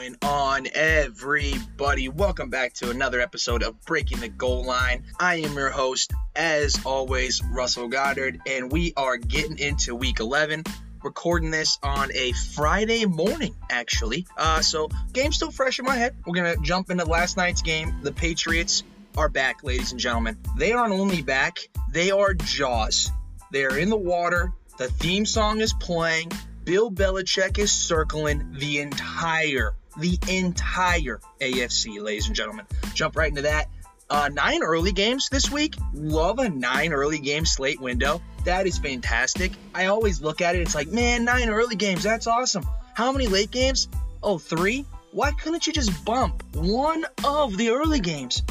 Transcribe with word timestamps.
going 0.00 0.16
on, 0.22 0.66
everybody? 0.72 2.08
Welcome 2.08 2.48
back 2.48 2.72
to 2.74 2.88
another 2.88 3.20
episode 3.20 3.62
of 3.62 3.78
Breaking 3.84 4.20
the 4.20 4.30
Goal 4.30 4.64
Line. 4.64 5.04
I 5.20 5.42
am 5.42 5.52
your 5.52 5.68
host, 5.68 6.14
as 6.34 6.86
always, 6.86 7.42
Russell 7.44 7.88
Goddard, 7.88 8.40
and 8.46 8.72
we 8.72 8.94
are 8.96 9.18
getting 9.18 9.58
into 9.58 9.94
week 9.94 10.20
11. 10.20 10.64
Recording 11.02 11.50
this 11.50 11.78
on 11.82 12.10
a 12.14 12.32
Friday 12.32 13.04
morning, 13.04 13.54
actually. 13.68 14.26
Uh, 14.38 14.62
so, 14.62 14.88
game 15.12 15.32
still 15.32 15.50
fresh 15.50 15.78
in 15.78 15.84
my 15.84 15.96
head. 15.96 16.16
We're 16.24 16.34
gonna 16.34 16.56
jump 16.62 16.90
into 16.90 17.04
last 17.04 17.36
night's 17.36 17.60
game. 17.60 18.00
The 18.00 18.12
Patriots 18.12 18.82
are 19.18 19.28
back, 19.28 19.62
ladies 19.62 19.92
and 19.92 20.00
gentlemen. 20.00 20.38
They 20.56 20.72
aren't 20.72 20.94
only 20.94 21.20
back, 21.20 21.58
they 21.92 22.10
are 22.10 22.32
Jaws. 22.32 23.10
They 23.52 23.66
are 23.66 23.76
in 23.76 23.90
the 23.90 23.98
water. 23.98 24.54
The 24.78 24.88
theme 24.88 25.26
song 25.26 25.60
is 25.60 25.74
playing. 25.74 26.32
Bill 26.64 26.90
Belichick 26.90 27.58
is 27.58 27.72
circling 27.72 28.52
the 28.52 28.80
entire, 28.80 29.74
the 30.00 30.18
entire 30.28 31.20
AFC, 31.40 32.02
ladies 32.02 32.26
and 32.26 32.36
gentlemen. 32.36 32.66
Jump 32.94 33.16
right 33.16 33.28
into 33.28 33.42
that. 33.42 33.68
Uh, 34.08 34.28
nine 34.32 34.62
early 34.62 34.92
games 34.92 35.28
this 35.30 35.50
week. 35.50 35.76
Love 35.94 36.40
a 36.40 36.48
nine 36.48 36.92
early 36.92 37.18
game 37.18 37.46
slate 37.46 37.80
window. 37.80 38.20
That 38.44 38.66
is 38.66 38.78
fantastic. 38.78 39.52
I 39.74 39.86
always 39.86 40.20
look 40.20 40.40
at 40.40 40.56
it. 40.56 40.62
It's 40.62 40.74
like, 40.74 40.88
man, 40.88 41.24
nine 41.24 41.48
early 41.48 41.76
games. 41.76 42.02
That's 42.02 42.26
awesome. 42.26 42.66
How 42.94 43.12
many 43.12 43.28
late 43.28 43.52
games? 43.52 43.88
Oh, 44.22 44.38
three. 44.38 44.84
Why 45.12 45.30
couldn't 45.32 45.66
you 45.66 45.72
just 45.72 46.04
bump 46.04 46.42
one 46.54 47.04
of 47.24 47.56
the 47.56 47.70
early 47.70 48.00
games 48.00 48.42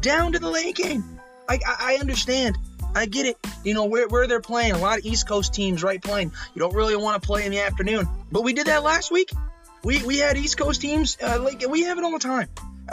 down 0.00 0.32
to 0.32 0.38
the 0.38 0.50
late 0.50 0.76
game? 0.76 1.04
I, 1.48 1.60
I, 1.66 1.76
I 1.78 1.98
understand 2.00 2.58
I 2.94 3.06
get 3.06 3.26
it. 3.26 3.36
You 3.64 3.74
know, 3.74 3.86
where, 3.86 4.06
where 4.08 4.26
they're 4.26 4.40
playing, 4.40 4.72
a 4.72 4.78
lot 4.78 4.98
of 4.98 5.04
East 5.04 5.26
Coast 5.26 5.52
teams, 5.52 5.82
right, 5.82 6.02
playing. 6.02 6.32
You 6.54 6.60
don't 6.60 6.74
really 6.74 6.96
want 6.96 7.20
to 7.20 7.26
play 7.26 7.44
in 7.44 7.50
the 7.50 7.60
afternoon. 7.60 8.08
But 8.30 8.42
we 8.42 8.52
did 8.52 8.66
that 8.66 8.82
last 8.84 9.10
week. 9.10 9.30
We, 9.84 10.02
we 10.02 10.18
had 10.18 10.36
East 10.38 10.56
Coast 10.56 10.80
teams, 10.80 11.18
uh, 11.22 11.38
like, 11.42 11.62
we 11.68 11.82
have 11.82 11.98
it 11.98 12.04
all 12.04 12.12
the 12.12 12.18
time. 12.18 12.48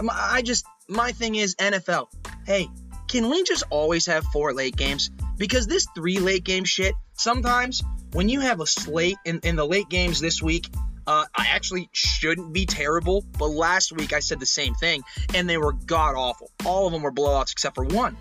I 0.09 0.42
just, 0.42 0.66
my 0.89 1.14
thing 1.14 1.36
is 1.36 1.56
NFL. 1.56 2.08
Hey, 2.45 2.67
can 3.08 3.30
we 3.30 3.44
just 3.44 3.64
always 3.70 4.06
have 4.08 4.25
four 4.25 4.53
late 4.53 4.75
games? 4.75 5.09
Because 5.38 5.67
this 5.67 5.88
three 5.95 6.20
late 6.20 6.44
game 6.44 6.66
shit, 6.66 6.94
sometimes 7.14 7.81
when 8.11 8.28
you 8.28 8.42
have 8.42 8.59
a 8.59 8.67
slate 8.67 9.17
in, 9.25 9.39
in 9.44 9.56
the 9.56 9.66
late 9.66 9.89
games 9.89 10.20
this 10.20 10.42
week, 10.42 10.67
uh, 11.08 11.25
I 11.36 11.48
actually 11.50 11.89
shouldn't 11.94 12.53
be 12.53 12.66
terrible, 12.66 13.23
but 13.39 13.48
last 13.48 13.92
week 13.92 14.14
I 14.14 14.20
said 14.20 14.39
the 14.39 14.45
same 14.45 14.76
thing, 14.76 15.02
and 15.33 15.50
they 15.50 15.58
were 15.58 15.73
god 15.73 16.16
awful. 16.16 16.52
All 16.66 16.88
of 16.88 16.94
them 16.94 17.02
were 17.02 17.11
blowouts 17.11 17.52
except 17.53 17.76
for 17.76 17.86
one. 17.86 18.17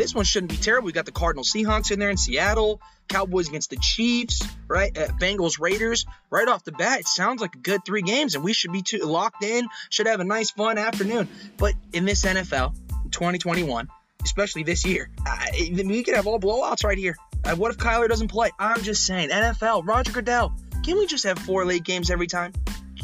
This 0.00 0.14
one 0.14 0.24
shouldn't 0.24 0.50
be 0.50 0.56
terrible. 0.56 0.86
We 0.86 0.92
got 0.92 1.04
the 1.04 1.12
Cardinal 1.12 1.44
Seahawks 1.44 1.90
in 1.90 1.98
there 1.98 2.08
in 2.08 2.16
Seattle, 2.16 2.80
Cowboys 3.08 3.48
against 3.48 3.68
the 3.68 3.76
Chiefs, 3.76 4.40
right? 4.66 4.96
Uh, 4.96 5.08
Bengals 5.20 5.60
Raiders. 5.60 6.06
Right 6.30 6.48
off 6.48 6.64
the 6.64 6.72
bat, 6.72 7.00
it 7.00 7.06
sounds 7.06 7.42
like 7.42 7.54
a 7.54 7.58
good 7.58 7.84
three 7.84 8.00
games, 8.00 8.34
and 8.34 8.42
we 8.42 8.54
should 8.54 8.72
be 8.72 8.80
too, 8.80 9.00
locked 9.00 9.44
in. 9.44 9.66
Should 9.90 10.06
have 10.06 10.20
a 10.20 10.24
nice, 10.24 10.52
fun 10.52 10.78
afternoon. 10.78 11.28
But 11.58 11.74
in 11.92 12.06
this 12.06 12.24
NFL, 12.24 12.74
2021, 13.10 13.88
especially 14.24 14.62
this 14.62 14.86
year, 14.86 15.10
I, 15.26 15.70
we 15.70 16.02
could 16.02 16.14
have 16.14 16.26
all 16.26 16.40
blowouts 16.40 16.82
right 16.82 16.96
here. 16.96 17.16
Uh, 17.44 17.54
what 17.56 17.70
if 17.70 17.76
Kyler 17.76 18.08
doesn't 18.08 18.28
play? 18.28 18.50
I'm 18.58 18.82
just 18.82 19.04
saying, 19.04 19.28
NFL, 19.28 19.86
Roger 19.86 20.12
Goodell, 20.12 20.54
can 20.82 20.96
we 20.96 21.04
just 21.08 21.24
have 21.24 21.38
four 21.38 21.66
late 21.66 21.84
games 21.84 22.10
every 22.10 22.26
time? 22.26 22.54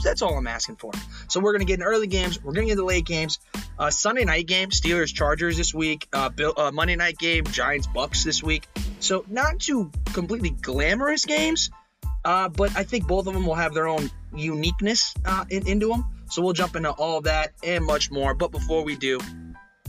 That's 0.03 0.23
all 0.23 0.37
I'm 0.37 0.47
asking 0.47 0.77
for. 0.77 0.93
So 1.29 1.41
we're 1.41 1.53
gonna 1.53 1.65
get 1.65 1.81
in 1.81 1.85
early 1.85 2.07
games. 2.07 2.43
We're 2.43 2.53
gonna 2.53 2.67
get 2.67 2.77
the 2.77 2.85
late 2.85 3.05
games. 3.05 3.39
Uh, 3.79 3.91
Sunday 3.91 4.25
night 4.25 4.47
game, 4.47 4.71
Steelers 4.71 5.15
Chargers 5.15 5.57
this 5.57 5.75
week. 5.75 6.09
Uh, 6.13 6.29
Bill, 6.29 6.55
uh, 6.57 6.71
Monday 6.71 6.97
night 6.97 7.19
game, 7.19 7.45
Giants 7.45 7.87
Bucks 7.87 8.25
this 8.25 8.43
week. 8.43 8.67
So 9.01 9.25
not 9.29 9.61
two 9.61 9.91
completely 10.13 10.51
glamorous 10.51 11.25
games, 11.27 11.71
uh, 12.25 12.49
but 12.49 12.77
I 12.77 12.85
think 12.85 13.07
both 13.07 13.27
of 13.27 13.35
them 13.35 13.47
will 13.47 13.55
have 13.55 13.75
their 13.75 13.87
own 13.87 14.11
uniqueness 14.35 15.15
uh, 15.25 15.45
in, 15.51 15.67
into 15.69 15.89
them. 15.89 16.05
So 16.31 16.43
we'll 16.43 16.55
jump 16.55 16.75
into 16.77 16.91
all 16.91 17.21
that 17.23 17.53
and 17.63 17.85
much 17.85 18.11
more. 18.11 18.35
But 18.35 18.51
before 18.51 18.83
we 18.85 18.97
do, 18.97 19.21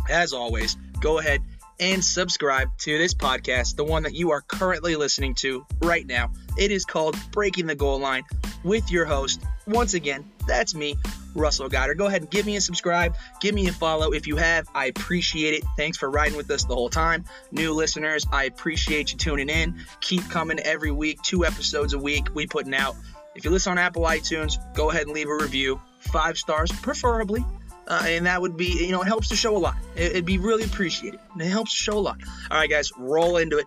as 0.10 0.34
always, 0.34 0.78
go 1.00 1.20
ahead 1.20 1.42
and 1.80 2.04
subscribe 2.04 2.70
to 2.80 2.98
this 2.98 3.14
podcast, 3.14 3.76
the 3.76 3.84
one 3.84 4.04
that 4.04 4.14
you 4.14 4.32
are 4.32 4.42
currently 4.42 4.96
listening 4.96 5.36
to 5.36 5.66
right 5.82 6.06
now. 6.06 6.32
It 6.58 6.72
is 6.72 6.86
called 6.86 7.16
Breaking 7.32 7.68
the 7.68 7.76
Goal 7.76 8.00
Line 8.00 8.24
with 8.64 8.92
your 8.92 9.06
host. 9.06 9.42
Once 9.68 9.94
again, 9.94 10.30
that's 10.48 10.74
me, 10.74 10.98
Russell 11.36 11.70
Goddard. 11.70 11.96
Go 11.96 12.08
ahead 12.08 12.22
and 12.22 12.32
give 12.32 12.46
me 12.46 12.56
a 12.56 12.62
subscribe, 12.62 13.16
give 13.42 13.54
me 13.54 13.68
a 13.68 13.72
follow 13.72 14.14
if 14.14 14.28
you 14.28 14.38
have. 14.38 14.68
I 14.74 14.86
appreciate 14.86 15.54
it. 15.54 15.64
Thanks 15.76 15.98
for 15.98 16.10
riding 16.10 16.38
with 16.38 16.50
us 16.50 16.64
the 16.64 16.74
whole 16.74 16.90
time. 16.90 17.26
New 17.52 17.74
listeners, 17.74 18.26
I 18.32 18.46
appreciate 18.46 19.12
you 19.12 19.18
tuning 19.18 19.50
in. 19.50 19.80
Keep 20.00 20.30
coming 20.30 20.60
every 20.60 20.92
week, 20.92 21.22
two 21.22 21.46
episodes 21.46 21.94
a 21.94 22.00
week 22.00 22.28
we 22.34 22.48
putting 22.48 22.74
out. 22.74 22.96
If 23.36 23.46
you 23.46 23.52
listen 23.52 23.74
on 23.74 23.78
Apple 23.78 24.04
iTunes, 24.04 24.58
go 24.74 24.90
ahead 24.90 25.04
and 25.04 25.12
leave 25.12 25.30
a 25.30 25.36
review. 25.36 25.80
Five 26.00 26.38
stars, 26.38 26.72
preferably. 26.72 27.46
Uh, 27.88 28.04
and 28.06 28.26
that 28.26 28.42
would 28.42 28.58
be, 28.58 28.86
you 28.86 28.92
know, 28.92 29.02
it 29.02 29.08
helps 29.08 29.30
to 29.30 29.36
show 29.36 29.56
a 29.56 29.60
lot. 29.60 29.76
It, 29.96 30.14
would 30.14 30.26
be 30.26 30.38
really 30.40 30.64
appreciated. 30.64 31.20
It 31.40 31.46
helps 31.46 31.72
to 31.72 31.78
show 31.78 31.98
a 31.98 32.00
lot. 32.00 32.18
All 32.52 32.58
right, 32.58 32.70
guys, 32.70 32.92
roll 32.98 33.38
into 33.38 33.60
it. 33.60 33.66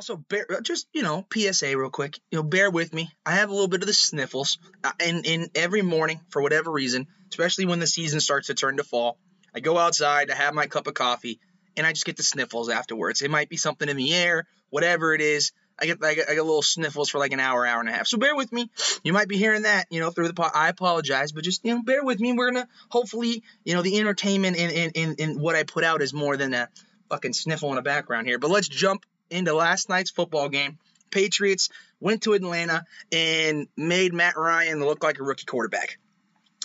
Also, 0.00 0.16
bear, 0.16 0.46
uh, 0.50 0.62
just 0.62 0.88
you 0.94 1.02
know, 1.02 1.26
PSA 1.30 1.76
real 1.76 1.90
quick. 1.90 2.18
You 2.30 2.38
know, 2.38 2.42
bear 2.42 2.70
with 2.70 2.90
me. 2.94 3.10
I 3.26 3.32
have 3.32 3.50
a 3.50 3.52
little 3.52 3.68
bit 3.68 3.82
of 3.82 3.86
the 3.86 3.92
sniffles, 3.92 4.56
uh, 4.82 4.92
and 4.98 5.26
in 5.26 5.50
every 5.54 5.82
morning 5.82 6.22
for 6.30 6.40
whatever 6.40 6.72
reason, 6.72 7.06
especially 7.28 7.66
when 7.66 7.80
the 7.80 7.86
season 7.86 8.20
starts 8.20 8.46
to 8.46 8.54
turn 8.54 8.78
to 8.78 8.82
fall, 8.82 9.18
I 9.54 9.60
go 9.60 9.76
outside, 9.76 10.30
I 10.30 10.36
have 10.36 10.54
my 10.54 10.68
cup 10.68 10.86
of 10.86 10.94
coffee, 10.94 11.38
and 11.76 11.86
I 11.86 11.92
just 11.92 12.06
get 12.06 12.16
the 12.16 12.22
sniffles 12.22 12.70
afterwards. 12.70 13.20
It 13.20 13.30
might 13.30 13.50
be 13.50 13.58
something 13.58 13.90
in 13.90 13.98
the 13.98 14.14
air, 14.14 14.46
whatever 14.70 15.12
it 15.12 15.20
is. 15.20 15.52
I 15.78 15.84
get, 15.84 16.02
I 16.02 16.14
get, 16.14 16.30
I 16.30 16.34
get 16.34 16.46
little 16.46 16.62
sniffles 16.62 17.10
for 17.10 17.18
like 17.18 17.34
an 17.34 17.40
hour, 17.40 17.66
hour 17.66 17.80
and 17.80 17.88
a 17.90 17.92
half. 17.92 18.06
So 18.06 18.16
bear 18.16 18.34
with 18.34 18.50
me. 18.52 18.70
You 19.04 19.12
might 19.12 19.28
be 19.28 19.36
hearing 19.36 19.64
that, 19.64 19.84
you 19.90 20.00
know, 20.00 20.08
through 20.08 20.28
the 20.28 20.34
pod. 20.34 20.52
I 20.54 20.70
apologize, 20.70 21.32
but 21.32 21.44
just 21.44 21.62
you 21.62 21.74
know, 21.74 21.82
bear 21.82 22.02
with 22.02 22.20
me. 22.20 22.32
We're 22.32 22.52
gonna 22.52 22.68
hopefully, 22.88 23.42
you 23.64 23.74
know, 23.74 23.82
the 23.82 23.98
entertainment 23.98 24.56
in 24.56 24.70
in, 24.70 24.90
in, 24.92 25.14
in 25.16 25.40
what 25.40 25.56
I 25.56 25.64
put 25.64 25.84
out 25.84 26.00
is 26.00 26.14
more 26.14 26.38
than 26.38 26.54
a 26.54 26.70
fucking 27.10 27.34
sniffle 27.34 27.68
in 27.68 27.74
the 27.74 27.82
background 27.82 28.26
here. 28.26 28.38
But 28.38 28.50
let's 28.50 28.66
jump 28.66 29.04
into 29.30 29.54
last 29.54 29.88
night's 29.88 30.10
football 30.10 30.48
game. 30.48 30.78
Patriots 31.10 31.68
went 32.00 32.22
to 32.22 32.34
Atlanta 32.34 32.84
and 33.10 33.66
made 33.76 34.14
Matt 34.14 34.36
Ryan 34.36 34.80
look 34.80 35.02
like 35.02 35.18
a 35.18 35.24
rookie 35.24 35.44
quarterback. 35.44 35.98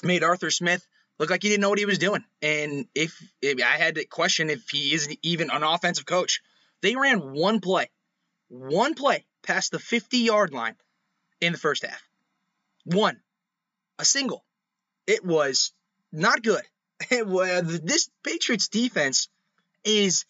Made 0.04 0.24
Arthur 0.24 0.52
Smith 0.52 0.86
look 1.18 1.30
like 1.30 1.42
he 1.42 1.50
didn't 1.50 1.62
know 1.62 1.70
what 1.70 1.80
he 1.80 1.86
was 1.86 1.98
doing. 1.98 2.24
And 2.42 2.86
if, 2.94 3.20
if 3.42 3.62
I 3.64 3.78
had 3.78 3.96
to 3.96 4.06
question 4.06 4.50
if 4.50 4.70
he 4.70 4.94
is 4.94 5.10
even 5.24 5.50
an 5.50 5.64
offensive 5.64 6.06
coach, 6.06 6.42
they 6.82 6.96
ran 6.96 7.20
one 7.20 7.60
play 7.60 7.90
one 8.48 8.94
play 8.94 9.26
past 9.44 9.72
the 9.72 9.80
50 9.80 10.20
yard 10.20 10.54
line 10.54 10.76
in 11.42 11.52
the 11.52 11.58
first 11.58 11.86
half. 11.86 12.02
One. 12.86 13.20
A 14.00 14.06
single. 14.06 14.44
It 15.08 15.24
was 15.26 15.72
not 16.12 16.42
good. 16.42 16.64
It 17.12 17.28
was, 17.28 17.82
this 17.82 18.10
Patriots 18.24 18.70
defense 18.70 19.28
is 19.84 20.24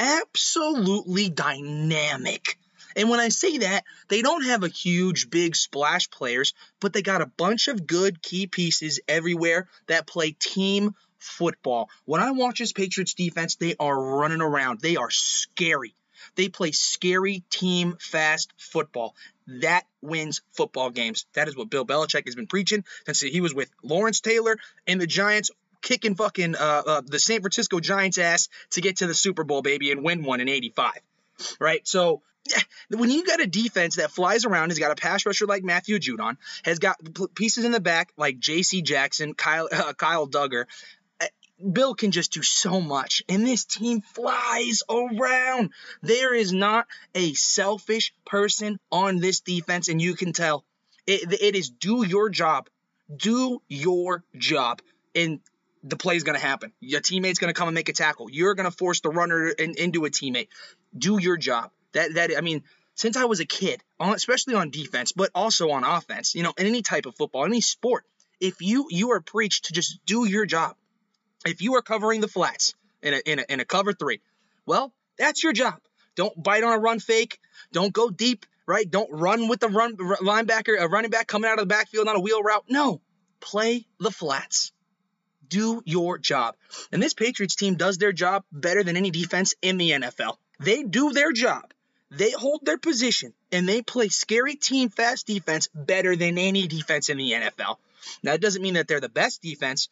absolutely 0.00 1.28
dynamic. 1.28 2.58
And 2.96 3.08
when 3.08 3.20
I 3.20 3.28
say 3.28 3.58
that, 3.58 3.84
they 4.08 4.22
don't 4.22 4.44
have 4.44 4.64
a 4.64 4.68
huge, 4.68 5.30
big 5.30 5.54
splash 5.54 6.10
players, 6.10 6.54
but 6.80 6.92
they 6.92 7.02
got 7.02 7.22
a 7.22 7.26
bunch 7.26 7.68
of 7.68 7.86
good 7.86 8.20
key 8.20 8.48
pieces 8.48 8.98
everywhere 9.06 9.68
that 9.86 10.08
play 10.08 10.32
team 10.32 10.94
football. 11.18 11.88
When 12.06 12.20
I 12.20 12.32
watch 12.32 12.58
this 12.58 12.72
Patriots 12.72 13.14
defense, 13.14 13.56
they 13.56 13.76
are 13.78 14.16
running 14.16 14.40
around. 14.40 14.80
They 14.80 14.96
are 14.96 15.10
scary. 15.10 15.94
They 16.34 16.48
play 16.48 16.72
scary 16.72 17.44
team 17.50 17.96
fast 18.00 18.52
football. 18.56 19.14
That 19.46 19.84
wins 20.00 20.42
football 20.52 20.90
games. 20.90 21.26
That 21.34 21.48
is 21.48 21.56
what 21.56 21.70
Bill 21.70 21.86
Belichick 21.86 22.26
has 22.26 22.34
been 22.34 22.46
preaching 22.46 22.84
since 23.04 23.20
he 23.20 23.40
was 23.40 23.54
with 23.54 23.70
Lawrence 23.82 24.20
Taylor 24.20 24.56
and 24.86 25.00
the 25.00 25.06
Giants 25.06 25.50
kicking 25.82 26.14
fucking 26.14 26.56
uh, 26.56 26.82
uh, 26.86 27.02
the 27.04 27.18
San 27.18 27.40
Francisco 27.40 27.80
Giants 27.80 28.18
ass 28.18 28.48
to 28.70 28.80
get 28.80 28.98
to 28.98 29.06
the 29.06 29.14
Super 29.14 29.44
Bowl, 29.44 29.62
baby, 29.62 29.92
and 29.92 30.02
win 30.02 30.22
one 30.22 30.40
in 30.40 30.48
85. 30.48 30.92
Right? 31.58 31.86
So 31.86 32.22
when 32.88 33.10
you 33.10 33.24
got 33.24 33.40
a 33.40 33.46
defense 33.46 33.96
that 33.96 34.10
flies 34.10 34.44
around, 34.44 34.70
has 34.70 34.78
got 34.78 34.90
a 34.90 34.96
pass 34.96 35.26
rusher 35.26 35.46
like 35.46 35.62
Matthew 35.62 35.98
Judon, 35.98 36.36
has 36.64 36.78
got 36.78 36.96
pieces 37.34 37.64
in 37.64 37.72
the 37.72 37.80
back 37.80 38.12
like 38.16 38.38
J.C. 38.38 38.82
Jackson, 38.82 39.34
Kyle, 39.34 39.68
uh, 39.72 39.92
Kyle 39.92 40.26
Dugger, 40.26 40.66
Bill 41.60 41.94
can 41.94 42.10
just 42.10 42.32
do 42.32 42.42
so 42.42 42.80
much, 42.80 43.22
and 43.28 43.46
this 43.46 43.64
team 43.64 44.00
flies 44.00 44.82
around. 44.88 45.70
There 46.02 46.34
is 46.34 46.52
not 46.52 46.86
a 47.14 47.34
selfish 47.34 48.14
person 48.24 48.80
on 48.90 49.18
this 49.18 49.40
defense, 49.40 49.88
and 49.88 50.00
you 50.00 50.14
can 50.14 50.32
tell. 50.32 50.64
It, 51.06 51.32
it 51.40 51.54
is 51.56 51.70
do 51.70 52.06
your 52.06 52.30
job. 52.30 52.68
Do 53.14 53.60
your 53.68 54.24
job. 54.36 54.80
And 55.14 55.40
the 55.82 55.96
play 55.96 56.16
is 56.16 56.24
going 56.24 56.38
to 56.38 56.44
happen. 56.44 56.72
Your 56.80 57.00
teammate's 57.00 57.38
going 57.38 57.52
to 57.52 57.58
come 57.58 57.68
and 57.68 57.74
make 57.74 57.88
a 57.88 57.92
tackle. 57.92 58.30
You're 58.30 58.54
going 58.54 58.70
to 58.70 58.76
force 58.76 59.00
the 59.00 59.10
runner 59.10 59.48
in, 59.48 59.74
into 59.76 60.04
a 60.04 60.10
teammate. 60.10 60.48
Do 60.96 61.18
your 61.20 61.36
job. 61.36 61.70
That 61.92 62.14
that 62.14 62.30
I 62.36 62.40
mean, 62.40 62.62
since 62.94 63.16
I 63.16 63.24
was 63.24 63.40
a 63.40 63.46
kid, 63.46 63.82
especially 63.98 64.54
on 64.54 64.70
defense, 64.70 65.12
but 65.12 65.30
also 65.34 65.70
on 65.70 65.84
offense, 65.84 66.34
you 66.34 66.42
know, 66.42 66.52
in 66.58 66.66
any 66.66 66.82
type 66.82 67.06
of 67.06 67.16
football, 67.16 67.44
any 67.44 67.60
sport, 67.60 68.04
if 68.40 68.60
you 68.60 68.86
you 68.90 69.12
are 69.12 69.20
preached 69.20 69.66
to 69.66 69.72
just 69.72 69.98
do 70.04 70.26
your 70.26 70.46
job, 70.46 70.76
if 71.46 71.62
you 71.62 71.76
are 71.76 71.82
covering 71.82 72.20
the 72.20 72.28
flats 72.28 72.74
in 73.02 73.14
a, 73.14 73.18
in 73.24 73.38
a, 73.38 73.44
in 73.48 73.60
a 73.60 73.64
cover 73.64 73.92
three, 73.92 74.20
well, 74.66 74.92
that's 75.18 75.42
your 75.42 75.52
job. 75.52 75.80
Don't 76.14 76.40
bite 76.42 76.62
on 76.62 76.72
a 76.72 76.78
run 76.78 77.00
fake. 77.00 77.38
Don't 77.72 77.92
go 77.92 78.10
deep, 78.10 78.44
right? 78.66 78.88
Don't 78.88 79.10
run 79.10 79.48
with 79.48 79.60
the 79.60 79.68
run 79.68 79.96
linebacker, 79.96 80.78
a 80.78 80.88
running 80.88 81.10
back 81.10 81.26
coming 81.26 81.48
out 81.48 81.58
of 81.58 81.68
the 81.68 81.74
backfield 81.74 82.08
on 82.08 82.16
a 82.16 82.20
wheel 82.20 82.42
route. 82.42 82.64
No, 82.68 83.00
play 83.40 83.86
the 83.98 84.10
flats. 84.10 84.72
Do 85.50 85.82
your 85.84 86.16
job. 86.16 86.56
And 86.90 87.02
this 87.02 87.12
Patriots 87.12 87.56
team 87.56 87.74
does 87.74 87.98
their 87.98 88.12
job 88.12 88.44
better 88.50 88.82
than 88.82 88.96
any 88.96 89.10
defense 89.10 89.54
in 89.60 89.76
the 89.76 89.90
NFL. 89.90 90.36
They 90.58 90.82
do 90.82 91.12
their 91.12 91.32
job. 91.32 91.72
They 92.10 92.30
hold 92.30 92.64
their 92.64 92.78
position 92.78 93.34
and 93.52 93.68
they 93.68 93.82
play 93.82 94.08
scary 94.08 94.54
team 94.54 94.88
fast 94.88 95.26
defense 95.26 95.68
better 95.74 96.16
than 96.16 96.38
any 96.38 96.66
defense 96.66 97.08
in 97.08 97.18
the 97.18 97.32
NFL. 97.32 97.76
Now, 98.22 98.32
it 98.32 98.40
doesn't 98.40 98.62
mean 98.62 98.74
that 98.74 98.88
they're 98.88 99.00
the 99.00 99.08
best 99.08 99.42
defense, 99.42 99.88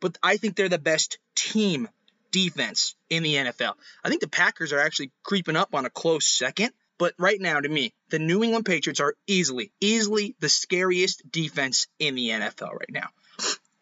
but 0.00 0.16
I 0.22 0.36
think 0.36 0.54
they're 0.54 0.68
the 0.68 0.78
best 0.78 1.18
team 1.34 1.88
defense 2.30 2.94
in 3.10 3.22
the 3.22 3.34
NFL. 3.34 3.74
I 4.04 4.08
think 4.08 4.20
the 4.20 4.28
Packers 4.28 4.72
are 4.72 4.78
actually 4.78 5.10
creeping 5.22 5.56
up 5.56 5.74
on 5.74 5.84
a 5.84 5.90
close 5.90 6.28
second. 6.28 6.70
But 6.98 7.14
right 7.16 7.40
now, 7.40 7.60
to 7.60 7.68
me, 7.68 7.92
the 8.10 8.18
New 8.18 8.42
England 8.42 8.66
Patriots 8.66 8.98
are 8.98 9.14
easily, 9.26 9.70
easily 9.80 10.34
the 10.40 10.48
scariest 10.48 11.22
defense 11.30 11.86
in 12.00 12.16
the 12.16 12.30
NFL 12.30 12.72
right 12.72 12.90
now. 12.90 13.08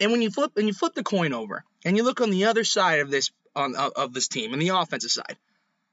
And 0.01 0.13
when 0.13 0.23
you 0.23 0.31
flip 0.31 0.53
and 0.57 0.67
you 0.67 0.75
flip 0.75 0.95
the 0.95 1.03
coin 1.03 1.33
over 1.33 1.65
and 1.85 1.97
you 1.97 2.03
look 2.03 2.21
on 2.21 2.31
the 2.31 2.47
other 2.47 2.65
side 2.65 3.01
of 3.01 3.11
this 3.11 3.31
on 3.55 3.75
of 3.75 4.13
this 4.13 4.29
team, 4.29 4.53
and 4.53 4.61
the 4.61 4.69
offensive 4.69 5.11
side, 5.11 5.37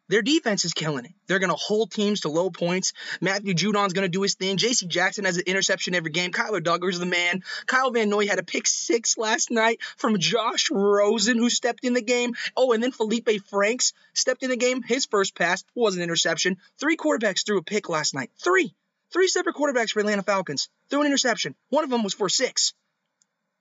their 0.10 0.22
defense 0.22 0.66
is 0.66 0.74
killing 0.74 1.06
it. 1.06 1.12
They're 1.28 1.40
going 1.40 1.50
to 1.50 1.56
hold 1.56 1.92
teams 1.92 2.22
to 2.22 2.30
low 2.30 2.50
points. 2.50 2.92
Matthew 3.22 3.54
Judon's 3.54 3.94
going 3.94 4.04
to 4.04 4.10
do 4.10 4.22
his 4.22 4.36
thing. 4.36 4.58
J.C. 4.58 4.86
Jackson 4.88 5.24
has 5.24 5.38
an 5.38 5.44
interception 5.48 5.96
every 5.96 6.12
game. 6.12 6.32
Kyler 6.32 6.62
Dugger's 6.62 7.00
the 7.00 7.06
man. 7.06 7.44
Kyle 7.66 7.90
Van 7.92 8.10
Noy 8.10 8.28
had 8.28 8.38
a 8.38 8.44
pick 8.44 8.68
six 8.68 9.18
last 9.18 9.50
night 9.50 9.82
from 9.96 10.20
Josh 10.20 10.70
Rosen, 10.70 11.38
who 11.38 11.50
stepped 11.50 11.86
in 11.86 11.94
the 11.94 12.02
game. 12.02 12.36
Oh, 12.58 12.74
and 12.74 12.84
then 12.84 12.92
Felipe 12.92 13.30
Franks 13.50 13.94
stepped 14.14 14.44
in 14.44 14.50
the 14.50 14.58
game. 14.58 14.84
His 14.84 15.06
first 15.06 15.36
pass 15.36 15.64
was 15.74 15.96
an 15.96 16.04
interception. 16.04 16.58
Three 16.78 16.98
quarterbacks 16.98 17.46
threw 17.46 17.58
a 17.58 17.64
pick 17.64 17.88
last 17.88 18.14
night. 18.14 18.30
Three. 18.38 18.76
Three 19.12 19.28
separate 19.28 19.56
quarterbacks 19.56 19.92
for 19.92 20.02
Atlanta 20.02 20.24
Falcons 20.24 20.70
threw 20.90 21.00
an 21.00 21.06
interception. 21.06 21.56
One 21.70 21.84
of 21.84 21.90
them 21.90 22.04
was 22.04 22.14
for 22.14 22.30
six. 22.30 22.74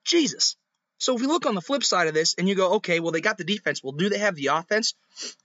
Jesus. 0.04 0.56
So 0.99 1.16
if 1.16 1.22
you 1.22 1.28
look 1.28 1.46
on 1.46 1.54
the 1.54 1.60
flip 1.60 1.82
side 1.82 2.06
of 2.06 2.14
this 2.14 2.34
and 2.38 2.49
you 2.49 2.54
go, 2.54 2.75
okay, 2.75 3.00
well, 3.00 3.12
they 3.12 3.20
got 3.20 3.37
the 3.37 3.44
defense. 3.44 3.82
Well, 3.82 3.93
do 3.93 4.08
they 4.08 4.19
have 4.19 4.37
the 4.37 4.49
offense? 4.49 4.94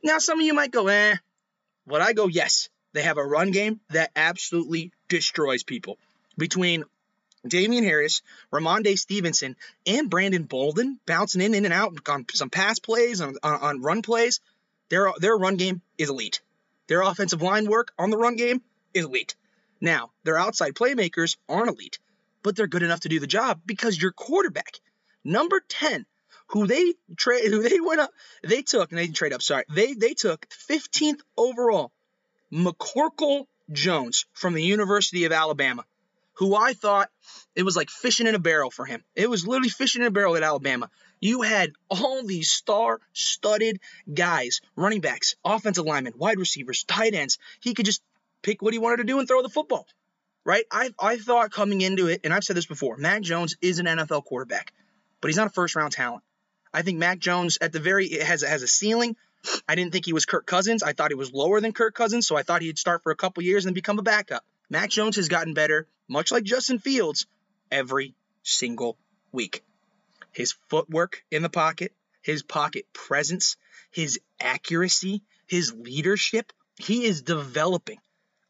Now, 0.04 0.20
some 0.20 0.40
of 0.40 0.46
you 0.46 0.54
might 0.54 0.72
go, 0.72 0.88
eh. 0.88 1.16
But 1.88 2.02
I 2.02 2.14
go, 2.14 2.28
yes. 2.28 2.70
They 2.94 3.02
have 3.02 3.18
a 3.18 3.26
run 3.26 3.52
game 3.52 3.80
that 3.90 4.12
absolutely 4.16 4.92
destroys 5.10 5.64
people. 5.64 5.98
Between 6.38 6.84
Damien 7.48 7.84
Harris, 7.84 8.22
Rhamondre 8.52 8.98
Stevenson, 8.98 9.56
and 9.86 10.10
Brandon 10.10 10.44
Bolden 10.44 11.00
bouncing 11.06 11.42
in, 11.42 11.56
in 11.56 11.66
and 11.66 11.74
out 11.74 11.98
on 12.08 12.26
some 12.34 12.50
pass 12.50 12.80
plays, 12.80 13.22
on, 13.22 13.36
on, 13.44 13.62
on 13.62 13.82
run 13.82 14.02
plays, 14.02 14.40
their, 14.90 15.12
their 15.20 15.36
run 15.36 15.58
game 15.58 15.82
is 15.98 16.10
elite. 16.10 16.42
Their 16.88 17.02
offensive 17.02 17.42
line 17.42 17.68
work 17.68 17.92
on 17.98 18.10
the 18.10 18.18
run 18.18 18.36
game 18.36 18.62
is 18.94 19.06
elite. 19.06 19.36
Now, 19.82 20.12
their 20.24 20.38
outside 20.38 20.74
playmakers 20.74 21.38
aren't 21.48 21.70
elite, 21.70 22.00
but 22.48 22.56
they're 22.56 22.66
good 22.66 22.82
enough 22.82 23.02
to 23.02 23.10
do 23.10 23.20
the 23.20 23.28
job 23.28 23.60
because 23.66 24.02
your 24.02 24.14
quarterback 24.14 24.80
number 25.26 25.62
10, 25.68 26.06
who 26.48 26.66
they 26.66 26.94
trade, 27.18 27.52
who 27.52 27.62
they 27.62 27.82
went 27.82 28.00
up, 28.00 28.10
they 28.42 28.62
took, 28.62 28.90
and 28.90 28.98
they 28.98 29.04
didn't 29.04 29.18
trade 29.18 29.34
up, 29.34 29.42
sorry, 29.42 29.66
they 29.70 29.94
they 29.94 30.14
took 30.14 30.48
15th 30.70 31.20
overall, 31.36 31.92
McCorkle 32.50 33.48
Jones 33.70 34.28
from 34.32 34.54
the 34.54 34.64
University 34.64 35.26
of 35.26 35.34
Alabama, 35.34 35.84
who 36.36 36.56
I 36.56 36.72
thought 36.72 37.10
it 37.54 37.64
was 37.64 37.76
like 37.76 37.90
fishing 37.90 38.28
in 38.28 38.36
a 38.36 38.40
barrel 38.40 38.72
for 38.72 38.86
him. 38.86 39.04
It 39.14 39.30
was 39.30 39.46
literally 39.46 39.68
fishing 39.68 40.02
in 40.04 40.08
a 40.08 40.12
barrel 40.12 40.38
at 40.38 40.44
Alabama. 40.44 40.90
You 41.20 41.42
had 41.42 41.74
all 41.90 42.26
these 42.26 42.50
star-studded 42.50 43.82
guys, 44.14 44.62
running 44.78 45.02
backs, 45.02 45.36
offensive 45.44 45.86
linemen, 45.86 46.14
wide 46.16 46.40
receivers, 46.40 46.86
tight 46.86 47.14
ends. 47.14 47.40
He 47.60 47.74
could 47.74 47.86
just 47.86 48.02
pick 48.42 48.62
what 48.62 48.72
he 48.72 48.80
wanted 48.80 48.98
to 48.98 49.04
do 49.04 49.20
and 49.20 49.28
throw 49.28 49.42
the 49.42 49.50
football. 49.50 49.86
Right? 50.48 50.66
I, 50.72 50.94
I 51.00 51.18
thought 51.18 51.52
coming 51.52 51.82
into 51.82 52.08
it, 52.08 52.22
and 52.24 52.34
I've 52.34 52.44
said 52.44 52.56
this 52.56 52.66
before, 52.66 52.98
Mac 52.98 53.22
Jones 53.22 53.56
is 53.62 53.78
an 53.78 53.86
NFL 53.86 54.26
quarterback 54.26 54.74
but 55.22 55.30
he's 55.30 55.38
not 55.38 55.48
a 55.48 55.52
first 55.52 55.76
round 55.76 55.92
talent. 55.92 56.24
I 56.74 56.82
think 56.82 57.00
Mac 57.00 57.20
Jones 57.20 57.58
at 57.62 57.72
the 57.72 57.80
very 57.80 58.10
has 58.20 58.44
has 58.44 58.64
a 58.64 58.68
ceiling. 58.68 59.16
I 59.68 59.76
didn't 59.76 59.94
think 59.94 60.06
he 60.06 60.14
was 60.14 60.26
Kirk 60.26 60.46
Cousins. 60.46 60.84
I 60.84 60.94
thought 60.94 61.12
he 61.12 61.16
was 61.16 61.32
lower 61.32 61.62
than 61.62 61.72
Kirk 61.72 61.96
Cousins, 61.96 62.28
so 62.28 62.36
I 62.36 62.44
thought 62.44 62.62
he'd 62.62 62.80
start 62.80 63.04
for 63.04 63.12
a 63.12 63.16
couple 63.16 63.44
years 63.44 63.66
and 63.66 63.76
become 63.76 64.00
a 64.00 64.04
backup. 64.04 64.44
Mac 64.70 64.90
Jones 64.90 65.16
has 65.16 65.30
gotten 65.30 65.54
better, 65.54 65.88
much 66.08 66.32
like 66.32 66.44
Justin 66.44 66.80
Fields, 66.80 67.26
every 67.72 68.16
single 68.44 68.98
week. 69.32 69.64
His 70.32 70.56
footwork 70.70 71.24
in 71.32 71.42
the 71.44 71.50
pocket, 71.50 71.94
his 72.22 72.44
pocket 72.44 72.86
presence, 72.94 73.56
his 73.92 74.20
accuracy, 74.42 75.24
his 75.46 75.74
leadership, 75.74 76.52
he 76.78 77.06
is 77.06 77.22
developing. 77.22 78.00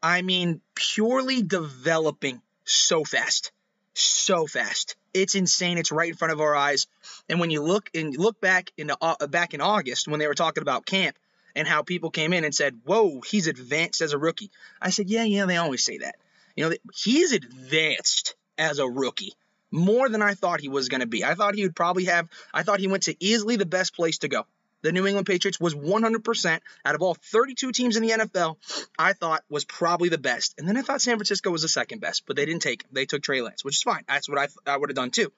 I 0.02 0.22
mean, 0.22 0.60
purely 0.74 1.42
developing 1.42 2.40
so 2.64 3.04
fast. 3.04 3.52
So 3.94 4.46
fast. 4.46 4.96
It's 5.12 5.34
insane. 5.34 5.78
It's 5.78 5.90
right 5.90 6.10
in 6.10 6.16
front 6.16 6.32
of 6.32 6.40
our 6.40 6.54
eyes. 6.54 6.86
And 7.28 7.40
when 7.40 7.50
you 7.50 7.62
look 7.62 7.90
and 7.94 8.16
look 8.16 8.40
back 8.40 8.70
in 8.76 8.92
uh, 9.00 9.26
back 9.26 9.54
in 9.54 9.60
August 9.60 10.06
when 10.06 10.20
they 10.20 10.28
were 10.28 10.34
talking 10.34 10.62
about 10.62 10.86
camp 10.86 11.16
and 11.56 11.66
how 11.66 11.82
people 11.82 12.10
came 12.10 12.32
in 12.32 12.44
and 12.44 12.54
said, 12.54 12.80
"Whoa, 12.84 13.20
he's 13.22 13.48
advanced 13.48 14.00
as 14.00 14.12
a 14.12 14.18
rookie." 14.18 14.52
I 14.80 14.90
said, 14.90 15.10
"Yeah, 15.10 15.24
yeah, 15.24 15.46
they 15.46 15.56
always 15.56 15.84
say 15.84 15.98
that." 15.98 16.14
You 16.54 16.68
know, 16.68 16.76
he's 16.94 17.32
advanced 17.32 18.36
as 18.56 18.78
a 18.78 18.88
rookie 18.88 19.34
more 19.70 20.08
than 20.08 20.22
I 20.22 20.34
thought 20.34 20.60
he 20.60 20.68
was 20.68 20.88
going 20.88 21.00
to 21.00 21.06
be. 21.06 21.24
I 21.24 21.34
thought 21.34 21.54
he 21.54 21.64
would 21.64 21.76
probably 21.76 22.04
have. 22.04 22.28
I 22.54 22.62
thought 22.62 22.80
he 22.80 22.88
went 22.88 23.04
to 23.04 23.16
easily 23.18 23.56
the 23.56 23.66
best 23.66 23.94
place 23.94 24.18
to 24.18 24.28
go 24.28 24.46
the 24.82 24.92
New 24.92 25.06
England 25.06 25.26
Patriots 25.26 25.58
was 25.60 25.74
100% 25.74 26.60
out 26.84 26.94
of 26.94 27.02
all 27.02 27.14
32 27.14 27.72
teams 27.72 27.96
in 27.96 28.02
the 28.02 28.10
NFL, 28.10 28.56
I 28.98 29.12
thought 29.12 29.44
was 29.48 29.64
probably 29.64 30.08
the 30.08 30.18
best. 30.18 30.54
And 30.58 30.68
then 30.68 30.76
I 30.76 30.82
thought 30.82 31.02
San 31.02 31.16
Francisco 31.16 31.50
was 31.50 31.62
the 31.62 31.68
second 31.68 32.00
best, 32.00 32.24
but 32.26 32.36
they 32.36 32.46
didn't 32.46 32.62
take 32.62 32.82
him. 32.82 32.90
They 32.92 33.06
took 33.06 33.22
Trey 33.22 33.42
Lance, 33.42 33.64
which 33.64 33.76
is 33.76 33.82
fine. 33.82 34.04
That's 34.08 34.28
what 34.28 34.38
I, 34.38 34.48
I 34.70 34.76
would 34.76 34.90
have 34.90 34.96
done 34.96 35.10
too. 35.10 35.32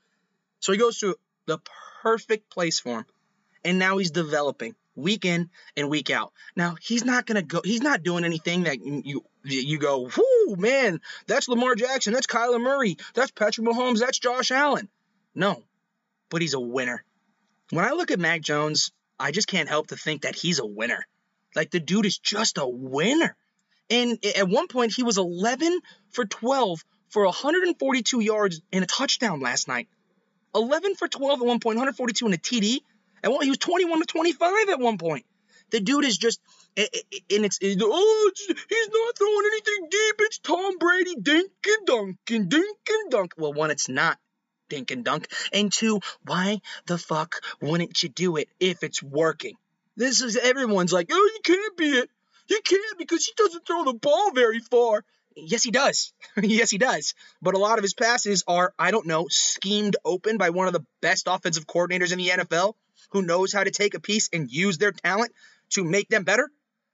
So 0.60 0.72
he 0.72 0.78
goes 0.78 0.98
to 0.98 1.16
the 1.46 1.58
perfect 2.02 2.50
place 2.50 2.81
for 2.81 2.98
him. 2.98 3.06
And 3.64 3.78
now 3.78 3.98
he's 3.98 4.10
developing 4.10 4.75
week 4.94 5.25
in 5.25 5.50
and 5.76 5.88
week 5.88 6.10
out. 6.10 6.32
Now 6.56 6.76
he's 6.81 7.04
not 7.04 7.26
gonna 7.26 7.42
go. 7.42 7.60
He's 7.64 7.82
not 7.82 8.02
doing 8.02 8.25
anything 8.25 8.64
that 8.64 8.78
you 8.84 9.25
you 9.44 9.78
go, 9.78 10.08
whoo 10.16 10.56
man, 10.56 11.00
that's 11.26 11.48
Lamar 11.48 11.75
Jackson, 11.75 12.12
that's 12.12 12.26
Kyler 12.26 12.60
Murray, 12.60 12.96
that's 13.14 13.31
Patrick 13.31 13.66
Mahomes, 13.66 14.00
that's 14.00 14.19
Josh 14.19 14.50
Allen. 14.50 14.88
No, 15.34 15.62
but 16.28 16.42
he's 16.42 16.54
a 16.54 16.60
winner. 16.60 17.04
When 17.70 17.84
I 17.84 17.92
look 17.92 18.10
at 18.10 18.19
Mac 18.19 18.42
Jones, 18.42 18.92
I 19.20 19.31
just 19.31 19.49
can't 19.49 19.69
help 19.69 19.88
to 19.88 19.96
think 19.96 20.22
that 20.22 20.34
he's 20.34 20.58
a 20.58 20.67
winner. 20.67 21.06
Like 21.55 21.70
the 21.70 21.81
dude 21.81 22.06
is 22.06 22.19
just 22.19 22.58
a 22.58 22.67
winner. 22.67 23.37
And 23.90 24.25
at 24.25 24.49
one 24.49 24.68
point, 24.68 24.95
he 24.95 25.02
was 25.02 25.18
11 25.18 25.80
for 26.11 26.25
12 26.25 26.85
for 27.09 27.25
142 27.25 28.21
yards 28.21 28.61
and 28.73 28.85
a 28.85 28.87
touchdown 28.87 29.40
last 29.40 29.68
night. 29.68 29.88
11 30.54 30.95
for 30.95 31.09
12 31.09 31.40
at 31.40 31.47
one 31.47 31.61
point, 31.61 31.76
142 31.76 32.26
in 32.26 32.33
a 32.33 32.37
TD. 32.37 32.78
And 33.23 33.33
well, 33.33 33.40
he 33.40 33.50
was 33.50 33.59
21 33.59 34.00
to 34.00 34.06
25 34.06 34.68
at 34.71 34.80
one 34.80 34.97
point. 34.97 35.26
The 35.71 35.80
dude 35.80 36.04
is 36.04 36.18
just, 36.18 36.40
and 36.76 36.88
it's, 37.28 37.59
oh, 37.62 38.30
it's, 38.33 38.47
he's 38.47 38.88
not 38.88 39.18
throwing 39.18 39.47
anything 39.47 39.88
deep. 39.90 40.14
It's 40.21 40.38
Tom 40.38 40.78
Brady, 40.78 41.14
dink 41.21 41.52
and 41.66 41.87
dunk 41.87 42.16
and 42.30 42.49
dink 42.49 42.78
and 42.88 43.11
dunk. 43.11 43.35
Well, 43.37 43.52
one, 43.52 43.71
it's 43.71 43.88
not 43.88 44.18
dink 44.71 44.91
and 44.91 45.05
dunk. 45.05 45.29
And 45.53 45.71
two, 45.71 46.00
why 46.25 46.62
the 46.87 46.97
fuck 46.97 47.43
wouldn't 47.61 48.03
you 48.03 48.09
do 48.09 48.37
it 48.37 48.49
if 48.59 48.83
it's 48.83 49.03
working? 49.03 49.57
This 49.97 50.23
is 50.23 50.37
everyone's 50.37 50.93
like, 50.93 51.09
oh, 51.12 51.31
you 51.35 51.41
can't 51.45 51.77
be 51.77 51.91
it. 51.91 52.11
You 52.49 52.61
can't 52.65 52.99
because 52.99 53.27
he 53.27 53.33
doesn't 53.37 53.67
throw 53.67 53.85
the 53.85 53.93
ball 53.93 54.33
very 54.33 54.61
far. 54.61 55.05
Yes, 55.37 55.62
he 55.62 55.71
does. 55.71 56.12
yes, 56.43 56.71
he 56.71 56.79
does. 56.79 57.15
But 57.43 57.55
a 57.55 57.59
lot 57.59 57.79
of 57.79 57.83
his 57.83 57.95
passes 57.95 58.43
are, 58.49 58.73
I 58.79 58.91
don't 58.91 59.07
know, 59.07 59.27
schemed 59.29 59.97
open 60.05 60.39
by 60.39 60.50
one 60.50 60.67
of 60.67 60.73
the 60.73 60.85
best 61.00 61.27
offensive 61.29 61.67
coordinators 61.67 62.12
in 62.12 62.19
the 62.19 62.29
NFL 62.29 62.75
who 63.11 63.23
knows 63.23 63.53
how 63.53 63.62
to 63.62 63.71
take 63.71 63.95
a 63.95 64.00
piece 64.00 64.29
and 64.33 64.50
use 64.50 64.79
their 64.79 64.93
talent 64.93 65.33
to 65.71 65.85
make 65.85 66.09
them 66.09 66.25
better. 66.25 66.50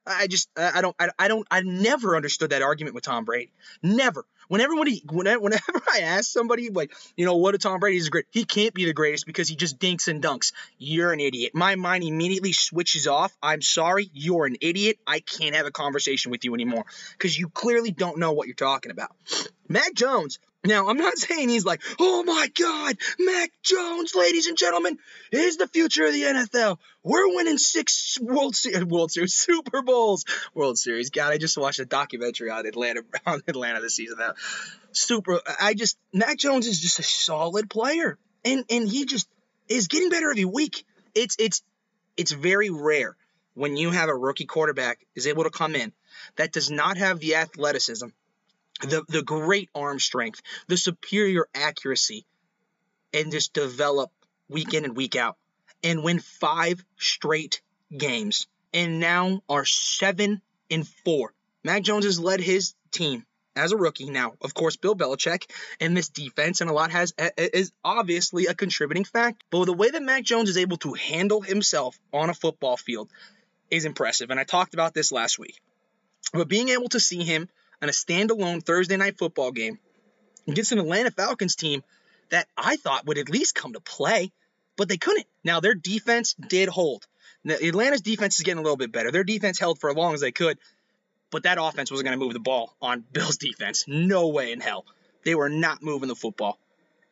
I 0.07 0.27
just 0.27 0.49
I 0.57 0.81
don't 0.81 0.95
I, 0.99 1.11
I 1.19 1.29
don't 1.29 1.47
I 1.51 1.63
never 1.63 2.17
understood 2.17 2.51
that 2.51 2.63
argument 2.63 2.95
with 2.95 3.05
Tom 3.05 3.25
Brady. 3.25 3.53
Never. 3.83 4.25
When 4.49 4.61
everybody 4.61 5.03
whenever, 5.11 5.41
whenever 5.41 5.83
I 5.93 6.01
ask 6.01 6.31
somebody 6.31 6.71
like 6.71 6.93
you 7.17 7.27
know 7.27 7.37
what 7.37 7.55
a 7.55 7.59
Tom 7.59 7.81
Brady 7.81 7.97
is 7.97 8.09
great, 8.09 8.27
he 8.31 8.45
can't 8.45 8.75
be 8.75 8.85
the 8.85 8.93
greatest 8.93 9.27
because 9.27 9.49
he 9.49 9.57
just 9.57 9.79
dinks 9.79 10.09
and 10.09 10.23
dunks. 10.23 10.53
You're 10.79 11.13
an 11.13 11.21
idiot. 11.21 11.53
My 11.55 11.75
mind 11.75 12.05
immediately 12.05 12.53
switches 12.53 13.07
off. 13.07 13.37
I'm 13.43 13.63
sorry, 13.63 14.09
you're 14.13 14.47
an 14.47 14.57
idiot. 14.61 14.99
I 15.07 15.21
can't 15.21 15.57
have 15.57 15.67
a 15.67 15.73
conversation 15.73 16.31
with 16.31 16.45
you 16.45 16.55
anymore 16.55 16.85
because 17.13 17.37
you 17.37 17.49
clearly 17.49 17.91
don't 17.91 18.19
know 18.19 18.33
what 18.33 18.47
you're 18.47 18.55
talking 18.55 18.93
about. 18.93 19.11
Mac 19.69 19.95
Jones 19.95 20.39
now, 20.67 20.89
I'm 20.89 20.97
not 20.97 21.17
saying 21.19 21.49
he's 21.49 21.65
like, 21.65 21.83
oh 21.99 22.23
my 22.25 22.51
God, 22.59 22.97
Mac 23.19 23.51
Jones, 23.63 24.15
ladies 24.15 24.47
and 24.47 24.57
gentlemen, 24.57 24.99
is 25.31 25.57
the 25.57 25.69
future 25.69 26.05
of 26.05 26.13
the 26.13 26.23
NFL. 26.23 26.79
We're 27.03 27.35
winning 27.35 27.59
six 27.59 28.19
World 28.21 28.57
Series, 28.57 28.85
World 28.85 29.11
Series, 29.11 29.35
Super 29.35 29.83
Bowls, 29.83 30.25
World 30.55 30.79
Series. 30.79 31.11
God, 31.11 31.33
I 31.33 31.39
just 31.39 31.57
watched 31.57 31.79
a 31.79 31.85
documentary 31.85 32.51
on 32.51 32.67
Atlanta, 32.67 33.03
on 33.27 33.43
Atlanta 33.47 33.81
this 33.81 33.95
season. 33.95 34.19
That 34.19 34.37
super. 34.93 35.41
I 35.61 35.75
just 35.75 35.99
Mac 36.13 36.39
Jones 36.39 36.67
is 36.67 36.81
just 36.81 36.99
a 36.99 37.05
solid 37.05 37.71
player, 37.71 38.19
and 38.45 38.65
and 38.71 38.89
he 38.89 39.05
just 39.07 39.29
is 39.69 39.89
getting 39.89 40.11
better 40.11 40.31
every 40.31 40.45
week. 40.45 40.85
It's 41.15 41.37
it's 41.39 41.63
it's 42.17 42.33
very 42.33 42.71
rare 42.71 43.17
when 43.55 43.77
you 43.77 43.91
have 43.91 44.09
a 44.09 44.15
rookie 44.15 44.45
quarterback 44.45 44.99
is 45.15 45.27
able 45.27 45.45
to 45.45 45.51
come 45.51 45.75
in 45.75 45.93
that 46.37 46.53
does 46.53 46.71
not 46.71 46.99
have 46.99 47.21
the 47.21 47.37
athleticism 47.37 48.09
the 48.81 49.05
the 49.09 49.23
great 49.23 49.71
arm 49.75 49.99
strength, 49.99 50.41
the 50.69 50.77
superior 50.77 51.47
accuracy, 51.55 52.27
and 53.13 53.33
just 53.33 53.53
develop 53.53 54.11
week 54.49 54.75
in 54.75 54.85
and 54.85 54.97
week 54.97 55.17
out 55.17 55.37
and 55.83 56.03
win 56.03 56.19
five 56.19 56.85
straight 56.99 57.61
games 57.97 58.47
and 58.73 59.01
now 59.01 59.43
are 59.49 59.65
seven 59.65 60.41
and 60.71 60.87
four. 61.05 61.33
Mac 61.65 61.83
Jones 61.83 62.05
has 62.05 62.21
led 62.21 62.41
his 62.41 62.75
team 62.91 63.25
as 63.57 63.73
a 63.73 63.77
rookie. 63.77 64.11
Now, 64.11 64.35
of 64.43 64.55
course, 64.55 64.77
Bill 64.77 64.95
Belichick 64.95 65.51
and 65.81 65.97
this 65.97 66.09
defense 66.09 66.61
and 66.61 66.71
a 66.71 66.73
lot 66.73 66.91
has 66.91 67.15
is 67.37 67.73
obviously 67.83 68.47
a 68.47 68.55
contributing 68.55 69.05
factor. 69.05 69.45
But 69.51 69.65
the 69.65 69.73
way 69.73 69.91
that 69.91 70.03
Mac 70.03 70.25
Jones 70.25 70.51
is 70.51 70.59
able 70.59 70.77
to 70.79 70.93
handle 70.93 71.41
himself 71.41 71.99
on 72.13 72.31
a 72.31 72.35
football 72.35 72.77
field 72.77 73.11
is 73.71 73.85
impressive. 73.85 74.31
And 74.31 74.39
I 74.39 74.45
talked 74.45 74.75
about 74.75 74.95
this 74.95 75.11
last 75.11 75.39
week. 75.39 75.59
But 76.33 76.49
being 76.49 76.69
able 76.69 76.89
to 76.91 77.01
see 77.01 77.25
him 77.25 77.49
on 77.83 77.89
a 77.89 77.93
standalone 77.93 78.63
Thursday 78.63 78.97
night 78.97 79.19
football 79.19 79.53
game 79.53 79.79
against 80.49 80.73
an 80.73 80.79
Atlanta 80.79 81.11
Falcons 81.11 81.57
team 81.57 81.83
that 82.31 82.47
I 82.57 82.77
thought 82.77 83.07
would 83.07 83.19
at 83.19 83.29
least 83.29 83.55
come 83.55 83.73
to 83.75 83.81
play, 83.81 84.33
but 84.77 84.89
they 84.89 84.97
couldn't. 84.97 85.27
Now, 85.45 85.61
their 85.61 85.75
defense 85.75 86.35
did 86.35 86.69
hold. 86.69 87.07
Now, 87.45 87.55
Atlanta's 87.55 88.01
defense 88.01 88.39
is 88.39 88.43
getting 88.43 88.59
a 88.59 88.63
little 88.63 88.77
bit 88.77 88.93
better. 88.93 89.11
Their 89.11 89.25
defense 89.25 89.59
held 89.59 89.79
for 89.79 89.91
as 89.91 89.97
long 89.97 90.15
as 90.15 90.21
they 90.21 90.33
could, 90.33 90.59
but 91.31 91.45
that 91.45 91.59
offense 91.61 91.91
wasn't 91.91 92.07
going 92.07 92.19
to 92.19 92.25
move 92.25 92.33
the 92.33 92.41
ball 92.41 92.75
on 92.81 93.05
Bill's 93.13 93.37
defense. 93.37 93.85
No 93.87 94.29
way 94.29 94.53
in 94.53 94.61
hell. 94.61 94.85
They 95.25 95.35
were 95.35 95.49
not 95.49 95.83
moving 95.83 96.09
the 96.09 96.15
football. 96.15 96.59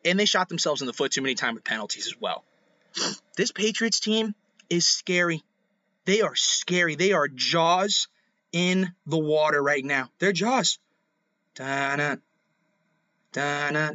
And 0.03 0.19
they 0.19 0.25
shot 0.25 0.49
themselves 0.49 0.81
in 0.81 0.87
the 0.87 0.93
foot 0.93 1.11
too 1.11 1.21
many 1.21 1.35
times 1.35 1.55
with 1.55 1.63
penalties 1.63 2.05
as 2.05 2.19
well. 2.19 2.43
This 3.35 3.51
Patriots 3.51 3.99
team 3.99 4.35
is 4.69 4.87
scary. 4.87 5.43
They 6.05 6.21
are 6.21 6.35
scary. 6.35 6.95
They 6.95 7.11
are 7.11 7.27
jaws 7.27 8.07
in 8.55 8.93
the 9.05 9.17
water 9.17 9.61
right 9.61 9.83
now. 9.83 10.09
They're 10.17 10.31
jaws. 10.31 10.79
Da-na, 11.55 12.15
da-na, 13.33 13.91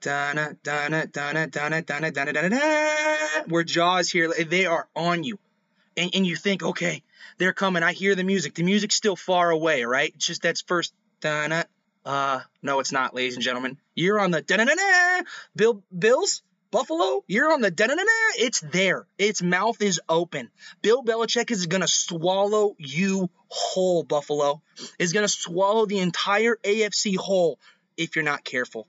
da-na, 0.00 0.48
da-na, 0.64 1.06
da-na, 1.06 1.46
da-na, 1.46 1.80
da-na, 2.10 2.32
da-na, 2.32 2.58
We're 3.46 3.62
jaws 3.62 4.10
here. 4.10 4.32
They 4.32 4.66
are 4.66 4.88
on 4.96 5.22
you. 5.22 5.38
And, 5.96 6.10
and 6.12 6.26
you 6.26 6.34
think, 6.34 6.64
okay, 6.64 7.04
they're 7.38 7.52
coming. 7.52 7.84
I 7.84 7.92
hear 7.92 8.16
the 8.16 8.24
music. 8.24 8.54
The 8.54 8.64
music's 8.64 8.96
still 8.96 9.16
far 9.16 9.50
away, 9.50 9.84
right? 9.84 10.12
It's 10.16 10.26
just 10.26 10.42
that's 10.42 10.62
first 10.62 10.92
da-na. 11.20 11.62
Uh, 12.04 12.40
no, 12.62 12.80
it's 12.80 12.92
not, 12.92 13.14
ladies 13.14 13.34
and 13.34 13.44
gentlemen. 13.44 13.78
You're 13.94 14.18
on 14.18 14.32
the 14.32 14.42
da-na-na-na. 14.42 15.22
Bill 15.54 15.84
Bills 15.96 16.42
Buffalo, 16.76 17.24
you're 17.26 17.54
on 17.54 17.62
the 17.62 17.70
da 17.70 17.86
na 17.86 17.94
na 17.94 18.02
It's 18.36 18.60
there. 18.60 19.06
Its 19.16 19.40
mouth 19.40 19.80
is 19.80 19.98
open. 20.10 20.50
Bill 20.82 21.02
Belichick 21.02 21.50
is 21.50 21.64
going 21.68 21.80
to 21.80 21.88
swallow 21.88 22.76
you 22.76 23.30
whole, 23.48 24.02
Buffalo. 24.02 24.60
Is 24.98 25.14
going 25.14 25.24
to 25.24 25.32
swallow 25.32 25.86
the 25.86 26.00
entire 26.00 26.58
AFC 26.62 27.16
whole 27.16 27.58
if 27.96 28.14
you're 28.14 28.26
not 28.26 28.44
careful. 28.44 28.86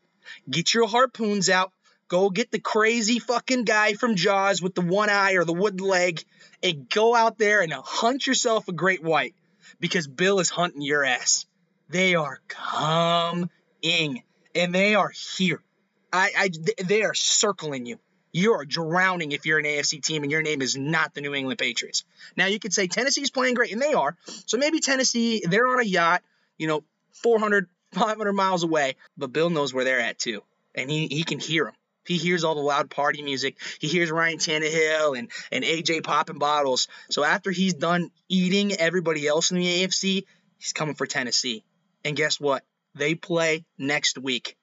Get 0.50 0.74
your 0.74 0.86
harpoons 0.86 1.50
out. 1.50 1.72
Go 2.10 2.30
get 2.30 2.52
the 2.52 2.60
crazy 2.60 3.20
fucking 3.20 3.64
guy 3.64 3.94
from 3.94 4.18
Jaws 4.18 4.62
with 4.62 4.76
the 4.76 4.82
one 4.82 5.10
eye 5.10 5.36
or 5.36 5.46
the 5.46 5.54
wood 5.54 5.80
leg 5.80 6.22
and 6.62 6.90
go 6.90 7.16
out 7.16 7.38
there 7.38 7.62
and 7.62 7.72
hunt 7.72 8.28
yourself 8.28 8.68
a 8.68 8.74
great 8.74 9.02
white 9.02 9.34
because 9.80 10.08
Bill 10.08 10.42
is 10.42 10.50
hunting 10.50 10.82
your 10.82 11.06
ass. 11.06 11.46
They 11.88 12.16
are 12.16 12.42
coming 12.50 14.24
and 14.54 14.76
they 14.76 14.96
are 14.96 15.14
here. 15.38 15.64
I, 16.12 16.32
I, 16.38 16.50
they 16.84 17.04
are 17.04 17.14
circling 17.14 17.86
you. 17.86 18.00
You 18.32 18.54
are 18.54 18.66
drowning 18.66 19.32
if 19.32 19.46
you're 19.46 19.58
an 19.58 19.66
AFC 19.66 20.04
team 20.04 20.24
and 20.24 20.32
your 20.32 20.42
name 20.42 20.62
is 20.62 20.78
not 20.78 21.14
the 21.14 21.22
New 21.22 21.34
England 21.34 21.60
Patriots. 21.60 22.04
Now 22.36 22.46
you 22.46 22.60
could 22.60 22.74
say 22.74 22.88
Tennessee's 22.88 23.32
playing 23.32 23.56
great, 23.56 23.72
and 23.72 23.82
they 23.82 23.94
are. 23.94 24.16
So 24.46 24.58
maybe 24.58 24.80
Tennessee, 24.80 25.44
they're 25.48 25.68
on 25.68 25.80
a 25.80 25.84
yacht, 25.84 26.24
you 26.58 26.68
know, 26.68 26.84
400, 27.14 27.68
500 27.94 28.34
miles 28.34 28.64
away, 28.64 28.96
but 29.18 29.34
Bill 29.34 29.50
knows 29.50 29.74
where 29.74 29.86
they're 29.86 30.00
at 30.00 30.20
too, 30.20 30.44
and 30.76 30.90
he, 30.90 31.08
he 31.08 31.24
can 31.24 31.40
hear 31.40 31.66
them. 31.66 31.74
He 32.06 32.18
hears 32.18 32.44
all 32.44 32.56
the 32.56 32.62
loud 32.62 32.90
party 32.90 33.22
music. 33.22 33.58
He 33.80 33.88
hears 33.88 34.12
Ryan 34.12 34.38
Tannehill 34.38 35.18
and, 35.18 35.30
and 35.52 35.64
AJ 35.64 36.04
popping 36.04 36.40
bottles. 36.40 36.88
So 37.10 37.24
after 37.24 37.52
he's 37.52 37.74
done 37.74 38.12
eating 38.30 38.74
everybody 38.74 39.28
else 39.28 39.52
in 39.52 39.58
the 39.58 39.84
AFC, 39.84 40.24
he's 40.58 40.74
coming 40.74 40.96
for 40.96 41.06
Tennessee. 41.06 41.66
And 42.06 42.16
guess 42.16 42.40
what? 42.40 42.64
They 42.96 43.16
play 43.16 43.66
next 43.78 44.18
week. 44.18 44.57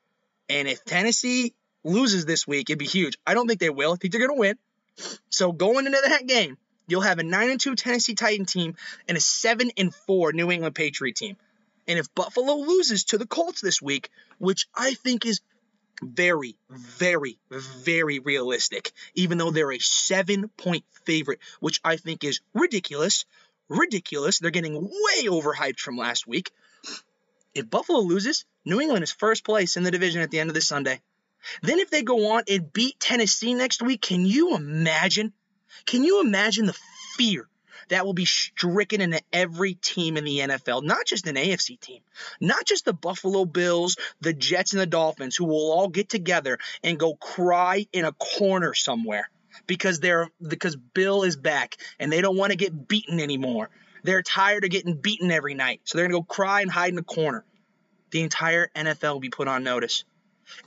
And 0.49 0.69
if 0.69 0.85
Tennessee 0.85 1.55
loses 1.83 2.25
this 2.25 2.47
week, 2.47 2.71
it'd 2.71 2.79
be 2.79 2.87
huge. 2.87 3.19
I 3.27 3.35
don't 3.35 3.47
think 3.47 3.61
they 3.61 3.71
will. 3.71 3.93
I 3.93 3.97
think 3.97 4.13
they're 4.13 4.27
going 4.27 4.37
to 4.37 4.41
win. 4.41 4.59
So 5.31 5.53
going 5.53 5.87
into 5.87 6.01
that 6.09 6.27
game, 6.27 6.57
you'll 6.87 7.01
have 7.01 7.19
a 7.19 7.23
9 7.23 7.51
and 7.51 7.61
2 7.61 7.75
Tennessee 7.75 8.15
Titan 8.15 8.47
team 8.47 8.77
and 9.09 9.17
a 9.17 9.21
7 9.21 9.71
and 9.77 9.95
4 9.95 10.33
New 10.33 10.51
England 10.51 10.75
Patriot 10.75 11.17
team. 11.17 11.37
And 11.87 11.99
if 11.99 12.15
Buffalo 12.15 12.55
loses 12.55 13.05
to 13.07 13.19
the 13.19 13.27
Colts 13.27 13.61
this 13.61 13.83
week, 13.83 14.11
which 14.39 14.67
I 14.75 14.95
think 14.95 15.27
is 15.27 15.41
very, 16.03 16.57
very, 16.71 17.39
very 17.51 18.19
realistic, 18.19 18.93
even 19.15 19.39
though 19.39 19.51
they're 19.51 19.73
a 19.73 19.79
seven 19.79 20.49
point 20.57 20.85
favorite, 21.05 21.41
which 21.61 21.81
I 21.85 21.97
think 21.97 22.25
is 22.25 22.41
ridiculous. 22.55 23.25
Ridiculous. 23.69 24.39
They're 24.39 24.51
getting 24.51 24.75
way 24.75 25.25
overhyped 25.27 25.79
from 25.79 25.97
last 25.97 26.27
week. 26.27 26.53
If 27.55 27.71
Buffalo 27.71 28.01
loses, 28.01 28.45
New 28.65 28.81
England 28.81 29.03
is 29.03 29.13
first 29.13 29.45
place 29.45 29.77
in 29.77 29.83
the 29.83 29.91
division 29.91 30.23
at 30.23 30.31
the 30.31 30.41
end 30.41 30.51
of 30.51 30.55
this 30.55 30.67
Sunday. 30.67 31.01
Then 31.63 31.79
if 31.79 31.91
they 31.91 32.03
go 32.03 32.33
on 32.33 32.45
and 32.49 32.73
beat 32.73 32.99
Tennessee 32.99 33.55
next 33.55 33.83
week, 33.83 34.01
can 34.01 34.25
you 34.25 34.57
imagine? 34.57 35.33
Can 35.85 36.05
you 36.05 36.21
imagine 36.21 36.67
the 36.67 36.79
fear 37.17 37.49
that 37.89 38.07
will 38.07 38.15
be 38.15 38.25
stricken 38.25 39.01
into 39.01 39.21
every 39.33 39.75
team 39.75 40.17
in 40.17 40.25
the 40.25 40.39
NFL, 40.39 40.83
not 40.83 41.07
just 41.07 41.27
an 41.27 41.37
AFC 41.37 41.79
team, 41.79 42.01
not 42.41 42.65
just 42.65 42.85
the 42.85 42.95
Buffalo 42.95 43.45
Bills, 43.45 43.97
the 44.21 44.33
Jets, 44.33 44.73
and 44.73 44.81
the 44.81 44.87
Dolphins, 44.87 45.37
who 45.37 45.45
will 45.45 45.73
all 45.73 45.89
get 45.89 46.09
together 46.09 46.59
and 46.83 46.99
go 46.99 47.15
cry 47.15 47.87
in 47.93 48.05
a 48.05 48.13
corner 48.13 48.73
somewhere 48.73 49.29
because 49.67 50.01
they're 50.01 50.31
because 50.47 50.77
Bill 50.77 51.23
is 51.23 51.37
back 51.37 51.77
and 51.99 52.11
they 52.11 52.21
don't 52.21 52.37
want 52.37 52.53
to 52.53 52.57
get 52.57 52.89
beaten 52.89 53.21
anymore. 53.21 53.71
They're 54.03 54.23
tired 54.23 54.65
of 54.65 54.71
getting 54.71 54.97
beaten 54.97 55.31
every 55.31 55.55
night. 55.55 55.81
So 55.85 55.99
they're 55.99 56.09
to 56.09 56.13
go 56.13 56.23
cry 56.23 56.61
and 56.61 56.71
hide 56.71 56.93
in 56.93 56.99
a 56.99 57.03
corner. 57.03 57.45
The 58.15 58.23
entire 58.23 58.71
NFL 58.77 59.15
will 59.15 59.19
be 59.19 59.29
put 59.29 59.49
on 59.49 59.65
notice. 59.65 60.05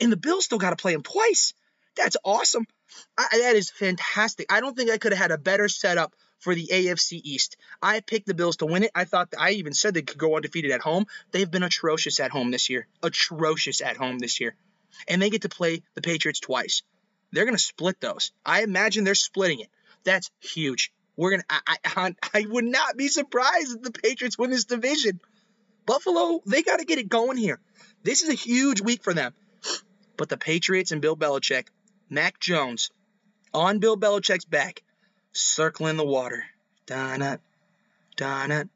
And 0.01 0.11
the 0.11 0.17
Bills 0.17 0.43
still 0.43 0.57
got 0.57 0.71
to 0.71 0.75
play 0.75 0.91
them 0.91 1.01
twice. 1.01 1.53
That's 1.95 2.17
awesome. 2.25 2.67
I, 3.17 3.25
that 3.31 3.55
is 3.55 3.69
fantastic. 3.69 4.51
I 4.51 4.59
don't 4.59 4.75
think 4.75 4.91
I 4.91 4.97
could 4.97 5.13
have 5.13 5.21
had 5.21 5.31
a 5.31 5.37
better 5.37 5.69
setup 5.69 6.13
for 6.39 6.53
the 6.53 6.67
AFC 6.67 7.21
East. 7.23 7.55
I 7.81 8.01
picked 8.01 8.27
the 8.27 8.33
Bills 8.33 8.57
to 8.57 8.65
win 8.65 8.83
it. 8.83 8.91
I 8.93 9.05
thought 9.05 9.33
I 9.39 9.51
even 9.51 9.71
said 9.71 9.93
they 9.93 10.01
could 10.01 10.17
go 10.17 10.35
undefeated 10.35 10.71
at 10.71 10.81
home. 10.81 11.05
They've 11.31 11.49
been 11.49 11.63
atrocious 11.63 12.19
at 12.19 12.31
home 12.31 12.51
this 12.51 12.69
year. 12.69 12.85
Atrocious 13.01 13.79
at 13.79 13.95
home 13.95 14.19
this 14.19 14.41
year. 14.41 14.53
And 15.07 15.21
they 15.21 15.29
get 15.29 15.43
to 15.43 15.49
play 15.49 15.83
the 15.95 16.01
Patriots 16.01 16.41
twice. 16.41 16.81
They're 17.31 17.45
going 17.45 17.55
to 17.55 17.63
split 17.63 18.01
those. 18.01 18.33
I 18.45 18.63
imagine 18.63 19.05
they're 19.05 19.15
splitting 19.15 19.61
it. 19.61 19.69
That's 20.03 20.29
huge. 20.41 20.91
We're 21.15 21.31
gonna. 21.31 21.43
I, 21.49 21.77
I, 21.85 22.15
I 22.33 22.45
would 22.49 22.65
not 22.65 22.97
be 22.97 23.07
surprised 23.07 23.77
if 23.77 23.81
the 23.83 23.91
Patriots 23.91 24.37
win 24.37 24.51
this 24.51 24.65
division. 24.65 25.21
Buffalo, 25.88 26.41
they 26.46 26.62
got 26.62 26.77
to 26.77 26.86
get 26.86 27.00
it 27.00 27.10
going 27.10 27.38
here. 27.38 27.60
This 28.03 28.22
is 28.22 28.29
a 28.29 28.34
huge 28.34 28.82
week 28.82 29.03
for 29.03 29.13
them. 29.13 29.34
But 30.17 30.29
the 30.29 30.38
Patriots 30.38 30.91
and 30.91 31.01
Bill 31.01 31.15
Belichick, 31.15 31.67
Mac 32.10 32.39
Jones, 32.39 32.91
on 33.53 33.79
Bill 33.79 33.98
Belichick's 33.98 34.46
back, 34.46 34.84
circling 35.32 35.98
the 35.98 36.06
water. 36.06 36.44
Donna, 36.86 37.39
Donna, 38.17 38.70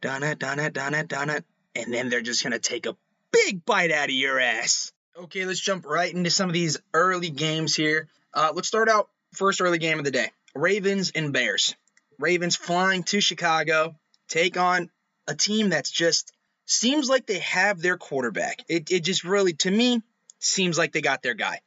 Donna, 0.00 0.34
Donna, 0.34 0.70
Donna, 0.70 1.04
Donna. 1.04 1.44
And 1.74 1.92
then 1.92 2.08
they're 2.08 2.22
just 2.22 2.42
gonna 2.42 2.58
take 2.58 2.86
a 2.86 2.96
big 3.32 3.64
bite 3.64 3.92
out 3.92 4.08
of 4.08 4.14
your 4.14 4.40
ass. 4.40 4.92
Okay, 5.16 5.44
let's 5.44 5.60
jump 5.60 5.84
right 5.86 6.12
into 6.12 6.30
some 6.30 6.48
of 6.48 6.54
these 6.54 6.78
early 6.94 7.30
games 7.30 7.76
here. 7.76 8.08
Uh, 8.32 8.52
let's 8.54 8.68
start 8.68 8.88
out 8.88 9.08
first 9.34 9.60
early 9.60 9.78
game 9.78 9.98
of 9.98 10.04
the 10.04 10.10
day. 10.10 10.30
Ravens 10.54 11.12
and 11.14 11.32
Bears. 11.32 11.74
Ravens 12.18 12.56
flying 12.56 13.02
to 13.04 13.20
Chicago, 13.20 13.94
take 14.28 14.56
on 14.56 14.90
a 15.26 15.34
team 15.34 15.68
that's 15.68 15.90
just 15.90 16.32
seems 16.66 17.08
like 17.08 17.26
they 17.26 17.38
have 17.38 17.80
their 17.80 17.96
quarterback. 17.96 18.62
It, 18.68 18.90
it 18.90 19.00
just 19.04 19.24
really, 19.24 19.54
to 19.54 19.70
me, 19.70 20.02
seems 20.38 20.76
like 20.76 20.92
they 20.92 21.00
got 21.00 21.22
their 21.22 21.34
guy. 21.34 21.60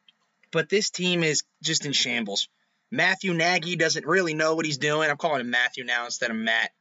But 0.51 0.69
this 0.69 0.89
team 0.89 1.23
is 1.23 1.43
just 1.63 1.85
in 1.85 1.93
shambles. 1.93 2.47
Matthew 2.91 3.33
Nagy 3.33 3.75
doesn't 3.75 4.05
really 4.05 4.33
know 4.33 4.55
what 4.55 4.65
he's 4.65 4.77
doing. 4.77 5.09
I'm 5.09 5.17
calling 5.17 5.41
him 5.41 5.49
Matthew 5.49 5.83
now 5.83 6.05
instead 6.05 6.31
of 6.31 6.37
Matt 6.37 6.71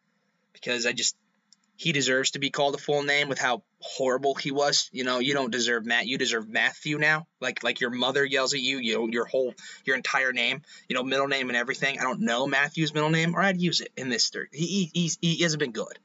because 0.53 0.87
I 0.87 0.93
just 0.93 1.17
he 1.77 1.93
deserves 1.93 2.33
to 2.33 2.41
be 2.41 2.51
called 2.51 2.75
a 2.75 2.79
full 2.79 3.05
name 3.05 3.29
with 3.29 3.39
how 3.39 3.63
horrible 3.79 4.35
he 4.35 4.51
was. 4.51 4.91
You 4.91 5.05
know, 5.05 5.21
you 5.21 5.33
don't 5.33 5.53
deserve 5.53 5.87
Matt. 5.87 6.07
You 6.07 6.19
deserve 6.19 6.49
Matthew 6.49 6.99
now. 6.99 7.29
Like 7.41 7.63
like 7.63 7.81
your 7.81 7.91
mother 7.91 8.25
yells 8.25 8.55
at 8.55 8.61
you, 8.61 8.79
you 8.79 8.95
know, 8.95 9.07
your 9.07 9.27
whole 9.27 9.55
your 9.85 9.97
entire 9.97 10.33
name, 10.33 10.63
you 10.89 10.97
know, 10.97 11.05
middle 11.05 11.29
name 11.29 11.49
and 11.49 11.57
everything. 11.57 12.01
I 12.01 12.03
don't 12.03 12.23
know 12.23 12.47
Matthew's 12.47 12.95
middle 12.95 13.11
name, 13.11 13.35
or 13.37 13.43
I'd 13.43 13.61
use 13.61 13.81
it 13.81 13.93
in 13.97 14.09
this 14.09 14.31
third. 14.31 14.49
He 14.51 14.91
he's, 14.93 15.19
he 15.21 15.43
hasn't 15.43 15.61
been 15.61 15.73
good. 15.73 15.99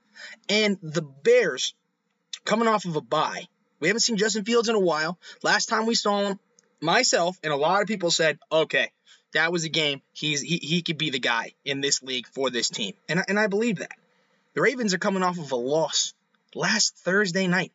And 0.49 0.77
the 0.83 1.01
Bears 1.01 1.73
coming 2.45 2.67
off 2.67 2.85
of 2.85 2.95
a 2.95 3.01
bye. 3.01 3.47
We 3.79 3.87
haven't 3.87 4.01
seen 4.01 4.17
Justin 4.17 4.45
Fields 4.45 4.69
in 4.69 4.75
a 4.75 4.79
while. 4.79 5.17
Last 5.43 5.67
time 5.67 5.85
we 5.85 5.95
saw 5.95 6.27
him, 6.27 6.39
myself 6.81 7.37
and 7.43 7.51
a 7.51 7.57
lot 7.57 7.81
of 7.81 7.87
people 7.87 8.11
said, 8.11 8.39
okay, 8.51 8.91
that 9.33 9.51
was 9.51 9.63
a 9.63 9.69
game. 9.69 10.01
He's 10.13 10.41
he, 10.41 10.57
he 10.57 10.81
could 10.81 10.97
be 10.97 11.09
the 11.09 11.19
guy 11.19 11.53
in 11.65 11.81
this 11.81 12.03
league 12.03 12.27
for 12.27 12.49
this 12.49 12.69
team. 12.69 12.93
And 13.09 13.23
and 13.27 13.39
I 13.39 13.47
believe 13.47 13.77
that. 13.79 13.91
The 14.53 14.61
Ravens 14.61 14.93
are 14.93 14.99
coming 14.99 15.23
off 15.23 15.39
of 15.39 15.51
a 15.51 15.55
loss 15.55 16.13
last 16.53 16.97
Thursday 16.97 17.47
night. 17.47 17.71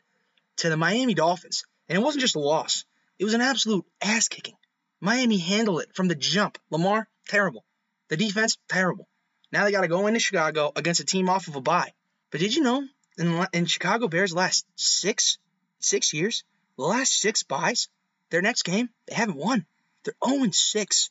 to 0.59 0.69
the 0.69 0.77
Miami 0.77 1.15
Dolphins. 1.15 1.65
And 1.89 1.99
it 1.99 2.03
wasn't 2.03 2.21
just 2.21 2.37
a 2.37 2.41
loss, 2.41 2.85
it 3.19 3.25
was 3.25 3.35
an 3.35 3.41
absolute 3.41 3.85
ass 4.03 4.29
kicking. 4.29 4.55
Miami 5.01 5.39
handled 5.39 5.81
it 5.83 5.95
from 5.95 6.09
the 6.09 6.15
jump. 6.15 6.59
Lamar, 6.71 7.09
terrible. 7.29 7.65
The 8.09 8.17
defense, 8.17 8.59
terrible. 8.69 9.09
Now 9.53 9.65
they 9.65 9.73
got 9.73 9.83
to 9.83 9.89
go 9.89 10.07
into 10.07 10.21
Chicago 10.21 10.73
against 10.77 11.01
a 11.01 11.05
team 11.05 11.29
off 11.29 11.49
of 11.49 11.57
a 11.57 11.61
bye. 11.61 11.93
But 12.31 12.41
did 12.41 12.55
you 12.55 12.63
know 12.63 12.85
in, 13.19 13.47
in 13.53 13.67
Chicago 13.67 14.09
Bears 14.09 14.35
last 14.35 14.67
six 14.77 15.39
six 15.81 16.13
years, 16.13 16.45
the 16.77 16.85
last 16.85 17.13
six 17.13 17.43
byes, 17.43 17.89
their 18.31 18.43
next 18.43 18.63
game 18.63 18.89
they 19.07 19.15
haven't 19.15 19.37
won. 19.37 19.67
They're 20.05 20.15
0 20.25 20.51
6. 20.51 21.11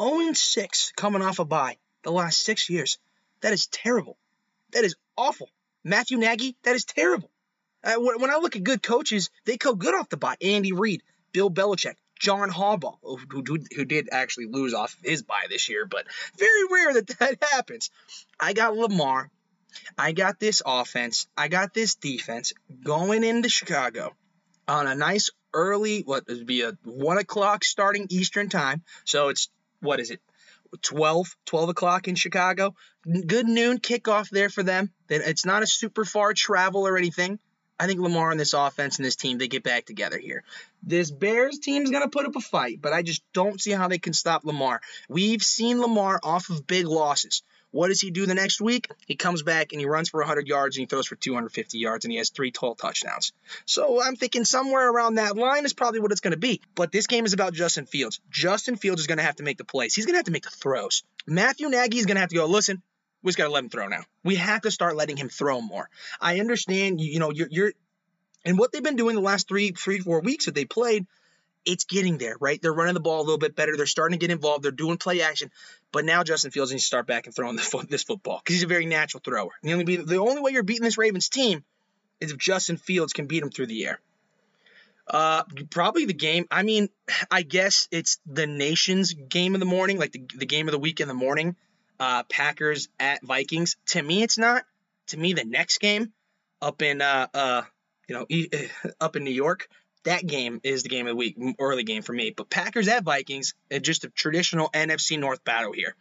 0 0.00 0.32
6 0.32 0.92
coming 0.96 1.22
off 1.22 1.38
a 1.38 1.44
bye 1.44 1.78
the 2.02 2.12
last 2.12 2.40
six 2.42 2.70
years. 2.70 2.98
That 3.40 3.52
is 3.52 3.66
terrible. 3.66 4.16
That 4.72 4.84
is 4.84 4.94
awful. 5.16 5.48
Matthew 5.84 6.18
Nagy, 6.18 6.56
that 6.62 6.76
is 6.76 6.84
terrible. 6.84 7.30
Uh, 7.82 7.94
when 7.96 8.30
I 8.30 8.36
look 8.36 8.56
at 8.56 8.64
good 8.64 8.82
coaches, 8.82 9.30
they 9.46 9.56
come 9.56 9.78
good 9.78 9.94
off 9.94 10.10
the 10.10 10.18
bye. 10.18 10.36
Andy 10.42 10.72
Reid, 10.72 11.02
Bill 11.32 11.50
Belichick, 11.50 11.94
John 12.18 12.50
Harbaugh, 12.50 12.98
who, 13.02 13.18
who, 13.30 13.58
who, 13.74 13.84
did 13.86 14.10
actually 14.12 14.46
lose 14.46 14.74
off 14.74 14.94
his 15.02 15.22
bye 15.22 15.46
this 15.48 15.70
year, 15.70 15.86
but 15.86 16.06
very 16.36 16.64
rare 16.70 16.94
that 16.94 17.06
that 17.18 17.42
happens. 17.52 17.90
I 18.38 18.52
got 18.52 18.76
Lamar. 18.76 19.30
I 19.98 20.12
got 20.12 20.40
this 20.40 20.62
offense. 20.64 21.26
I 21.36 21.48
got 21.48 21.74
this 21.74 21.94
defense 21.94 22.52
going 22.82 23.24
into 23.24 23.48
Chicago 23.48 24.14
on 24.66 24.86
a 24.86 24.94
nice 24.94 25.30
early, 25.52 26.02
what 26.02 26.28
would 26.28 26.46
be 26.46 26.62
a 26.62 26.72
one 26.84 27.18
o'clock 27.18 27.64
starting 27.64 28.06
Eastern 28.10 28.48
time. 28.48 28.82
So 29.04 29.28
it's 29.28 29.48
what 29.80 30.00
is 30.00 30.10
it? 30.10 30.20
12, 30.82 31.36
12 31.46 31.68
o'clock 31.70 32.06
in 32.06 32.14
Chicago. 32.14 32.74
Good 33.04 33.46
noon 33.46 33.78
kickoff 33.78 34.30
there 34.30 34.48
for 34.48 34.62
them. 34.62 34.92
It's 35.08 35.44
not 35.44 35.62
a 35.62 35.66
super 35.66 36.04
far 36.04 36.32
travel 36.32 36.86
or 36.86 36.96
anything. 36.96 37.40
I 37.80 37.86
think 37.86 37.98
Lamar 37.98 38.30
and 38.30 38.38
this 38.38 38.52
offense 38.52 38.98
and 38.98 39.06
this 39.06 39.16
team, 39.16 39.38
they 39.38 39.48
get 39.48 39.64
back 39.64 39.86
together 39.86 40.18
here. 40.18 40.44
This 40.82 41.10
Bears 41.10 41.58
team's 41.58 41.90
going 41.90 42.02
to 42.02 42.10
put 42.10 42.26
up 42.26 42.36
a 42.36 42.40
fight, 42.40 42.80
but 42.82 42.92
I 42.92 43.02
just 43.02 43.22
don't 43.32 43.58
see 43.58 43.70
how 43.70 43.88
they 43.88 43.98
can 43.98 44.12
stop 44.12 44.44
Lamar. 44.44 44.82
We've 45.08 45.42
seen 45.42 45.80
Lamar 45.80 46.20
off 46.22 46.50
of 46.50 46.66
big 46.66 46.86
losses. 46.86 47.42
What 47.72 47.88
does 47.88 48.00
he 48.00 48.10
do 48.10 48.26
the 48.26 48.34
next 48.34 48.60
week? 48.60 48.90
He 49.06 49.14
comes 49.14 49.42
back 49.42 49.72
and 49.72 49.80
he 49.80 49.86
runs 49.86 50.08
for 50.08 50.20
100 50.20 50.48
yards 50.48 50.76
and 50.76 50.82
he 50.82 50.86
throws 50.86 51.06
for 51.06 51.14
250 51.14 51.78
yards 51.78 52.04
and 52.04 52.10
he 52.10 52.18
has 52.18 52.30
three 52.30 52.50
total 52.50 52.74
touchdowns. 52.74 53.32
So 53.64 54.02
I'm 54.02 54.16
thinking 54.16 54.44
somewhere 54.44 54.90
around 54.90 55.14
that 55.14 55.36
line 55.36 55.64
is 55.64 55.72
probably 55.72 56.00
what 56.00 56.10
it's 56.10 56.20
going 56.20 56.32
to 56.32 56.38
be. 56.38 56.60
But 56.74 56.90
this 56.90 57.06
game 57.06 57.24
is 57.26 57.32
about 57.32 57.54
Justin 57.54 57.86
Fields. 57.86 58.20
Justin 58.30 58.76
Fields 58.76 59.00
is 59.00 59.06
going 59.06 59.18
to 59.18 59.24
have 59.24 59.36
to 59.36 59.44
make 59.44 59.58
the 59.58 59.64
plays. 59.64 59.94
He's 59.94 60.06
going 60.06 60.14
to 60.14 60.18
have 60.18 60.26
to 60.26 60.32
make 60.32 60.44
the 60.44 60.50
throws. 60.50 61.04
Matthew 61.26 61.68
Nagy 61.68 61.98
is 61.98 62.06
going 62.06 62.16
to 62.16 62.20
have 62.20 62.30
to 62.30 62.36
go, 62.36 62.46
listen, 62.46 62.82
we 63.22 63.28
just 63.28 63.38
got 63.38 63.44
to 63.44 63.52
let 63.52 63.62
him 63.62 63.70
throw 63.70 63.86
now. 63.86 64.02
We 64.24 64.36
have 64.36 64.62
to 64.62 64.70
start 64.70 64.96
letting 64.96 65.16
him 65.16 65.28
throw 65.28 65.60
more. 65.60 65.88
I 66.20 66.40
understand, 66.40 67.00
you, 67.00 67.12
you 67.12 67.18
know, 67.20 67.30
you're, 67.30 67.48
you're, 67.50 67.72
and 68.44 68.58
what 68.58 68.72
they've 68.72 68.82
been 68.82 68.96
doing 68.96 69.14
the 69.14 69.22
last 69.22 69.46
three, 69.46 69.72
three, 69.72 69.98
four 69.98 70.20
weeks 70.20 70.46
that 70.46 70.54
they 70.54 70.64
played, 70.64 71.06
it's 71.64 71.84
getting 71.84 72.16
there, 72.16 72.36
right? 72.40 72.60
They're 72.60 72.72
running 72.72 72.94
the 72.94 73.00
ball 73.00 73.20
a 73.20 73.22
little 73.22 73.38
bit 73.38 73.54
better. 73.54 73.76
They're 73.76 73.86
starting 73.86 74.18
to 74.18 74.26
get 74.26 74.32
involved. 74.32 74.64
They're 74.64 74.70
doing 74.70 74.96
play 74.96 75.20
action. 75.20 75.50
But 75.92 76.04
now 76.04 76.22
Justin 76.22 76.50
Fields 76.50 76.70
needs 76.70 76.84
to 76.84 76.86
start 76.86 77.06
back 77.06 77.26
and 77.26 77.34
throwing 77.34 77.56
the, 77.56 77.86
this 77.88 78.04
football 78.04 78.40
because 78.42 78.54
he's 78.54 78.62
a 78.62 78.68
very 78.68 78.86
natural 78.86 79.20
thrower. 79.24 79.50
The 79.62 79.72
only, 79.72 79.96
the 79.96 80.18
only 80.18 80.40
way 80.40 80.52
you're 80.52 80.62
beating 80.62 80.84
this 80.84 80.98
Ravens 80.98 81.28
team 81.28 81.64
is 82.20 82.32
if 82.32 82.38
Justin 82.38 82.76
Fields 82.76 83.12
can 83.12 83.26
beat 83.26 83.42
him 83.42 83.50
through 83.50 83.66
the 83.66 83.86
air. 83.86 84.00
Uh, 85.06 85.42
probably 85.70 86.04
the 86.04 86.14
game. 86.14 86.46
I 86.50 86.62
mean, 86.62 86.88
I 87.30 87.42
guess 87.42 87.88
it's 87.90 88.20
the 88.26 88.46
nation's 88.46 89.12
game 89.12 89.54
of 89.54 89.60
the 89.60 89.66
morning, 89.66 89.98
like 89.98 90.12
the, 90.12 90.22
the 90.36 90.46
game 90.46 90.68
of 90.68 90.72
the 90.72 90.78
week 90.78 91.00
in 91.00 91.08
the 91.08 91.14
morning 91.14 91.56
uh, 92.00 92.22
Packers 92.24 92.88
at 92.98 93.22
Vikings. 93.22 93.76
To 93.88 94.02
me, 94.02 94.22
it's 94.22 94.38
not. 94.38 94.64
To 95.08 95.16
me, 95.16 95.34
the 95.34 95.44
next 95.44 95.78
game 95.78 96.12
up 96.62 96.82
in 96.82 97.02
uh, 97.02 97.28
uh, 97.32 97.62
you 98.08 98.14
know 98.14 98.26
up 99.00 99.16
in 99.16 99.24
New 99.24 99.30
York, 99.30 99.68
that 100.04 100.26
game 100.26 100.60
is 100.62 100.82
the 100.82 100.88
game 100.88 101.06
of 101.06 101.12
the 101.12 101.16
week, 101.16 101.36
early 101.58 101.84
game 101.84 102.02
for 102.02 102.12
me. 102.12 102.30
But 102.30 102.50
Packers 102.50 102.88
at 102.88 103.04
Vikings, 103.04 103.54
uh, 103.74 103.78
just 103.78 104.04
a 104.04 104.08
traditional 104.10 104.70
NFC 104.70 105.18
North 105.18 105.44
battle 105.44 105.72
here. 105.72 105.94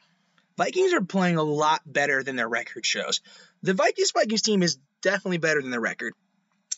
Vikings 0.57 0.93
are 0.93 1.01
playing 1.01 1.37
a 1.37 1.43
lot 1.43 1.81
better 1.85 2.23
than 2.23 2.35
their 2.35 2.49
record 2.49 2.85
shows. 2.85 3.21
The 3.63 3.73
Vikings 3.73 4.11
Vikings 4.11 4.41
team 4.41 4.63
is 4.63 4.77
definitely 5.01 5.37
better 5.37 5.61
than 5.61 5.71
their 5.71 5.79
record. 5.79 6.13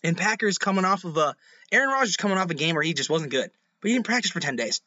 And 0.03 0.17
Packers 0.17 0.57
coming 0.57 0.85
off 0.85 1.03
of 1.03 1.17
a 1.17 1.35
Aaron 1.71 1.89
Rodgers 1.89 2.17
coming 2.17 2.37
off 2.37 2.49
a 2.49 2.55
game 2.55 2.75
where 2.75 2.83
he 2.83 2.93
just 2.93 3.09
wasn't 3.09 3.31
good, 3.31 3.49
but 3.81 3.87
he 3.87 3.93
didn't 3.93 4.05
practice 4.05 4.31
for 4.31 4.39
10 4.39 4.55
days. 4.55 4.81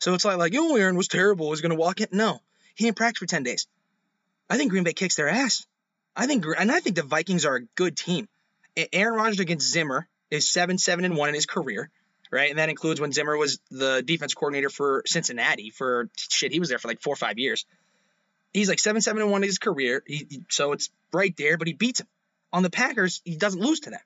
So 0.00 0.14
it's 0.14 0.24
like 0.24 0.38
like, 0.38 0.54
oh, 0.56 0.76
Aaron 0.76 0.96
was 0.96 1.08
terrible. 1.08 1.48
Was 1.48 1.60
going 1.60 1.70
to 1.70 1.76
walk 1.76 2.00
in? 2.00 2.08
No, 2.12 2.40
he 2.74 2.84
didn't 2.84 2.96
practice 2.96 3.18
for 3.18 3.26
10 3.26 3.42
days. 3.42 3.66
I 4.48 4.56
think 4.56 4.70
Green 4.70 4.84
Bay 4.84 4.92
kicks 4.92 5.16
their 5.16 5.28
ass. 5.28 5.66
I 6.14 6.26
think, 6.26 6.44
and 6.58 6.70
I 6.70 6.80
think 6.80 6.96
the 6.96 7.02
Vikings 7.02 7.44
are 7.44 7.56
a 7.56 7.64
good 7.74 7.96
team. 7.96 8.28
Aaron 8.92 9.14
Rodgers 9.14 9.40
against 9.40 9.70
Zimmer 9.70 10.08
is 10.30 10.48
seven, 10.48 10.78
seven, 10.78 11.04
and 11.04 11.16
one 11.16 11.28
in 11.28 11.34
his 11.34 11.46
career, 11.46 11.90
right? 12.30 12.50
And 12.50 12.58
that 12.58 12.68
includes 12.68 13.00
when 13.00 13.12
Zimmer 13.12 13.36
was 13.36 13.60
the 13.70 14.02
defense 14.04 14.34
coordinator 14.34 14.68
for 14.68 15.02
Cincinnati 15.06 15.70
for 15.70 16.08
shit. 16.16 16.52
He 16.52 16.60
was 16.60 16.68
there 16.68 16.78
for 16.78 16.88
like 16.88 17.00
four 17.00 17.12
or 17.12 17.16
five 17.16 17.38
years. 17.38 17.64
He's 18.52 18.68
like 18.68 18.78
seven, 18.78 19.02
seven, 19.02 19.22
and 19.22 19.30
one 19.30 19.42
in 19.42 19.48
his 19.48 19.58
career. 19.58 20.02
He, 20.06 20.42
so 20.48 20.72
it's 20.72 20.90
right 21.12 21.34
there, 21.36 21.58
but 21.58 21.66
he 21.66 21.74
beats 21.74 22.00
him. 22.00 22.06
On 22.52 22.62
the 22.62 22.70
Packers, 22.70 23.20
he 23.24 23.36
doesn't 23.36 23.60
lose 23.60 23.80
to 23.80 23.90
them, 23.90 24.00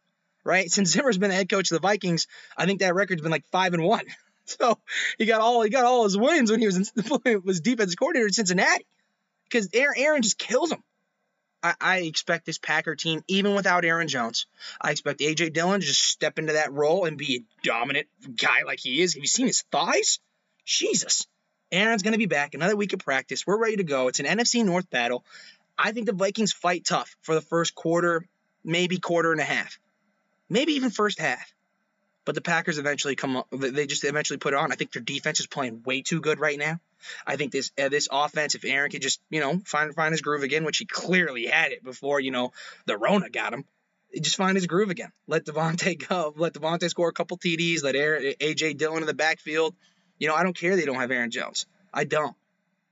right? 0.45 0.71
Since 0.71 0.91
Zimmer's 0.91 1.19
been 1.19 1.31
the 1.31 1.37
head 1.37 1.49
coach 1.49 1.71
of 1.71 1.81
the 1.81 1.87
Vikings, 1.87 2.27
I 2.57 2.67
think 2.67 2.81
that 2.81 2.95
record's 2.95 3.23
been 3.23 3.31
like 3.31 3.47
five 3.51 3.75
and 3.75 3.83
one. 3.83 4.05
So 4.47 4.79
he 5.17 5.27
got 5.27 5.41
all 5.41 5.63
he 5.63 5.71
got 5.71 5.85
all 5.85 6.03
his 6.03 6.19
wins 6.19 6.51
when 6.51 6.59
he 6.59 6.67
was 6.67 6.77
in, 6.77 7.41
was 7.45 7.61
defense 7.61 7.95
coordinator 7.95 8.27
in 8.27 8.33
Cincinnati 8.33 8.85
because 9.45 9.69
Aaron, 9.73 9.95
Aaron 9.97 10.23
just 10.23 10.39
kills 10.39 10.73
him. 10.73 10.83
I, 11.63 11.75
I, 11.81 11.99
expect 11.99 12.47
this 12.47 12.59
Packer 12.59 12.97
team, 12.97 13.23
even 13.29 13.55
without 13.55 13.85
Aaron 13.85 14.09
Jones, 14.09 14.47
I 14.81 14.93
expect 14.93 15.21
AJ 15.21 15.53
Dillon 15.53 15.81
to 15.81 15.87
just 15.87 16.03
step 16.03 16.39
into 16.39 16.55
that 16.55 16.73
role 16.73 17.05
and 17.05 17.19
be 17.19 17.37
a 17.37 17.67
dominant 17.67 18.09
guy 18.37 18.63
like 18.65 18.81
he 18.81 19.03
is. 19.03 19.15
Have 19.15 19.23
you 19.23 19.27
seen 19.27 19.47
his 19.47 19.63
thighs? 19.71 20.21
Jesus. 20.65 21.27
Aaron's 21.73 22.03
going 22.03 22.13
to 22.13 22.19
be 22.19 22.27
back. 22.27 22.55
Another 22.55 22.77
week 22.77 22.93
of 22.93 23.01
practice. 23.01 23.47
We're 23.47 23.59
ready 23.59 23.77
to 23.77 23.85
go. 23.85 24.09
It's 24.09 24.21
an 24.21 24.27
NFC 24.27 24.65
North 24.65 24.89
battle. 24.91 25.25
I 25.79 25.93
think 25.93 26.07
the 26.07 26.13
Vikings 26.13 26.53
fight 26.53 26.85
tough 26.85 27.17
for 27.23 27.35
the 27.35 27.41
first 27.41 27.75
quarter, 27.75 28.27
maybe 28.65 28.99
quarter 28.99 29.33
and 29.33 29.41
a 29.41 29.45
half, 29.45 29.79
maybe 30.49 30.75
even 30.75 30.91
first 30.91 31.19
half. 31.19 31.53
But 32.25 32.35
the 32.35 32.43
Packers 32.43 32.79
eventually 32.79 33.17
come 33.17 33.43
they 33.51 33.87
just 33.87 34.05
eventually 34.05 34.39
put 34.39 34.53
it 34.53 34.59
on. 34.59 34.73
I 34.73 34.75
think 34.75 34.93
their 34.93 35.03
defense 35.03 35.41
is 35.41 35.47
playing 35.47 35.83
way 35.85 36.03
too 36.03 36.21
good 36.21 36.39
right 36.39 36.59
now. 36.59 36.79
I 37.27 37.37
think 37.37 37.51
this 37.53 37.73
uh, 37.79 37.89
this 37.89 38.09
offense, 38.11 38.55
if 38.55 38.65
Aaron 38.65 38.91
could 38.91 39.03
just 39.03 39.21
you 39.31 39.41
know 39.41 39.59
find 39.65 39.95
find 39.95 40.13
his 40.13 40.21
groove 40.21 40.43
again, 40.43 40.65
which 40.65 40.79
he 40.79 40.85
clearly 40.85 41.47
had 41.47 41.73
it 41.73 41.83
before 41.83 42.21
you 42.21 42.31
know 42.31 42.53
the 42.85 42.99
Rona 42.99 43.31
got 43.31 43.55
him, 43.55 43.65
just 44.21 44.37
find 44.37 44.57
his 44.57 44.67
groove 44.67 44.91
again. 44.91 45.13
Let 45.27 45.47
Davante 45.47 46.07
go. 46.09 46.35
Let 46.37 46.53
Davante 46.53 46.89
score 46.91 47.09
a 47.09 47.13
couple 47.13 47.39
TDs. 47.39 47.83
Let 47.83 47.97
Aaron, 47.97 48.35
AJ 48.41 48.77
Dillon 48.77 49.03
in 49.03 49.07
the 49.07 49.15
backfield. 49.15 49.75
You 50.19 50.29
know 50.29 50.35
I 50.35 50.43
don't 50.43 50.57
care 50.57 50.77
they 50.77 50.85
don't 50.85 50.97
have 50.97 51.11
Aaron 51.11 51.31
Jones. 51.31 51.67
I 51.93 52.05
don't. 52.05 52.37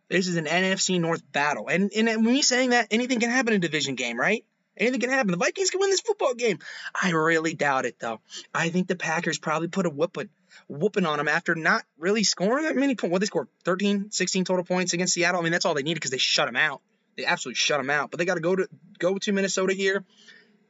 This 0.08 0.26
is 0.26 0.36
an 0.36 0.46
NFC 0.46 0.98
North 0.98 1.22
battle, 1.32 1.68
and 1.68 1.92
and 1.94 2.22
me 2.22 2.40
saying 2.40 2.70
that 2.70 2.88
anything 2.90 3.20
can 3.20 3.30
happen 3.30 3.52
in 3.52 3.58
a 3.58 3.60
division 3.60 3.94
game, 3.94 4.18
right? 4.18 4.42
Anything 4.78 5.00
can 5.00 5.10
happen. 5.10 5.32
The 5.32 5.36
Vikings 5.36 5.70
can 5.70 5.80
win 5.80 5.90
this 5.90 6.00
football 6.00 6.34
game. 6.34 6.58
I 6.94 7.10
really 7.10 7.54
doubt 7.54 7.84
it, 7.84 7.98
though. 7.98 8.20
I 8.54 8.70
think 8.70 8.86
the 8.86 8.96
Packers 8.96 9.38
probably 9.38 9.68
put 9.68 9.86
a 9.86 9.90
whooping, 9.90 10.28
whooping 10.68 11.04
on 11.04 11.18
them 11.18 11.28
after 11.28 11.54
not 11.54 11.82
really 11.98 12.24
scoring 12.24 12.64
that 12.64 12.76
many 12.76 12.94
points. 12.94 13.12
What 13.12 13.20
they 13.20 13.26
scored 13.26 13.48
13, 13.64 14.10
16 14.10 14.44
total 14.44 14.64
points 14.64 14.92
against 14.92 15.14
Seattle. 15.14 15.40
I 15.40 15.42
mean, 15.42 15.52
that's 15.52 15.64
all 15.64 15.74
they 15.74 15.82
needed 15.82 15.96
because 15.96 16.12
they 16.12 16.18
shut 16.18 16.46
them 16.46 16.56
out. 16.56 16.80
They 17.16 17.24
absolutely 17.24 17.56
shut 17.56 17.78
them 17.78 17.90
out. 17.90 18.10
But 18.10 18.18
they 18.18 18.24
got 18.24 18.34
to 18.34 18.40
go 18.40 18.54
to 18.54 18.68
go 18.98 19.18
to 19.18 19.32
Minnesota 19.32 19.74
here. 19.74 20.04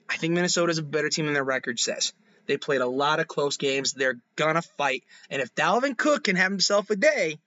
I 0.09 0.17
think 0.17 0.33
Minnesota's 0.33 0.79
a 0.79 0.83
better 0.83 1.11
team 1.11 1.27
than 1.27 1.35
their 1.35 1.45
record 1.45 1.79
says. 1.79 2.15
They 2.47 2.57
played 2.57 2.81
a 2.81 2.87
lot 2.87 3.21
of 3.21 3.29
close 3.29 3.59
games. 3.59 3.93
They're 3.93 4.19
gonna 4.35 4.63
fight. 4.63 5.05
And 5.29 5.43
if 5.43 5.55
Dalvin 5.55 5.97
Cook 5.97 6.25
can 6.25 6.37
have 6.37 6.51
himself 6.51 6.89
a 6.89 6.97
day, 6.97 7.39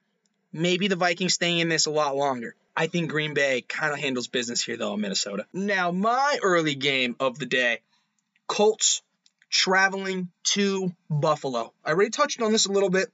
maybe 0.52 0.86
the 0.86 0.96
Vikings 0.96 1.34
stay 1.34 1.58
in 1.58 1.68
this 1.68 1.86
a 1.86 1.90
lot 1.90 2.14
longer. 2.14 2.54
I 2.76 2.86
think 2.86 3.10
Green 3.10 3.34
Bay 3.34 3.60
kind 3.60 3.92
of 3.92 3.98
handles 3.98 4.28
business 4.28 4.62
here, 4.62 4.76
though, 4.76 4.94
in 4.94 5.00
Minnesota. 5.00 5.46
Now, 5.52 5.90
my 5.90 6.38
early 6.42 6.74
game 6.74 7.16
of 7.20 7.38
the 7.38 7.46
day 7.46 7.80
Colts 8.46 9.02
traveling 9.50 10.30
to 10.44 10.92
Buffalo. 11.08 11.72
I 11.84 11.90
already 11.90 12.10
touched 12.10 12.40
on 12.40 12.52
this 12.52 12.66
a 12.66 12.72
little 12.72 12.90
bit 12.90 13.10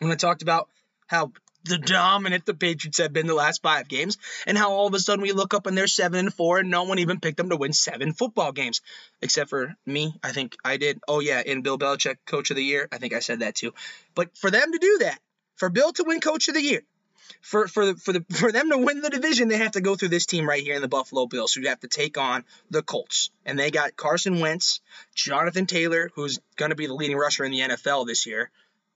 when 0.00 0.10
I 0.10 0.16
talked 0.16 0.42
about 0.42 0.68
how 1.06 1.32
the 1.64 1.78
dominant 1.78 2.46
the 2.46 2.54
Patriots 2.54 2.98
have 2.98 3.12
been 3.12 3.26
the 3.26 3.34
last 3.34 3.62
five 3.62 3.88
games, 3.88 4.16
and 4.46 4.56
how 4.56 4.70
all 4.70 4.86
of 4.86 4.94
a 4.94 4.98
sudden 4.98 5.22
we 5.22 5.32
look 5.32 5.54
up 5.54 5.66
and 5.66 5.76
they're 5.76 5.86
seven 5.86 6.20
and 6.20 6.34
four, 6.34 6.58
and 6.58 6.70
no 6.70 6.84
one 6.84 6.98
even 6.98 7.20
picked 7.20 7.36
them 7.36 7.50
to 7.50 7.56
win 7.56 7.72
seven 7.72 8.12
football 8.12 8.52
games, 8.52 8.80
except 9.20 9.50
for 9.50 9.74
me. 9.84 10.14
I 10.22 10.32
think 10.32 10.56
I 10.64 10.76
did. 10.76 11.00
Oh 11.08 11.20
yeah, 11.20 11.42
in 11.44 11.62
Bill 11.62 11.78
Belichick 11.78 12.16
Coach 12.26 12.50
of 12.50 12.56
the 12.56 12.64
Year, 12.64 12.88
I 12.92 12.98
think 12.98 13.12
I 13.12 13.20
said 13.20 13.40
that 13.40 13.54
too. 13.54 13.74
But 14.14 14.36
for 14.36 14.50
them 14.50 14.72
to 14.72 14.78
do 14.78 14.98
that, 15.00 15.18
for 15.56 15.68
Bill 15.68 15.92
to 15.92 16.04
win 16.04 16.20
Coach 16.20 16.48
of 16.48 16.54
the 16.54 16.62
Year, 16.62 16.82
for 17.40 17.68
for 17.68 17.86
the, 17.86 17.94
for 17.96 18.12
the 18.12 18.24
for 18.34 18.52
them 18.52 18.70
to 18.70 18.78
win 18.78 19.00
the 19.00 19.10
division, 19.10 19.48
they 19.48 19.58
have 19.58 19.72
to 19.72 19.80
go 19.80 19.96
through 19.96 20.08
this 20.08 20.26
team 20.26 20.48
right 20.48 20.62
here 20.62 20.76
in 20.76 20.82
the 20.82 20.88
Buffalo 20.88 21.26
Bills, 21.26 21.52
who 21.52 21.66
have 21.66 21.80
to 21.80 21.88
take 21.88 22.18
on 22.18 22.44
the 22.70 22.82
Colts. 22.82 23.30
And 23.44 23.58
they 23.58 23.70
got 23.70 23.96
Carson 23.96 24.40
Wentz, 24.40 24.80
Jonathan 25.14 25.66
Taylor, 25.66 26.10
who's 26.14 26.38
going 26.56 26.70
to 26.70 26.76
be 26.76 26.86
the 26.86 26.94
leading 26.94 27.16
rusher 27.16 27.44
in 27.44 27.52
the 27.52 27.60
NFL 27.60 28.06
this 28.06 28.26
year 28.26 28.50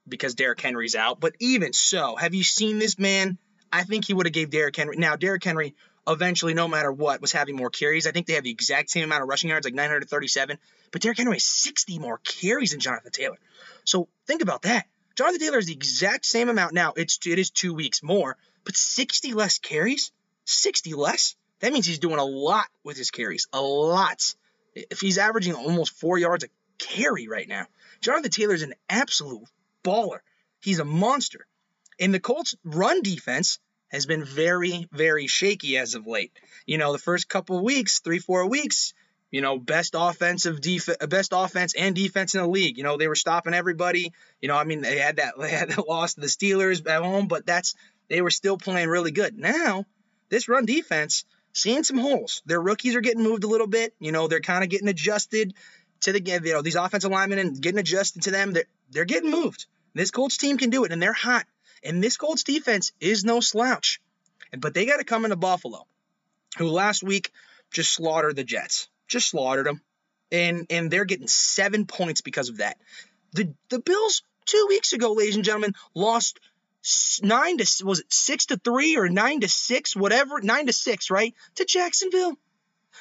because 0.07 0.35
Derrick 0.35 0.61
Henry's 0.61 0.95
out. 0.95 1.19
But 1.19 1.35
even 1.39 1.73
so, 1.73 2.15
have 2.15 2.33
you 2.33 2.43
seen 2.43 2.79
this 2.79 2.99
man? 2.99 3.37
I 3.71 3.83
think 3.83 4.05
he 4.05 4.13
would 4.13 4.25
have 4.25 4.33
gave 4.33 4.49
Derrick 4.49 4.75
Henry. 4.75 4.97
Now 4.97 5.15
Derrick 5.15 5.43
Henry 5.43 5.75
eventually, 6.07 6.53
no 6.53 6.67
matter 6.67 6.91
what, 6.91 7.21
was 7.21 7.31
having 7.31 7.55
more 7.55 7.69
carries. 7.69 8.05
I 8.05 8.11
think 8.11 8.27
they 8.27 8.33
have 8.33 8.43
the 8.43 8.51
exact 8.51 8.89
same 8.89 9.03
amount 9.03 9.23
of 9.23 9.29
rushing 9.29 9.49
yards, 9.49 9.65
like 9.65 9.73
937. 9.73 10.57
But 10.91 11.01
Derrick 11.01 11.17
Henry 11.17 11.35
has 11.35 11.43
60 11.43 11.99
more 11.99 12.19
carries 12.19 12.71
than 12.71 12.79
Jonathan 12.79 13.11
Taylor. 13.11 13.37
So 13.85 14.07
think 14.27 14.41
about 14.41 14.63
that. 14.63 14.85
Jonathan 15.15 15.39
Taylor 15.39 15.59
is 15.59 15.67
the 15.67 15.73
exact 15.73 16.25
same 16.25 16.49
amount 16.49 16.73
now. 16.73 16.93
It's 16.95 17.19
it 17.25 17.37
is 17.37 17.51
two 17.51 17.73
weeks 17.73 18.01
more, 18.01 18.35
but 18.63 18.75
60 18.75 19.33
less 19.33 19.59
carries. 19.59 20.11
60 20.45 20.93
less. 20.93 21.35
That 21.59 21.71
means 21.71 21.85
he's 21.85 21.99
doing 21.99 22.19
a 22.19 22.25
lot 22.25 22.65
with 22.83 22.97
his 22.97 23.11
carries. 23.11 23.47
A 23.53 23.61
lot. 23.61 24.35
If 24.73 24.99
he's 24.99 25.17
averaging 25.17 25.53
almost 25.53 25.93
four 25.93 26.17
yards 26.17 26.43
a 26.43 26.47
carry 26.77 27.27
right 27.27 27.47
now, 27.47 27.67
Jonathan 28.01 28.51
is 28.51 28.63
an 28.63 28.73
absolute 28.89 29.47
baller. 29.83 30.19
He's 30.59 30.79
a 30.79 30.85
monster. 30.85 31.45
And 31.99 32.13
the 32.13 32.19
Colts' 32.19 32.55
run 32.63 33.01
defense 33.01 33.59
has 33.89 34.05
been 34.05 34.25
very, 34.25 34.87
very 34.91 35.27
shaky 35.27 35.77
as 35.77 35.93
of 35.93 36.07
late. 36.07 36.31
You 36.65 36.79
know, 36.79 36.91
the 36.91 36.97
first 36.97 37.29
couple 37.29 37.63
weeks, 37.63 37.99
three, 37.99 38.19
four 38.19 38.47
weeks, 38.47 38.93
you 39.33 39.41
know, 39.41 39.57
best 39.57 39.95
offensive 39.97 40.61
defense, 40.61 40.99
uh, 41.01 41.07
best 41.07 41.31
offense 41.33 41.73
and 41.73 41.95
defense 41.95 42.35
in 42.35 42.41
the 42.41 42.47
league. 42.47 42.77
You 42.77 42.83
know, 42.83 42.97
they 42.97 43.07
were 43.07 43.15
stopping 43.15 43.55
everybody. 43.55 44.13
You 44.39 44.47
know, 44.47 44.55
I 44.55 44.63
mean, 44.63 44.81
they 44.81 44.99
had 44.99 45.15
that 45.15 45.33
they 45.39 45.49
had 45.49 45.71
that 45.71 45.87
loss 45.89 46.13
to 46.13 46.21
the 46.21 46.27
Steelers 46.27 46.87
at 46.87 47.01
home, 47.01 47.27
but 47.27 47.43
that's 47.43 47.73
they 48.09 48.21
were 48.21 48.29
still 48.29 48.57
playing 48.57 48.89
really 48.89 49.09
good. 49.09 49.35
Now, 49.35 49.85
this 50.29 50.47
run 50.47 50.67
defense 50.67 51.25
seeing 51.51 51.83
some 51.83 51.97
holes. 51.97 52.43
Their 52.45 52.61
rookies 52.61 52.95
are 52.95 53.01
getting 53.01 53.23
moved 53.23 53.43
a 53.43 53.47
little 53.47 53.65
bit. 53.65 53.95
You 53.99 54.11
know, 54.11 54.27
they're 54.27 54.39
kind 54.39 54.63
of 54.63 54.69
getting 54.69 54.87
adjusted 54.87 55.55
to 56.01 56.11
the 56.11 56.21
you 56.21 56.53
know 56.53 56.61
these 56.61 56.75
offensive 56.75 57.09
linemen 57.09 57.39
and 57.39 57.59
getting 57.59 57.79
adjusted 57.79 58.21
to 58.23 58.31
them. 58.31 58.51
They're 58.51 58.65
they're 58.91 59.05
getting 59.05 59.31
moved. 59.31 59.65
This 59.95 60.11
Colts 60.11 60.37
team 60.37 60.59
can 60.59 60.69
do 60.69 60.83
it, 60.85 60.91
and 60.91 61.01
they're 61.01 61.11
hot. 61.11 61.47
And 61.83 62.03
this 62.03 62.17
Colts 62.17 62.43
defense 62.43 62.91
is 62.99 63.25
no 63.25 63.39
slouch. 63.39 63.99
But 64.55 64.75
they 64.75 64.85
got 64.85 64.97
to 64.97 65.03
come 65.03 65.25
into 65.25 65.37
Buffalo, 65.37 65.87
who 66.59 66.67
last 66.67 67.01
week 67.01 67.31
just 67.71 67.91
slaughtered 67.91 68.35
the 68.35 68.43
Jets, 68.43 68.89
just 69.13 69.29
slaughtered 69.29 69.65
them, 69.65 69.81
and 70.31 70.67
and 70.69 70.91
they're 70.91 71.05
getting 71.05 71.27
seven 71.27 71.85
points 71.85 72.21
because 72.21 72.49
of 72.49 72.57
that. 72.57 72.77
The 73.31 73.53
the 73.69 73.79
Bills 73.79 74.23
two 74.45 74.65
weeks 74.67 74.93
ago, 74.93 75.13
ladies 75.13 75.35
and 75.35 75.45
gentlemen, 75.45 75.73
lost 75.95 76.39
nine 77.21 77.57
to 77.57 77.85
was 77.85 78.01
it 78.01 78.11
six 78.11 78.47
to 78.47 78.57
three 78.57 78.97
or 78.97 79.07
nine 79.07 79.39
to 79.41 79.47
six, 79.47 79.95
whatever, 79.95 80.41
nine 80.41 80.67
to 80.67 80.73
six, 80.73 81.09
right? 81.09 81.33
To 81.55 81.65
Jacksonville. 81.65 82.37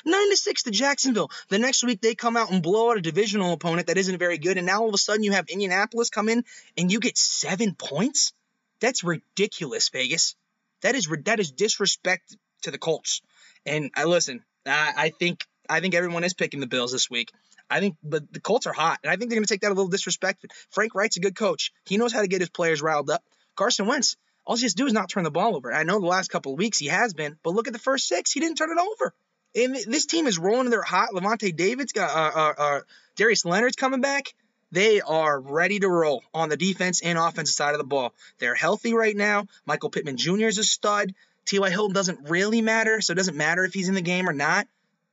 Nine 0.04 0.30
to 0.30 0.36
six 0.36 0.62
to 0.62 0.70
Jacksonville. 0.70 1.30
The 1.48 1.58
next 1.58 1.84
week 1.84 2.00
they 2.00 2.14
come 2.14 2.36
out 2.36 2.50
and 2.50 2.62
blow 2.62 2.90
out 2.90 2.96
a 2.96 3.02
divisional 3.02 3.52
opponent 3.52 3.88
that 3.88 3.98
isn't 3.98 4.18
very 4.18 4.38
good, 4.38 4.56
and 4.56 4.66
now 4.66 4.82
all 4.82 4.88
of 4.88 4.94
a 4.94 4.98
sudden 4.98 5.22
you 5.22 5.32
have 5.32 5.48
Indianapolis 5.48 6.10
come 6.10 6.28
in 6.28 6.44
and 6.76 6.90
you 6.90 7.00
get 7.00 7.18
seven 7.18 7.74
points. 7.74 8.32
That's 8.80 9.04
ridiculous, 9.04 9.90
Vegas. 9.90 10.34
That 10.82 10.94
is 10.94 11.08
that 11.24 11.40
is 11.40 11.52
disrespect 11.52 12.36
to 12.62 12.70
the 12.70 12.78
Colts. 12.78 13.22
And 13.64 13.90
I 13.94 14.04
listen. 14.04 14.44
I, 14.66 14.92
I 14.96 15.08
think 15.10 15.44
I 15.72 15.80
think 15.80 15.94
everyone 15.94 16.24
is 16.24 16.34
picking 16.34 16.60
the 16.60 16.66
Bills 16.66 16.92
this 16.92 17.08
week. 17.08 17.32
I 17.70 17.80
think, 17.80 17.96
but 18.02 18.30
the 18.32 18.40
Colts 18.40 18.66
are 18.66 18.72
hot, 18.72 19.00
and 19.02 19.10
I 19.10 19.16
think 19.16 19.30
they're 19.30 19.38
going 19.38 19.46
to 19.46 19.52
take 19.52 19.62
that 19.62 19.68
a 19.68 19.74
little 19.74 19.88
disrespect. 19.88 20.44
Frank 20.70 20.94
Reich's 20.94 21.16
a 21.16 21.20
good 21.20 21.34
coach. 21.34 21.72
He 21.86 21.96
knows 21.96 22.12
how 22.12 22.20
to 22.20 22.28
get 22.28 22.40
his 22.40 22.50
players 22.50 22.82
riled 22.82 23.08
up. 23.08 23.24
Carson 23.56 23.86
Wentz, 23.86 24.16
all 24.44 24.56
he 24.56 24.62
has 24.64 24.74
to 24.74 24.82
do 24.82 24.86
is 24.86 24.92
not 24.92 25.08
turn 25.08 25.24
the 25.24 25.30
ball 25.30 25.56
over. 25.56 25.72
I 25.72 25.84
know 25.84 25.98
the 25.98 26.06
last 26.06 26.30
couple 26.30 26.52
of 26.52 26.58
weeks 26.58 26.78
he 26.78 26.88
has 26.88 27.14
been, 27.14 27.38
but 27.42 27.54
look 27.54 27.68
at 27.68 27.72
the 27.72 27.78
first 27.78 28.06
six. 28.06 28.30
He 28.32 28.40
didn't 28.40 28.56
turn 28.56 28.70
it 28.70 28.78
over. 28.78 29.14
And 29.54 29.74
this 29.74 30.06
team 30.06 30.26
is 30.26 30.38
rolling. 30.38 30.70
They're 30.70 30.82
hot. 30.82 31.10
Lavonte 31.12 31.54
David's 31.54 31.92
got 31.92 32.10
uh, 32.10 32.38
uh, 32.38 32.54
uh, 32.58 32.80
Darius 33.16 33.44
Leonard's 33.44 33.76
coming 33.76 34.00
back. 34.00 34.34
They 34.70 35.02
are 35.02 35.38
ready 35.38 35.78
to 35.80 35.88
roll 35.88 36.22
on 36.32 36.48
the 36.48 36.56
defense 36.56 37.02
and 37.02 37.18
offensive 37.18 37.54
side 37.54 37.74
of 37.74 37.78
the 37.78 37.84
ball. 37.84 38.14
They're 38.38 38.54
healthy 38.54 38.94
right 38.94 39.14
now. 39.14 39.46
Michael 39.66 39.90
Pittman 39.90 40.16
Jr. 40.16 40.46
is 40.46 40.58
a 40.58 40.64
stud. 40.64 41.14
T.Y. 41.44 41.68
Hilton 41.70 41.92
doesn't 41.92 42.30
really 42.30 42.62
matter, 42.62 43.00
so 43.00 43.12
it 43.12 43.16
doesn't 43.16 43.36
matter 43.36 43.64
if 43.64 43.74
he's 43.74 43.88
in 43.88 43.94
the 43.94 44.00
game 44.00 44.28
or 44.28 44.32
not. 44.32 44.66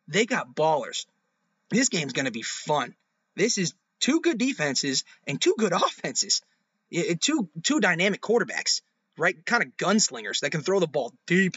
They 0.10 0.26
got 0.26 0.54
ballers. 0.54 1.06
This 1.70 1.88
game's 1.88 2.14
going 2.14 2.26
to 2.26 2.32
be 2.32 2.42
fun. 2.42 2.96
This 3.36 3.58
is 3.58 3.74
two 4.02 4.20
good 4.20 4.38
defenses 4.38 5.06
and 5.26 5.40
two 5.40 5.56
good 5.58 5.72
offenses 5.74 6.42
two 7.20 7.50
two 7.64 7.80
dynamic 7.80 8.22
quarterbacks, 8.22 8.82
right? 9.18 9.46
Kind 9.46 9.64
of 9.64 9.78
gunslingers 9.78 10.42
that 10.42 10.52
can 10.52 10.62
throw 10.62 10.80
the 10.80 10.88
ball 10.88 11.14
deep, 11.28 11.56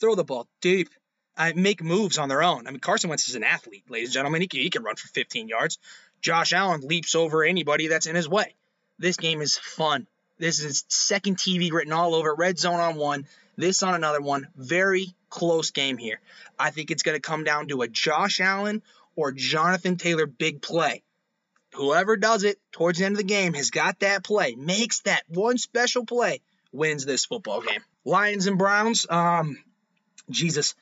throw 0.00 0.14
the 0.14 0.24
ball 0.24 0.46
deep, 0.60 0.90
uh, 1.36 1.52
make 1.54 1.82
moves 1.82 2.18
on 2.18 2.28
their 2.28 2.42
own. 2.42 2.66
I 2.66 2.70
mean, 2.70 2.80
Carson 2.80 3.10
Wentz 3.10 3.28
is 3.28 3.34
an 3.34 3.44
athlete, 3.44 3.84
ladies 3.88 4.08
and 4.08 4.14
gentlemen. 4.14 4.42
He 4.42 4.48
can, 4.48 4.60
he 4.60 4.70
can 4.70 4.82
run 4.82 4.96
for 4.96 5.08
15 5.08 5.48
yards. 5.48 5.78
Josh 6.20 6.52
Allen 6.52 6.82
leaps 6.82 7.14
over 7.14 7.44
anybody 7.44 7.88
that's 7.88 8.06
in 8.06 8.16
his 8.16 8.28
way. 8.28 8.54
This 8.98 9.16
game 9.16 9.42
is 9.42 9.56
fun. 9.58 10.06
This 10.38 10.60
is 10.60 10.84
second 10.88 11.38
TV 11.38 11.72
written 11.72 11.92
all 11.92 12.14
over. 12.14 12.34
Red 12.34 12.58
zone 12.58 12.80
on 12.80 12.96
one, 12.96 13.26
this 13.56 13.82
on 13.82 13.94
another 13.94 14.20
one. 14.20 14.48
Very 14.56 15.14
close 15.28 15.70
game 15.70 15.98
here. 15.98 16.20
I 16.58 16.70
think 16.70 16.90
it's 16.90 17.02
going 17.02 17.16
to 17.16 17.20
come 17.20 17.44
down 17.44 17.68
to 17.68 17.82
a 17.82 17.88
Josh 17.88 18.40
Allen 18.40 18.82
or 19.14 19.32
Jonathan 19.32 19.96
Taylor 19.96 20.26
big 20.26 20.62
play 20.62 21.02
whoever 21.76 22.16
does 22.16 22.44
it 22.44 22.58
towards 22.72 22.98
the 22.98 23.04
end 23.04 23.14
of 23.14 23.18
the 23.18 23.24
game 23.24 23.54
has 23.54 23.70
got 23.70 24.00
that 24.00 24.24
play, 24.24 24.54
makes 24.54 25.00
that 25.00 25.22
one 25.28 25.58
special 25.58 26.04
play, 26.04 26.40
wins 26.72 27.04
this 27.04 27.24
football 27.24 27.60
game. 27.60 27.80
Lions 28.04 28.46
and 28.46 28.58
Browns, 28.58 29.06
um, 29.08 29.58
Jesus. 30.30 30.74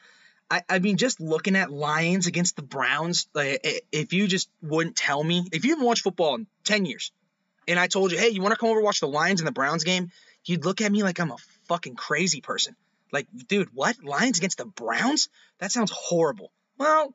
I, 0.51 0.63
I 0.69 0.79
mean, 0.79 0.97
just 0.97 1.21
looking 1.21 1.57
at 1.57 1.71
Lions 1.71 2.27
against 2.27 2.57
the 2.57 2.63
Browns, 2.63 3.29
like, 3.35 3.83
if 3.93 4.13
you 4.13 4.29
just 4.29 4.49
wouldn't 4.63 4.97
tell 4.97 5.23
me, 5.23 5.45
if 5.53 5.65
you 5.65 5.71
haven't 5.71 5.87
watched 5.87 6.03
football 6.03 6.37
in 6.37 6.47
10 6.65 6.85
years, 6.85 7.13
and 7.67 7.79
I 7.79 7.87
told 7.87 8.13
you, 8.13 8.19
hey, 8.19 8.29
you 8.29 8.43
want 8.43 8.53
to 8.53 8.59
come 8.59 8.69
over 8.69 8.81
watch 8.81 9.01
the 9.01 9.09
Lions 9.09 9.41
and 9.41 9.49
the 9.49 9.53
Browns 9.53 9.85
game, 9.85 10.13
you'd 10.45 10.65
look 10.65 10.81
at 10.81 10.93
me 10.93 11.03
like 11.03 11.19
I'm 11.19 11.33
a 11.33 11.39
fucking 11.67 11.97
crazy 11.97 12.41
person. 12.41 12.77
Like, 13.15 13.29
dude, 13.49 13.69
what? 13.73 14.03
Lions 14.05 14.37
against 14.37 14.59
the 14.59 14.67
Browns? 14.67 15.29
That 15.61 15.73
sounds 15.73 15.91
horrible. 15.91 16.53
Well, 16.77 17.15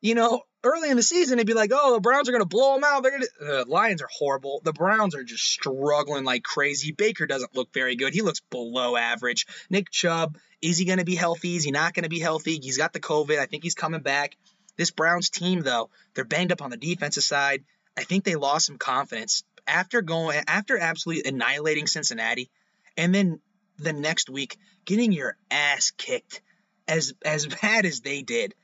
you 0.00 0.14
know, 0.14 0.42
early 0.62 0.90
in 0.90 0.96
the 0.96 1.02
season, 1.02 1.38
they'd 1.38 1.46
be 1.46 1.54
like, 1.54 1.70
oh, 1.72 1.94
the 1.94 2.00
Browns 2.00 2.28
are 2.28 2.32
going 2.32 2.42
to 2.42 2.48
blow 2.48 2.74
them 2.74 2.84
out. 2.84 3.02
They're 3.02 3.12
gonna... 3.12 3.26
The 3.40 3.64
Lions 3.66 4.02
are 4.02 4.08
horrible. 4.12 4.60
The 4.62 4.72
Browns 4.72 5.14
are 5.14 5.24
just 5.24 5.44
struggling 5.44 6.24
like 6.24 6.42
crazy. 6.42 6.92
Baker 6.92 7.26
doesn't 7.26 7.56
look 7.56 7.72
very 7.72 7.96
good. 7.96 8.12
He 8.12 8.22
looks 8.22 8.40
below 8.50 8.96
average. 8.96 9.46
Nick 9.70 9.90
Chubb, 9.90 10.36
is 10.60 10.76
he 10.78 10.84
going 10.84 10.98
to 10.98 11.04
be 11.04 11.16
healthy? 11.16 11.56
Is 11.56 11.64
he 11.64 11.70
not 11.70 11.94
going 11.94 12.04
to 12.04 12.10
be 12.10 12.20
healthy? 12.20 12.60
He's 12.62 12.78
got 12.78 12.92
the 12.92 13.00
COVID. 13.00 13.38
I 13.38 13.46
think 13.46 13.62
he's 13.62 13.74
coming 13.74 14.02
back. 14.02 14.36
This 14.76 14.90
Browns 14.90 15.30
team, 15.30 15.62
though, 15.62 15.90
they're 16.14 16.24
banged 16.24 16.52
up 16.52 16.62
on 16.62 16.70
the 16.70 16.76
defensive 16.76 17.24
side. 17.24 17.64
I 17.96 18.04
think 18.04 18.24
they 18.24 18.34
lost 18.36 18.66
some 18.66 18.78
confidence 18.78 19.44
after 19.66 20.02
going 20.02 20.42
after 20.48 20.78
absolutely 20.78 21.30
annihilating 21.30 21.86
Cincinnati, 21.86 22.50
and 22.96 23.14
then 23.14 23.40
the 23.78 23.92
next 23.92 24.30
week 24.30 24.58
getting 24.84 25.12
your 25.12 25.36
ass 25.50 25.92
kicked 25.96 26.40
as 26.88 27.14
as 27.24 27.46
bad 27.62 27.86
as 27.86 28.00
they 28.00 28.22
did. 28.22 28.54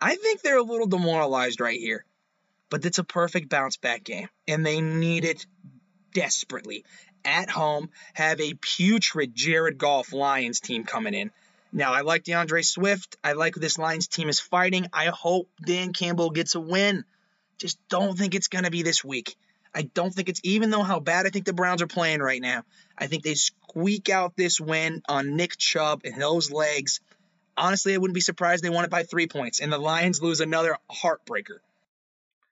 I 0.00 0.14
think 0.16 0.42
they're 0.42 0.58
a 0.58 0.62
little 0.62 0.86
demoralized 0.86 1.60
right 1.60 1.78
here, 1.78 2.04
but 2.70 2.84
it's 2.84 2.98
a 2.98 3.04
perfect 3.04 3.48
bounce 3.48 3.76
back 3.76 4.04
game, 4.04 4.28
and 4.46 4.64
they 4.64 4.80
need 4.80 5.24
it 5.24 5.44
desperately. 6.14 6.84
At 7.24 7.50
home, 7.50 7.90
have 8.14 8.40
a 8.40 8.54
putrid 8.54 9.34
Jared 9.34 9.76
Goff 9.76 10.12
Lions 10.12 10.60
team 10.60 10.84
coming 10.84 11.14
in. 11.14 11.32
Now, 11.72 11.92
I 11.92 12.00
like 12.00 12.24
DeAndre 12.24 12.64
Swift. 12.64 13.16
I 13.22 13.32
like 13.32 13.54
this 13.54 13.78
Lions 13.78 14.08
team 14.08 14.28
is 14.28 14.40
fighting. 14.40 14.86
I 14.92 15.06
hope 15.06 15.50
Dan 15.64 15.92
Campbell 15.92 16.30
gets 16.30 16.54
a 16.54 16.60
win. 16.60 17.04
Just 17.58 17.78
don't 17.88 18.16
think 18.16 18.34
it's 18.34 18.48
going 18.48 18.64
to 18.64 18.70
be 18.70 18.82
this 18.82 19.04
week. 19.04 19.36
I 19.74 19.82
don't 19.82 20.14
think 20.14 20.28
it's, 20.28 20.40
even 20.44 20.70
though 20.70 20.82
how 20.82 21.00
bad 21.00 21.26
I 21.26 21.30
think 21.30 21.44
the 21.44 21.52
Browns 21.52 21.82
are 21.82 21.86
playing 21.86 22.20
right 22.20 22.40
now, 22.40 22.62
I 22.98 23.06
think 23.06 23.22
they 23.22 23.34
squeak 23.34 24.08
out 24.08 24.36
this 24.36 24.60
win 24.60 25.02
on 25.08 25.36
Nick 25.36 25.56
Chubb 25.56 26.02
and 26.04 26.20
those 26.20 26.50
legs 26.50 27.00
Honestly, 27.58 27.92
I 27.92 27.96
wouldn't 27.96 28.14
be 28.14 28.20
surprised 28.20 28.62
they 28.62 28.70
won 28.70 28.84
it 28.84 28.90
by 28.90 29.02
three 29.02 29.26
points, 29.26 29.58
and 29.58 29.72
the 29.72 29.78
Lions 29.78 30.22
lose 30.22 30.40
another 30.40 30.78
heartbreaker. 30.88 31.58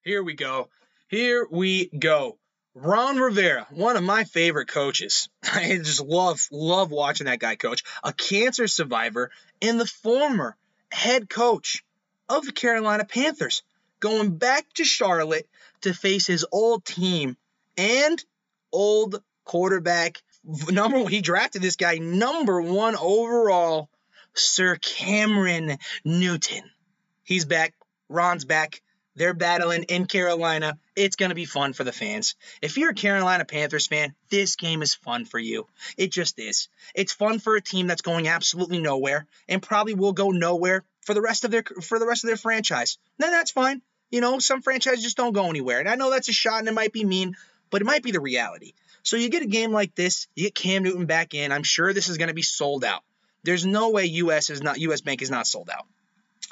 Here 0.02 0.22
we 0.22 0.34
go. 0.34 0.68
Here 1.08 1.46
we 1.48 1.86
go. 1.86 2.38
Ron 2.74 3.16
Rivera, 3.16 3.68
one 3.70 3.96
of 3.96 4.02
my 4.02 4.24
favorite 4.24 4.66
coaches. 4.66 5.28
I 5.44 5.76
just 5.76 6.00
love, 6.00 6.40
love 6.50 6.90
watching 6.90 7.26
that 7.26 7.38
guy 7.38 7.54
coach. 7.54 7.84
A 8.02 8.12
cancer 8.12 8.66
survivor 8.66 9.30
and 9.62 9.78
the 9.78 9.86
former 9.86 10.56
head 10.90 11.30
coach 11.30 11.84
of 12.28 12.44
the 12.44 12.52
Carolina 12.52 13.04
Panthers, 13.04 13.62
going 14.00 14.36
back 14.36 14.66
to 14.74 14.84
Charlotte 14.84 15.48
to 15.82 15.94
face 15.94 16.26
his 16.26 16.44
old 16.50 16.84
team 16.84 17.36
and 17.78 18.22
old 18.72 19.22
quarterback. 19.44 20.20
Number 20.68 21.08
he 21.08 21.20
drafted 21.20 21.62
this 21.62 21.76
guy 21.76 21.98
number 21.98 22.62
one 22.62 22.96
overall 22.96 23.88
Sir 24.34 24.76
Cameron 24.76 25.78
Newton. 26.04 26.62
He's 27.24 27.44
back. 27.44 27.74
Ron's 28.08 28.44
back. 28.44 28.82
They're 29.16 29.34
battling 29.34 29.84
in 29.84 30.06
Carolina. 30.06 30.78
It's 30.94 31.16
going 31.16 31.30
to 31.30 31.34
be 31.34 31.46
fun 31.46 31.72
for 31.72 31.84
the 31.84 31.92
fans. 31.92 32.36
If 32.60 32.76
you're 32.76 32.90
a 32.90 32.94
Carolina 32.94 33.46
Panthers 33.46 33.86
fan, 33.86 34.14
this 34.28 34.56
game 34.56 34.82
is 34.82 34.94
fun 34.94 35.24
for 35.24 35.38
you. 35.38 35.66
It 35.96 36.12
just 36.12 36.38
is. 36.38 36.68
It's 36.94 37.14
fun 37.14 37.38
for 37.38 37.56
a 37.56 37.62
team 37.62 37.86
that's 37.86 38.02
going 38.02 38.28
absolutely 38.28 38.78
nowhere 38.78 39.26
and 39.48 39.62
probably 39.62 39.94
will 39.94 40.12
go 40.12 40.30
nowhere 40.30 40.84
for 41.00 41.14
the 41.14 41.22
rest 41.22 41.44
of 41.44 41.50
their 41.50 41.64
for 41.82 41.98
the 41.98 42.06
rest 42.06 42.24
of 42.24 42.28
their 42.28 42.36
franchise. 42.36 42.98
Then 43.18 43.30
that's 43.30 43.50
fine. 43.50 43.80
You 44.10 44.20
know, 44.20 44.38
some 44.38 44.62
franchises 44.62 45.02
just 45.02 45.16
don't 45.16 45.32
go 45.32 45.48
anywhere. 45.48 45.80
And 45.80 45.88
I 45.88 45.96
know 45.96 46.10
that's 46.10 46.28
a 46.28 46.32
shot 46.32 46.60
and 46.60 46.68
it 46.68 46.74
might 46.74 46.92
be 46.92 47.04
mean, 47.04 47.36
but 47.70 47.80
it 47.80 47.86
might 47.86 48.02
be 48.02 48.12
the 48.12 48.20
reality. 48.20 48.74
So 49.06 49.16
you 49.16 49.28
get 49.28 49.42
a 49.42 49.46
game 49.46 49.70
like 49.70 49.94
this, 49.94 50.26
you 50.34 50.42
get 50.42 50.56
Cam 50.56 50.82
Newton 50.82 51.06
back 51.06 51.32
in. 51.32 51.52
I'm 51.52 51.62
sure 51.62 51.92
this 51.92 52.08
is 52.08 52.18
going 52.18 52.26
to 52.26 52.34
be 52.34 52.42
sold 52.42 52.84
out. 52.84 53.04
There's 53.44 53.64
no 53.64 53.90
way 53.90 54.06
US 54.06 54.50
is 54.50 54.60
not 54.60 54.80
US 54.80 55.00
Bank 55.00 55.22
is 55.22 55.30
not 55.30 55.46
sold 55.46 55.70
out. 55.70 55.86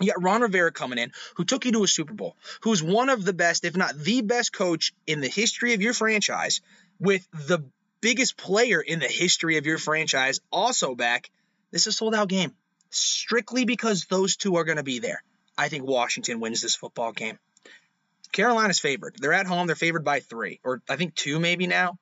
You 0.01 0.13
got 0.13 0.23
Ron 0.23 0.41
Rivera 0.41 0.71
coming 0.71 0.99
in, 1.01 1.11
who 1.35 1.45
took 1.45 1.65
you 1.65 1.73
to 1.73 1.83
a 1.83 1.89
Super 1.89 2.15
Bowl, 2.15 2.37
who's 2.61 2.81
one 2.81 3.09
of 3.09 3.25
the 3.25 3.33
best, 3.33 3.65
if 3.65 3.77
not 3.77 3.99
the 3.99 4.23
best 4.23 4.53
coach 4.53 4.93
in 5.05 5.21
the 5.21 5.29
history 5.29 5.75
of 5.75 5.83
your 5.83 5.95
franchise, 5.95 6.61
with 7.01 7.27
the 7.33 7.65
biggest 8.01 8.37
player 8.37 8.81
in 8.81 9.01
the 9.01 9.09
history 9.09 9.57
of 9.57 9.67
your 9.67 9.79
franchise 9.79 10.39
also 10.53 10.95
back. 10.95 11.31
This 11.73 11.89
is 11.89 11.89
a 11.89 11.93
sold 11.93 12.15
out 12.15 12.29
game. 12.29 12.55
Strictly 12.91 13.65
because 13.65 14.05
those 14.05 14.37
two 14.37 14.55
are 14.59 14.65
going 14.65 14.77
to 14.77 14.85
be 14.85 15.01
there. 15.01 15.25
I 15.59 15.69
think 15.69 15.85
Washington 15.85 16.39
wins 16.39 16.63
this 16.63 16.77
football 16.77 17.11
game. 17.11 17.37
Carolina's 18.31 18.79
favored. 18.79 19.17
They're 19.19 19.33
at 19.33 19.47
home. 19.47 19.67
They're 19.67 19.75
favored 19.75 20.05
by 20.05 20.21
three, 20.21 20.61
or 20.63 20.83
I 20.89 20.95
think 20.95 21.17
two 21.17 21.41
maybe 21.41 21.67
now. 21.67 21.99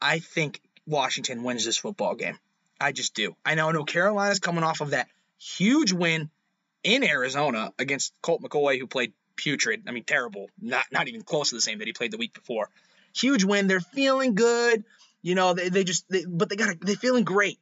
I 0.00 0.18
think 0.18 0.60
Washington 0.86 1.42
wins 1.42 1.64
this 1.64 1.78
football 1.78 2.14
game. 2.14 2.38
I 2.80 2.92
just 2.92 3.14
do. 3.14 3.36
I 3.44 3.54
know, 3.54 3.68
I 3.68 3.72
know 3.72 3.84
Carolina's 3.84 4.38
coming 4.38 4.64
off 4.64 4.80
of 4.80 4.90
that 4.90 5.08
huge 5.38 5.92
win 5.92 6.30
in 6.84 7.02
Arizona 7.02 7.72
against 7.78 8.12
Colt 8.22 8.42
McCoy, 8.42 8.78
who 8.78 8.86
played 8.86 9.12
putrid. 9.34 9.84
I 9.88 9.92
mean, 9.92 10.04
terrible. 10.04 10.48
Not 10.60 10.84
not 10.92 11.08
even 11.08 11.22
close 11.22 11.50
to 11.50 11.54
the 11.54 11.60
same 11.60 11.78
that 11.78 11.86
he 11.86 11.92
played 11.92 12.10
the 12.10 12.18
week 12.18 12.34
before. 12.34 12.68
Huge 13.14 13.44
win. 13.44 13.66
They're 13.66 13.80
feeling 13.80 14.34
good. 14.34 14.84
You 15.22 15.34
know, 15.34 15.54
they, 15.54 15.70
they 15.70 15.84
just, 15.84 16.08
they, 16.08 16.24
but 16.24 16.48
they 16.48 16.56
got, 16.56 16.76
they're 16.80 16.96
feeling 16.96 17.24
great. 17.24 17.58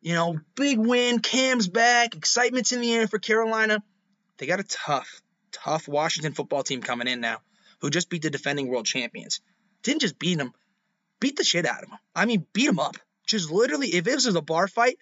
You 0.00 0.14
know, 0.14 0.38
big 0.54 0.78
win. 0.78 1.20
Cam's 1.20 1.68
back. 1.68 2.16
Excitement's 2.16 2.72
in 2.72 2.80
the 2.80 2.92
air 2.92 3.06
for 3.06 3.18
Carolina. 3.18 3.82
They 4.38 4.46
got 4.46 4.60
a 4.60 4.64
tough, 4.64 5.20
tough 5.50 5.86
Washington 5.86 6.32
football 6.32 6.62
team 6.62 6.80
coming 6.80 7.08
in 7.08 7.20
now, 7.20 7.38
who 7.80 7.90
just 7.90 8.08
beat 8.08 8.22
the 8.22 8.30
defending 8.30 8.68
world 8.68 8.86
champions. 8.86 9.40
Didn't 9.82 10.00
just 10.00 10.18
beat 10.18 10.38
them, 10.38 10.52
beat 11.22 11.36
the 11.36 11.44
shit 11.44 11.64
out 11.64 11.84
of 11.84 11.88
them. 11.88 11.98
I 12.16 12.26
mean, 12.26 12.44
beat 12.52 12.66
them 12.66 12.80
up. 12.80 12.96
Just 13.24 13.48
literally, 13.50 13.94
if 13.94 14.04
this 14.04 14.26
was 14.26 14.34
a 14.34 14.42
bar 14.42 14.66
fight, 14.66 14.98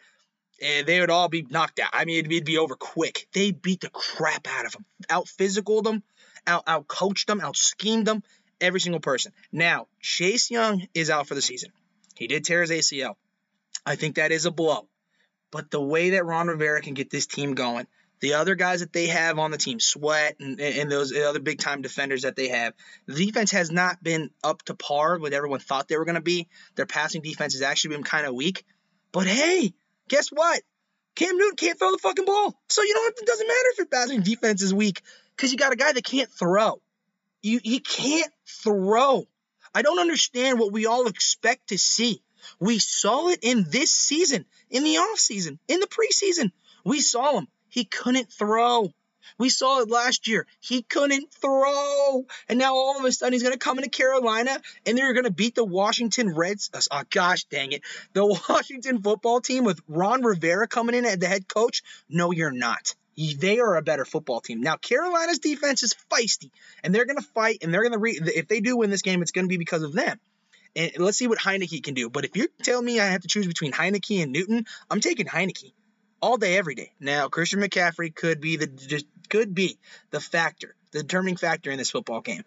eh, 0.61 0.83
they 0.83 1.01
would 1.01 1.09
all 1.09 1.31
be 1.31 1.47
knocked 1.49 1.81
out. 1.81 1.89
I 1.95 2.05
mean, 2.05 2.19
it'd, 2.19 2.31
it'd 2.31 2.45
be 2.45 2.59
over 2.59 2.75
quick. 2.75 3.27
They 3.33 3.53
beat 3.53 3.81
the 3.81 3.89
crap 3.89 4.47
out 4.47 4.67
of 4.67 4.73
them, 4.73 4.85
out 5.09 5.29
physical 5.29 5.81
them, 5.81 6.03
out 6.47 6.65
out 6.67 6.87
coached 6.87 7.27
them, 7.27 7.41
out 7.41 7.57
schemed 7.57 8.07
them, 8.07 8.23
every 8.61 8.81
single 8.81 9.01
person. 9.01 9.33
Now, 9.51 9.87
Chase 10.01 10.51
Young 10.51 10.87
is 10.93 11.09
out 11.09 11.27
for 11.27 11.35
the 11.35 11.41
season. 11.41 11.73
He 12.15 12.27
did 12.27 12.45
tear 12.45 12.61
his 12.61 12.71
ACL. 12.71 13.15
I 13.87 13.97
think 13.97 14.17
that 14.17 14.31
is 14.31 14.45
a 14.45 14.51
blow. 14.51 14.87
But 15.51 15.71
the 15.71 15.81
way 15.81 16.11
that 16.11 16.27
Ron 16.27 16.49
Rivera 16.49 16.83
can 16.83 16.93
get 16.93 17.09
this 17.09 17.27
team 17.27 17.55
going, 17.55 17.87
the 18.21 18.35
other 18.35 18.55
guys 18.55 18.81
that 18.81 18.93
they 18.93 19.07
have 19.07 19.39
on 19.39 19.51
the 19.51 19.59
team, 19.59 19.81
Sweat 19.81 20.37
and, 20.41 20.61
and 20.61 20.91
those 20.91 21.17
other 21.17 21.41
big 21.41 21.59
time 21.59 21.83
defenders 21.83 22.23
that 22.23 22.37
they 22.37 22.49
have, 22.49 22.75
the 23.07 23.27
defense 23.27 23.51
has 23.53 23.71
not 23.71 24.03
been 24.03 24.31
up 24.45 24.63
to 24.65 24.75
par 24.75 25.19
with 25.19 25.33
everyone 25.33 25.61
thought 25.61 25.89
they 25.89 25.97
were 25.97 26.05
going 26.05 26.17
to 26.17 26.21
be. 26.21 26.49
Their 26.77 26.87
passing 26.87 27.23
defense 27.23 27.55
has 27.55 27.63
actually 27.63 27.97
been 27.97 28.05
kind 28.05 28.27
of 28.27 28.35
weak. 28.35 28.65
But 29.13 29.27
hey, 29.27 29.73
guess 30.09 30.29
what? 30.29 30.63
Cam 31.15 31.37
Newton 31.37 31.57
can't 31.57 31.79
throw 31.79 31.93
the 31.93 31.99
fucking 31.99 32.25
ball. 32.25 32.55
So 32.69 32.83
you 32.83 32.95
know 32.95 33.07
it 33.07 33.27
doesn't 33.27 33.47
matter 33.47 33.69
if 33.73 33.79
your 33.79 33.87
passing 33.87 34.23
defense 34.23 34.63
is 34.63 34.73
weak 34.73 35.03
because 35.37 35.53
you 35.53 35.59
got 35.59 35.73
a 35.73 35.77
guy 35.77 35.93
that 35.93 36.05
can't 36.05 36.31
throw. 36.31 36.81
You 37.43 37.61
he 37.63 37.81
can't 37.81 38.33
throw. 38.47 39.27
I 39.75 39.83
don't 39.83 39.99
understand 39.99 40.59
what 40.59 40.73
we 40.73 40.87
all 40.87 41.07
expect 41.07 41.69
to 41.69 41.79
see. 41.79 42.23
We 42.59 42.79
saw 42.79 43.29
it 43.29 43.41
in 43.43 43.67
this 43.69 43.91
season, 43.91 44.45
in 44.71 44.85
the 44.85 44.97
offseason, 44.97 45.59
in 45.69 45.81
the 45.81 45.87
preseason. 45.87 46.53
We 46.85 47.01
saw 47.01 47.39
him. 47.39 47.49
He 47.71 47.85
couldn't 47.85 48.33
throw. 48.33 48.93
We 49.39 49.49
saw 49.49 49.81
it 49.81 49.91
last 49.91 50.29
year. 50.29 50.47
He 50.61 50.83
couldn't 50.83 51.33
throw. 51.33 52.27
And 52.49 52.59
now 52.59 52.75
all 52.75 52.99
of 52.99 53.05
a 53.05 53.13
sudden 53.13 53.33
he's 53.33 53.43
going 53.43 53.55
to 53.55 53.59
come 53.59 53.79
into 53.79 53.91
Carolina 53.91 54.61
and 54.87 54.97
they're 54.97 55.13
going 55.13 55.25
to 55.25 55.31
beat 55.31 55.55
the 55.55 55.65
Washington 55.65 56.35
Reds. 56.35 56.71
Oh, 56.91 57.03
gosh 57.11 57.45
dang 57.45 57.73
it. 57.73 57.83
The 58.13 58.27
Washington 58.49 59.03
football 59.03 59.41
team 59.41 59.65
with 59.65 59.81
Ron 59.89 60.23
Rivera 60.23 60.69
coming 60.69 60.95
in 60.95 61.05
as 61.05 61.19
the 61.19 61.27
head 61.27 61.49
coach. 61.49 61.83
No, 62.09 62.31
you're 62.33 62.51
not. 62.51 62.95
They 63.17 63.59
are 63.59 63.77
a 63.77 63.83
better 63.83 64.05
football 64.05 64.41
team. 64.41 64.63
Now, 64.63 64.77
Carolina's 64.77 65.41
defense 65.41 65.83
is 65.83 65.95
feisty 66.11 66.51
and 66.83 66.95
they're 66.95 67.05
going 67.05 67.19
to 67.19 67.29
fight 67.35 67.59
and 67.63 67.73
they're 67.73 67.83
going 67.83 67.93
to, 67.93 67.99
re- 67.99 68.21
if 68.23 68.49
they 68.49 68.61
do 68.61 68.79
win 68.79 68.91
this 68.91 69.03
game, 69.03 69.21
it's 69.21 69.33
going 69.33 69.45
to 69.45 69.49
be 69.49 69.59
because 69.59 69.83
of 69.83 69.93
them. 69.93 70.19
And 70.75 70.93
let's 70.99 71.19
see 71.19 71.27
what 71.27 71.39
Heinicke 71.39 71.83
can 71.83 71.95
do. 71.95 72.09
But 72.09 72.25
if 72.25 72.37
you 72.37 72.49
tell 72.63 72.81
me 72.81 73.01
I 73.01 73.07
have 73.07 73.23
to 73.23 73.29
choose 73.29 73.47
between 73.47 73.73
Heinicke 73.73 74.23
and 74.23 74.33
Newton, 74.33 74.67
I'm 74.91 75.01
taking 75.01 75.27
Heinicke 75.27 75.73
all 76.21 76.37
day, 76.37 76.57
every 76.57 76.75
day. 76.75 76.93
Now, 77.01 77.29
Christian 77.29 77.61
McCaffrey 77.61 78.15
could 78.15 78.41
be 78.41 78.57
the 78.57 78.67
just 78.67 79.07
could 79.29 79.55
be 79.55 79.79
the 80.11 80.21
factor, 80.21 80.75
the 80.93 81.03
determining 81.03 81.37
factor 81.37 81.71
in 81.71 81.79
this 81.79 81.91
football 81.91 82.21
game, 82.21 82.45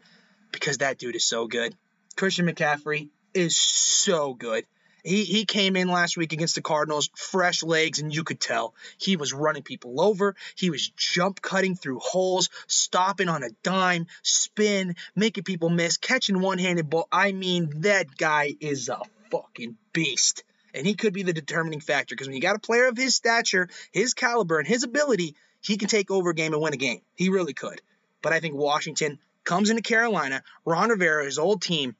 because 0.51 0.79
that 0.79 0.97
dude 0.97 1.15
is 1.15 1.25
so 1.25 1.47
good. 1.47 1.75
Christian 2.15 2.45
McCaffrey 2.45 3.09
is 3.33 3.57
so 3.57 4.33
good. 4.33 4.65
He 5.03 5.25
he 5.25 5.45
came 5.45 5.75
in 5.75 5.89
last 5.89 6.15
week 6.15 6.31
against 6.31 6.55
the 6.55 6.61
Cardinals, 6.61 7.09
fresh 7.15 7.61
legs, 7.61 7.99
and 7.99 8.13
you 8.13 8.23
could 8.23 8.39
tell 8.39 8.73
he 8.97 9.17
was 9.17 9.33
running 9.33 9.63
people 9.63 9.99
over. 9.99 10.35
He 10.55 10.69
was 10.69 10.89
jump 10.89 11.41
cutting 11.41 11.75
through 11.75 11.99
holes, 11.99 12.49
stopping 12.67 13.27
on 13.27 13.43
a 13.43 13.49
dime, 13.63 14.07
spin, 14.21 14.95
making 15.15 15.43
people 15.43 15.69
miss, 15.69 15.97
catching 15.97 16.39
one-handed 16.39 16.89
ball. 16.89 17.07
I 17.11 17.33
mean, 17.33 17.81
that 17.81 18.15
guy 18.15 18.55
is 18.61 18.87
a 18.87 19.01
fucking 19.29 19.75
beast. 19.91 20.43
And 20.73 20.87
he 20.87 20.95
could 20.95 21.13
be 21.13 21.23
the 21.23 21.33
determining 21.33 21.79
factor 21.79 22.15
because 22.15 22.27
when 22.27 22.35
you 22.35 22.41
got 22.41 22.55
a 22.55 22.59
player 22.59 22.87
of 22.87 22.97
his 22.97 23.15
stature, 23.15 23.69
his 23.91 24.13
caliber, 24.13 24.57
and 24.59 24.67
his 24.67 24.83
ability, 24.83 25.35
he 25.61 25.77
can 25.77 25.87
take 25.87 26.09
over 26.09 26.31
a 26.31 26.35
game 26.35 26.53
and 26.53 26.61
win 26.61 26.73
a 26.73 26.77
game. 26.77 27.01
He 27.15 27.29
really 27.29 27.53
could. 27.53 27.81
But 28.21 28.33
I 28.33 28.39
think 28.39 28.55
Washington 28.55 29.19
comes 29.43 29.69
into 29.69 29.81
Carolina, 29.81 30.41
Ron 30.65 30.89
Rivera, 30.89 31.25
his 31.25 31.37
old 31.37 31.61
team, 31.61 31.95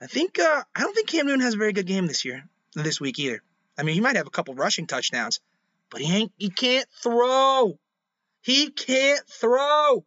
I 0.00 0.06
think 0.06 0.38
uh, 0.38 0.62
I 0.74 0.80
don't 0.80 0.94
think 0.94 1.08
Cam 1.08 1.26
Newton 1.26 1.40
has 1.40 1.54
a 1.54 1.58
very 1.58 1.72
good 1.72 1.86
game 1.86 2.06
this 2.06 2.24
year, 2.24 2.44
this 2.74 3.00
week 3.00 3.18
either. 3.18 3.42
I 3.78 3.82
mean, 3.82 3.94
he 3.94 4.00
might 4.00 4.16
have 4.16 4.26
a 4.26 4.30
couple 4.30 4.54
rushing 4.54 4.86
touchdowns, 4.86 5.40
but 5.90 6.00
he 6.00 6.14
ain't. 6.14 6.32
He 6.36 6.50
can't 6.50 6.86
throw. 7.02 7.78
He 8.42 8.70
can't 8.70 9.26
throw. 9.28 10.04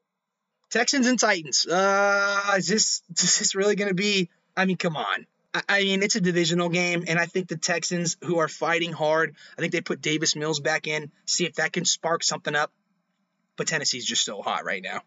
Texans 0.69 1.07
and 1.07 1.19
Titans. 1.19 1.65
Uh, 1.65 2.53
is 2.57 2.67
this 2.67 3.01
is 3.09 3.39
this 3.39 3.55
really 3.55 3.75
to 3.75 3.93
be? 3.93 4.29
I 4.55 4.65
mean, 4.65 4.77
come 4.77 4.95
on. 4.95 5.25
I, 5.53 5.83
mean, 5.83 6.03
it's 6.03 6.15
a 6.15 6.21
divisional 6.21 6.69
game, 6.69 7.05
and 7.07 7.17
I 7.17 7.25
think 7.25 7.47
the 7.47 7.57
Texans, 7.57 8.17
who 8.23 8.37
are 8.37 8.47
fighting 8.47 8.93
hard, 8.93 9.35
I 9.57 9.61
think 9.61 9.73
they 9.73 9.81
put 9.81 10.01
Davis 10.01 10.35
Mills 10.35 10.59
back 10.59 10.85
in, 10.85 11.11
see 11.25 11.45
if 11.45 11.55
that 11.55 11.73
can 11.73 11.85
spark 11.85 12.23
something 12.23 12.55
up. 12.55 12.71
But 13.55 13.67
Tennessee's 13.67 14.05
just 14.05 14.23
so 14.23 14.41
hot 14.41 14.63
right 14.63 14.83
now. 14.83 15.01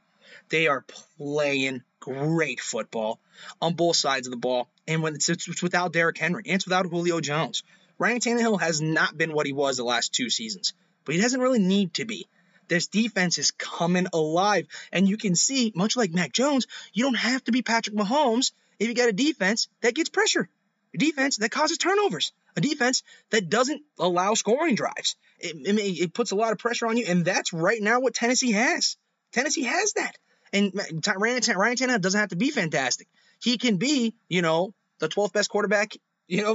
They 0.48 0.66
are 0.66 0.84
playing 1.16 1.82
great 2.00 2.60
football 2.60 3.20
on 3.60 3.74
both 3.74 3.96
sides 3.96 4.26
of 4.26 4.32
the 4.32 4.36
ball. 4.36 4.68
And 4.88 5.02
when 5.02 5.14
it's, 5.14 5.28
it's 5.28 5.62
without 5.62 5.92
Derrick 5.92 6.18
Henry 6.18 6.42
and 6.44 6.56
it's 6.56 6.66
without 6.66 6.86
Julio 6.86 7.20
Jones. 7.20 7.62
Ryan 7.98 8.20
Tannehill 8.20 8.60
has 8.60 8.80
not 8.80 9.16
been 9.16 9.32
what 9.32 9.46
he 9.46 9.52
was 9.52 9.76
the 9.76 9.84
last 9.84 10.12
two 10.12 10.28
seasons, 10.28 10.74
but 11.04 11.14
he 11.14 11.20
doesn't 11.20 11.40
really 11.40 11.60
need 11.60 11.94
to 11.94 12.04
be. 12.04 12.26
This 12.68 12.88
defense 12.88 13.38
is 13.38 13.52
coming 13.52 14.06
alive. 14.12 14.66
And 14.92 15.08
you 15.08 15.16
can 15.16 15.36
see, 15.36 15.72
much 15.74 15.96
like 15.96 16.12
Mac 16.12 16.32
Jones, 16.32 16.66
you 16.92 17.04
don't 17.04 17.14
have 17.14 17.44
to 17.44 17.52
be 17.52 17.62
Patrick 17.62 17.96
Mahomes 17.96 18.52
if 18.78 18.88
you 18.88 18.94
got 18.94 19.08
a 19.08 19.12
defense 19.12 19.68
that 19.80 19.94
gets 19.94 20.08
pressure, 20.08 20.48
a 20.94 20.98
defense 20.98 21.38
that 21.38 21.50
causes 21.50 21.78
turnovers, 21.78 22.32
a 22.56 22.60
defense 22.60 23.02
that 23.30 23.48
doesn't 23.48 23.82
allow 23.98 24.34
scoring 24.34 24.74
drives. 24.74 25.16
It, 25.38 25.56
it, 25.66 26.02
it 26.02 26.14
puts 26.14 26.32
a 26.32 26.36
lot 26.36 26.52
of 26.52 26.58
pressure 26.58 26.86
on 26.86 26.96
you, 26.96 27.04
and 27.06 27.24
that's 27.24 27.52
right 27.52 27.80
now 27.80 28.00
what 28.00 28.14
Tennessee 28.14 28.52
has. 28.52 28.96
Tennessee 29.32 29.64
has 29.64 29.94
that. 29.94 30.16
And 30.52 30.72
Ryan, 30.74 31.40
Tannehill 31.40 32.00
doesn't 32.00 32.20
have 32.20 32.28
to 32.30 32.36
be 32.36 32.50
fantastic. 32.50 33.08
He 33.42 33.56
can 33.56 33.78
be, 33.78 34.14
you 34.28 34.42
know, 34.42 34.74
the 34.98 35.08
12th 35.08 35.32
best 35.32 35.50
quarterback, 35.50 35.96
you 36.28 36.42
know, 36.42 36.52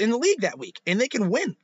in 0.00 0.10
the 0.10 0.18
league 0.18 0.42
that 0.42 0.58
week, 0.58 0.80
and 0.86 1.00
they 1.00 1.08
can 1.08 1.28
win 1.30 1.56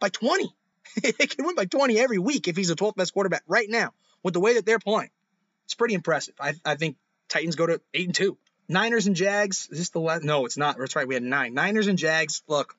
by 0.00 0.08
20. 0.08 0.52
they 1.02 1.26
can 1.26 1.44
win 1.44 1.54
by 1.54 1.66
20 1.66 1.98
every 1.98 2.18
week 2.18 2.48
if 2.48 2.56
he's 2.56 2.68
the 2.68 2.74
12th 2.74 2.96
best 2.96 3.12
quarterback 3.12 3.42
right 3.46 3.68
now 3.68 3.92
with 4.22 4.34
the 4.34 4.40
way 4.40 4.54
that 4.54 4.64
they're 4.64 4.78
playing. 4.78 5.10
It's 5.66 5.74
pretty 5.74 5.94
impressive. 5.94 6.34
I, 6.40 6.54
I 6.64 6.76
think 6.76 6.96
Titans 7.28 7.56
go 7.56 7.66
to 7.66 7.80
eight 7.92 8.06
and 8.06 8.14
two. 8.14 8.38
Niners 8.68 9.06
and 9.06 9.16
Jags. 9.16 9.68
Is 9.70 9.78
this 9.78 9.90
the 9.90 10.00
last? 10.00 10.24
No, 10.24 10.46
it's 10.46 10.56
not. 10.56 10.76
That's 10.78 10.96
right. 10.96 11.08
We 11.08 11.14
had 11.14 11.22
nine. 11.22 11.54
Niners 11.54 11.86
and 11.86 11.98
Jags. 11.98 12.42
Look, 12.46 12.76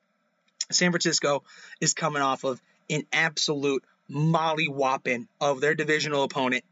San 0.70 0.90
Francisco 0.92 1.42
is 1.80 1.94
coming 1.94 2.22
off 2.22 2.44
of 2.44 2.60
an 2.88 3.02
absolute 3.12 3.84
molly 4.08 4.68
whopping 4.68 5.28
of 5.40 5.60
their 5.60 5.74
divisional 5.74 6.24
opponent 6.24 6.64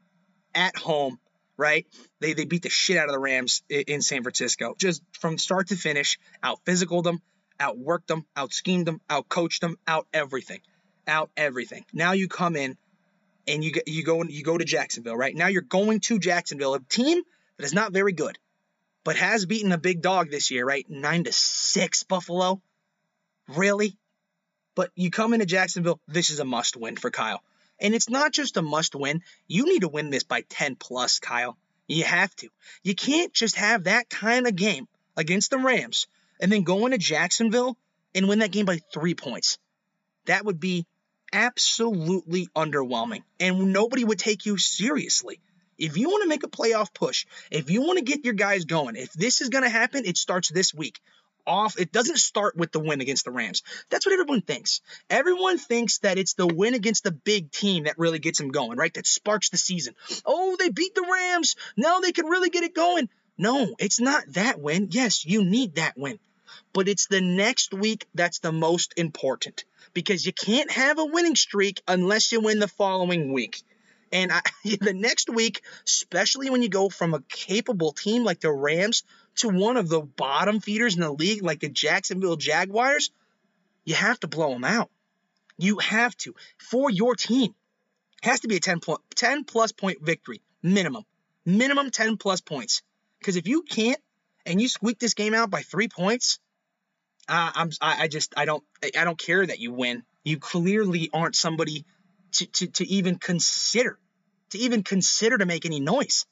at 0.55 0.77
home 0.77 1.19
right? 1.59 1.87
They, 2.21 2.33
they 2.33 2.47
beat 2.47 2.63
the 2.63 2.71
shit 2.71 2.97
out 2.97 3.07
of 3.07 3.13
the 3.13 3.19
Rams 3.19 3.63
in, 3.69 3.83
in 3.89 4.01
San 4.01 4.23
Francisco, 4.23 4.75
just 4.79 5.03
from 5.13 5.37
start 5.37 5.69
to 5.69 5.77
finish, 5.77 6.19
out 6.43 6.61
physical 6.65 7.03
them, 7.03 7.21
outworked 7.61 8.07
them, 8.07 8.25
out 8.35 8.55
schemed 8.55 8.87
them, 8.87 9.01
out 9.11 9.29
coached 9.29 9.61
them, 9.61 9.77
out 9.87 10.07
everything, 10.15 10.61
out 11.07 11.31
everything. 11.37 11.85
Now 11.93 12.13
you 12.13 12.29
come 12.29 12.57
in 12.57 12.79
and 13.47 13.63
you 13.63 13.73
you 13.87 14.05
go 14.05 14.23
you 14.23 14.43
go 14.45 14.57
to 14.57 14.65
Jacksonville, 14.65 15.17
right? 15.17 15.35
Now 15.35 15.49
you're 15.49 15.63
going 15.63 16.01
to 16.01 16.19
Jacksonville, 16.19 16.75
a 16.75 16.81
team 16.81 17.23
that 17.57 17.65
is 17.65 17.75
not 17.75 17.93
very 17.93 18.13
good, 18.13 18.39
but 19.09 19.17
has 19.17 19.47
beaten 19.47 19.73
a 19.73 19.79
big 19.79 20.03
dog 20.03 20.31
this 20.31 20.51
year, 20.51 20.67
right? 20.67 20.85
Nine 20.91 21.25
to 21.25 21.33
six, 21.33 22.03
Buffalo. 22.03 22.61
Really? 23.57 23.97
But 24.75 24.91
you 24.97 25.11
come 25.11 25.33
into 25.33 25.47
Jacksonville, 25.47 25.99
this 26.07 26.29
is 26.29 26.41
a 26.41 26.45
must 26.45 26.77
win 26.77 26.95
for 26.95 27.11
Kyle. 27.11 27.43
And 27.81 27.95
it's 27.95 28.11
not 28.11 28.33
just 28.33 28.59
a 28.59 28.63
must 28.63 28.95
win. 28.95 29.23
You 29.47 29.65
need 29.65 29.81
to 29.81 29.89
win 29.89 30.11
this 30.11 30.25
by 30.25 30.43
10 30.43 30.77
plus, 30.77 31.21
Kyle. 31.21 31.57
You 31.87 32.05
have 32.05 32.37
to. 32.37 32.51
You 32.83 32.95
can't 32.95 33.33
just 33.33 33.57
have 33.57 33.85
that 33.85 34.11
kind 34.11 34.47
of 34.47 34.55
game 34.55 34.87
against 35.17 35.49
the 35.49 35.59
Rams 35.59 36.07
and 36.39 36.53
then 36.53 36.65
go 36.65 36.85
into 36.85 36.99
Jacksonville 36.99 37.79
and 38.15 38.29
win 38.29 38.41
that 38.41 38.53
game 38.53 38.67
by 38.67 38.79
three 38.93 39.15
points. 39.15 39.57
That 40.27 40.45
would 40.45 40.61
be 40.61 40.85
absolutely 41.33 42.49
underwhelming, 42.55 43.23
and 43.41 43.73
nobody 43.73 44.05
would 44.05 44.19
take 44.19 44.45
you 44.45 44.59
seriously. 44.59 45.41
If 45.79 45.97
you 45.97 46.09
want 46.09 46.23
to 46.23 46.29
make 46.29 46.43
a 46.43 46.49
playoff 46.49 46.93
push, 46.93 47.27
if 47.51 47.71
you 47.71 47.83
want 47.83 47.99
to 47.99 48.05
get 48.05 48.25
your 48.25 48.35
guys 48.35 48.65
going, 48.65 48.97
if 48.97 49.13
this 49.13 49.41
is 49.41 49.49
going 49.49 49.65
to 49.65 49.71
happen, 49.71 50.05
it 50.05 50.17
starts 50.17 50.51
this 50.51 50.75
week. 50.75 51.01
Off, 51.47 51.79
it 51.79 51.93
doesn't 51.93 52.19
start 52.19 52.57
with 52.57 52.73
the 52.73 52.81
win 52.81 53.01
against 53.01 53.25
the 53.25 53.31
Rams. 53.31 53.63
That's 53.89 54.05
what 54.05 54.13
everyone 54.13 54.43
thinks. 54.43 54.83
Everyone 55.09 55.57
thinks 55.57 55.99
that 56.01 56.19
it's 56.19 56.35
the 56.35 56.47
win 56.47 56.75
against 56.75 57.05
the 57.05 57.11
big 57.11 57.51
team 57.51 57.85
that 57.85 57.99
really 57.99 58.19
gets 58.19 58.39
them 58.39 58.51
going, 58.51 58.77
right? 58.77 58.93
That 58.93 59.07
sparks 59.07 59.49
the 59.49 59.57
season. 59.57 59.95
Oh, 60.27 60.57
they 60.59 60.69
beat 60.69 60.95
the 60.95 61.09
Rams. 61.11 61.57
Now 61.75 62.01
they 62.01 62.13
can 62.13 62.27
really 62.27 62.51
get 62.51 62.65
it 62.65 62.75
going. 62.75 63.09
No, 63.39 63.75
it's 63.79 64.01
not 64.01 64.25
that 64.35 64.61
win. 64.61 64.89
Yes, 64.91 65.25
you 65.25 65.43
need 65.43 65.77
that 65.77 65.97
win. 65.97 66.19
But 66.75 66.89
it's 66.89 67.07
the 67.07 67.21
next 67.21 67.73
week 67.73 68.07
that's 68.15 68.41
the 68.41 68.53
most 68.53 68.93
important 68.97 69.65
because 69.95 70.27
you 70.27 70.33
can't 70.33 70.71
have 70.71 70.99
a 70.99 71.05
winning 71.05 71.37
streak 71.37 71.81
unless 71.89 72.31
you 72.31 72.41
win 72.41 72.59
the 72.59 72.69
following 72.69 73.33
week. 73.33 73.63
And 74.13 74.33
I, 74.33 74.41
the 74.81 74.95
next 74.95 75.29
week, 75.29 75.63
especially 75.87 76.51
when 76.51 76.63
you 76.63 76.69
go 76.69 76.89
from 76.89 77.15
a 77.15 77.23
capable 77.29 77.93
team 77.93 78.25
like 78.25 78.41
the 78.41 78.53
Rams 78.53 79.03
to 79.37 79.49
one 79.49 79.77
of 79.77 79.89
the 79.89 80.01
bottom 80.01 80.61
feeders 80.61 80.95
in 80.95 81.01
the 81.01 81.13
league 81.13 81.43
like 81.43 81.61
the 81.61 81.69
Jacksonville 81.69 82.37
Jaguars, 82.37 83.11
you 83.85 83.95
have 83.95 84.21
to 84.21 84.29
blow 84.29 84.53
them 84.53 84.65
out. 84.65 84.91
You 85.57 85.79
have 85.79 86.17
to 86.19 86.35
for 86.59 86.91
your 86.91 87.15
team. 87.15 87.55
It 88.23 88.29
has 88.29 88.41
to 88.41 88.49
be 88.49 88.57
a 88.57 88.61
10, 88.61 88.81
point, 88.81 89.01
10 89.15 89.45
plus 89.45 89.73
point 89.73 89.99
victory 90.03 90.41
minimum. 90.63 91.05
Minimum 91.45 91.91
10 91.91 92.17
plus 92.17 92.41
points. 92.41 92.83
Because 93.19 93.37
if 93.37 93.49
you 93.49 93.63
can't 93.63 94.01
and 94.45 94.61
you 94.61 94.69
squeak 94.69 94.99
this 94.99 95.15
game 95.15 95.35
out 95.35 95.51
by 95.51 95.63
three 95.63 95.89
points, 95.89 96.39
uh, 97.29 97.51
I'm 97.55 97.71
I, 97.81 98.05
I 98.05 98.09
just 98.09 98.33
I 98.37 98.45
don't 98.45 98.65
I 98.83 99.05
don't 99.05 99.19
care 99.19 99.47
that 99.47 99.61
you 99.61 99.73
win. 99.73 100.03
You 100.25 100.39
clearly 100.39 101.11
aren't 101.13 101.37
somebody 101.37 101.85
to, 102.33 102.47
to, 102.47 102.67
to 102.67 102.87
even 102.87 103.17
consider, 103.17 103.99
to 104.51 104.59
even 104.59 104.83
consider 104.83 105.39
to 105.39 105.47
make 105.47 105.67
any 105.67 105.81
noise. 105.81 106.27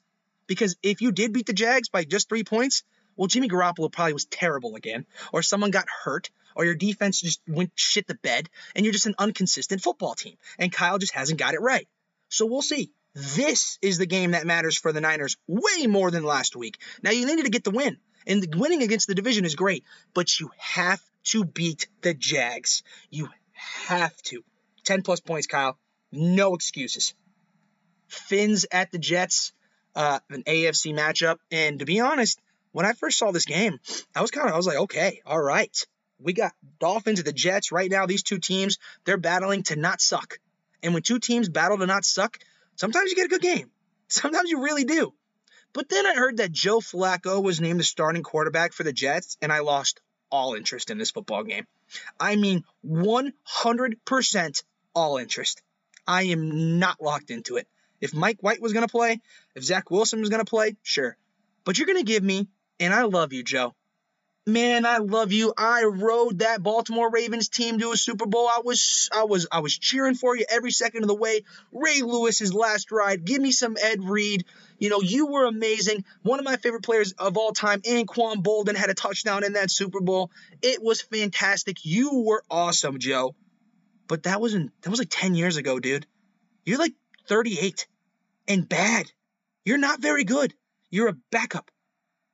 Because 0.46 0.76
if 0.82 1.00
you 1.00 1.12
did 1.12 1.32
beat 1.32 1.46
the 1.46 1.52
Jags 1.52 1.88
by 1.88 2.04
just 2.04 2.28
three 2.28 2.44
points, 2.44 2.84
well, 3.16 3.26
Jimmy 3.26 3.48
Garoppolo 3.48 3.90
probably 3.90 4.12
was 4.12 4.26
terrible 4.26 4.76
again, 4.76 5.06
or 5.32 5.42
someone 5.42 5.70
got 5.70 5.88
hurt, 6.04 6.30
or 6.54 6.64
your 6.64 6.74
defense 6.74 7.20
just 7.20 7.40
went 7.48 7.72
shit 7.74 8.06
the 8.06 8.14
bed, 8.14 8.48
and 8.74 8.84
you're 8.84 8.92
just 8.92 9.06
an 9.06 9.14
inconsistent 9.20 9.82
football 9.82 10.14
team, 10.14 10.36
and 10.58 10.72
Kyle 10.72 10.98
just 10.98 11.14
hasn't 11.14 11.38
got 11.38 11.54
it 11.54 11.60
right. 11.60 11.88
So 12.28 12.46
we'll 12.46 12.62
see. 12.62 12.92
This 13.14 13.78
is 13.80 13.96
the 13.96 14.06
game 14.06 14.32
that 14.32 14.46
matters 14.46 14.76
for 14.76 14.92
the 14.92 15.00
Niners 15.00 15.38
way 15.46 15.86
more 15.86 16.10
than 16.10 16.22
last 16.22 16.54
week. 16.54 16.78
Now 17.02 17.10
you 17.10 17.24
needed 17.24 17.46
to 17.46 17.50
get 17.50 17.64
the 17.64 17.70
win, 17.70 17.96
and 18.26 18.54
winning 18.54 18.82
against 18.82 19.06
the 19.06 19.14
division 19.14 19.46
is 19.46 19.54
great, 19.54 19.84
but 20.12 20.38
you 20.38 20.50
have 20.58 21.00
to 21.24 21.44
beat 21.44 21.88
the 22.02 22.12
Jags. 22.12 22.82
You 23.10 23.28
have 23.52 24.16
to. 24.24 24.44
10 24.84 25.02
plus 25.02 25.20
points, 25.20 25.46
Kyle. 25.46 25.78
No 26.12 26.54
excuses. 26.54 27.14
Fins 28.08 28.66
at 28.70 28.92
the 28.92 28.98
Jets, 28.98 29.52
uh, 29.94 30.20
an 30.30 30.44
AFC 30.44 30.94
matchup. 30.94 31.38
And 31.50 31.80
to 31.80 31.84
be 31.84 32.00
honest, 32.00 32.40
when 32.72 32.86
I 32.86 32.92
first 32.92 33.18
saw 33.18 33.32
this 33.32 33.46
game, 33.46 33.78
I 34.14 34.20
was 34.20 34.30
kind 34.30 34.48
of, 34.48 34.54
I 34.54 34.56
was 34.56 34.66
like, 34.66 34.78
okay, 34.78 35.20
all 35.26 35.40
right. 35.40 35.76
We 36.18 36.32
got 36.32 36.52
Dolphins 36.78 37.18
and 37.18 37.26
the 37.26 37.32
Jets 37.32 37.72
right 37.72 37.90
now. 37.90 38.06
These 38.06 38.22
two 38.22 38.38
teams, 38.38 38.78
they're 39.04 39.18
battling 39.18 39.64
to 39.64 39.76
not 39.76 40.00
suck. 40.00 40.38
And 40.82 40.94
when 40.94 41.02
two 41.02 41.18
teams 41.18 41.48
battle 41.48 41.78
to 41.78 41.86
not 41.86 42.04
suck, 42.04 42.38
sometimes 42.76 43.10
you 43.10 43.16
get 43.16 43.26
a 43.26 43.30
good 43.30 43.42
game. 43.42 43.70
Sometimes 44.08 44.50
you 44.50 44.62
really 44.62 44.84
do. 44.84 45.12
But 45.72 45.88
then 45.88 46.06
I 46.06 46.14
heard 46.14 46.38
that 46.38 46.52
Joe 46.52 46.80
Flacco 46.80 47.42
was 47.42 47.60
named 47.60 47.80
the 47.80 47.84
starting 47.84 48.22
quarterback 48.22 48.72
for 48.72 48.82
the 48.82 48.92
Jets, 48.92 49.36
and 49.42 49.52
I 49.52 49.58
lost 49.58 50.00
all 50.30 50.54
interest 50.54 50.90
in 50.90 50.98
this 50.98 51.10
football 51.10 51.44
game. 51.44 51.66
I 52.18 52.36
mean, 52.36 52.64
100% 52.84 54.62
all 54.94 55.18
interest. 55.18 55.62
I 56.06 56.24
am 56.24 56.78
not 56.78 57.00
locked 57.00 57.30
into 57.30 57.56
it. 57.56 57.66
If 58.00 58.14
Mike 58.14 58.38
White 58.40 58.60
was 58.60 58.72
going 58.72 58.86
to 58.86 58.90
play, 58.90 59.20
if 59.54 59.64
Zach 59.64 59.90
Wilson 59.90 60.20
was 60.20 60.28
going 60.28 60.44
to 60.44 60.48
play, 60.48 60.76
sure. 60.82 61.16
But 61.64 61.78
you're 61.78 61.86
going 61.86 61.98
to 61.98 62.04
give 62.04 62.22
me, 62.22 62.48
and 62.78 62.92
I 62.94 63.02
love 63.02 63.32
you, 63.32 63.42
Joe. 63.42 63.74
Man, 64.48 64.86
I 64.86 64.98
love 64.98 65.32
you. 65.32 65.52
I 65.58 65.82
rode 65.82 66.38
that 66.38 66.62
Baltimore 66.62 67.10
Ravens 67.10 67.48
team 67.48 67.80
to 67.80 67.90
a 67.90 67.96
Super 67.96 68.26
Bowl. 68.26 68.46
I 68.46 68.60
was 68.64 69.08
I 69.12 69.24
was 69.24 69.48
I 69.50 69.58
was 69.58 69.76
cheering 69.76 70.14
for 70.14 70.36
you 70.36 70.44
every 70.48 70.70
second 70.70 71.02
of 71.02 71.08
the 71.08 71.16
way. 71.16 71.42
Ray 71.72 72.02
Lewis's 72.02 72.54
last 72.54 72.92
ride. 72.92 73.24
Give 73.24 73.42
me 73.42 73.50
some 73.50 73.76
Ed 73.76 74.04
Reed. 74.04 74.44
You 74.78 74.88
know, 74.88 75.00
you 75.00 75.26
were 75.26 75.46
amazing. 75.46 76.04
One 76.22 76.38
of 76.38 76.44
my 76.44 76.58
favorite 76.58 76.84
players 76.84 77.10
of 77.18 77.36
all 77.36 77.50
time, 77.50 77.80
Anquan 77.80 78.36
Boldin, 78.36 78.76
had 78.76 78.88
a 78.88 78.94
touchdown 78.94 79.42
in 79.42 79.54
that 79.54 79.68
Super 79.68 80.00
Bowl. 80.00 80.30
It 80.62 80.80
was 80.80 81.00
fantastic. 81.00 81.84
You 81.84 82.22
were 82.24 82.44
awesome, 82.48 83.00
Joe. 83.00 83.34
But 84.08 84.24
that 84.24 84.40
wasn't 84.40 84.72
that 84.82 84.90
was 84.90 84.98
like 84.98 85.10
10 85.10 85.34
years 85.34 85.56
ago, 85.56 85.78
dude. 85.80 86.06
You're 86.64 86.78
like 86.78 86.94
38 87.28 87.86
and 88.48 88.68
bad. 88.68 89.10
You're 89.64 89.78
not 89.78 90.00
very 90.00 90.24
good. 90.24 90.54
You're 90.90 91.08
a 91.08 91.16
backup. 91.30 91.70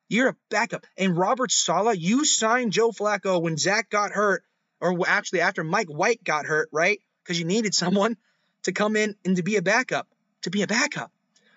You're 0.09 0.29
a 0.29 0.37
backup. 0.51 0.87
And 0.99 1.17
Robert 1.17 1.51
Saleh, 1.51 1.97
you 1.99 2.25
signed 2.25 2.73
Joe 2.73 2.91
Flacco 2.91 3.41
when 3.41 3.57
Zach 3.57 3.89
got 3.89 4.13
hurt, 4.13 4.45
or 4.81 4.95
actually 5.07 5.41
after 5.41 5.65
Mike 5.65 5.89
White 5.89 6.23
got 6.23 6.45
hurt, 6.45 6.69
right? 6.73 7.01
Because 7.23 7.39
you 7.39 7.47
needed 7.47 7.75
someone 7.75 8.17
to 8.65 8.73
come 8.73 8.97
in 8.97 9.17
and 9.25 9.37
to 9.37 9.43
be 9.43 9.57
a 9.57 9.63
backup. 9.63 10.07
To 10.43 10.51
be 10.51 10.63
a 10.63 10.67
backup. 10.67 11.11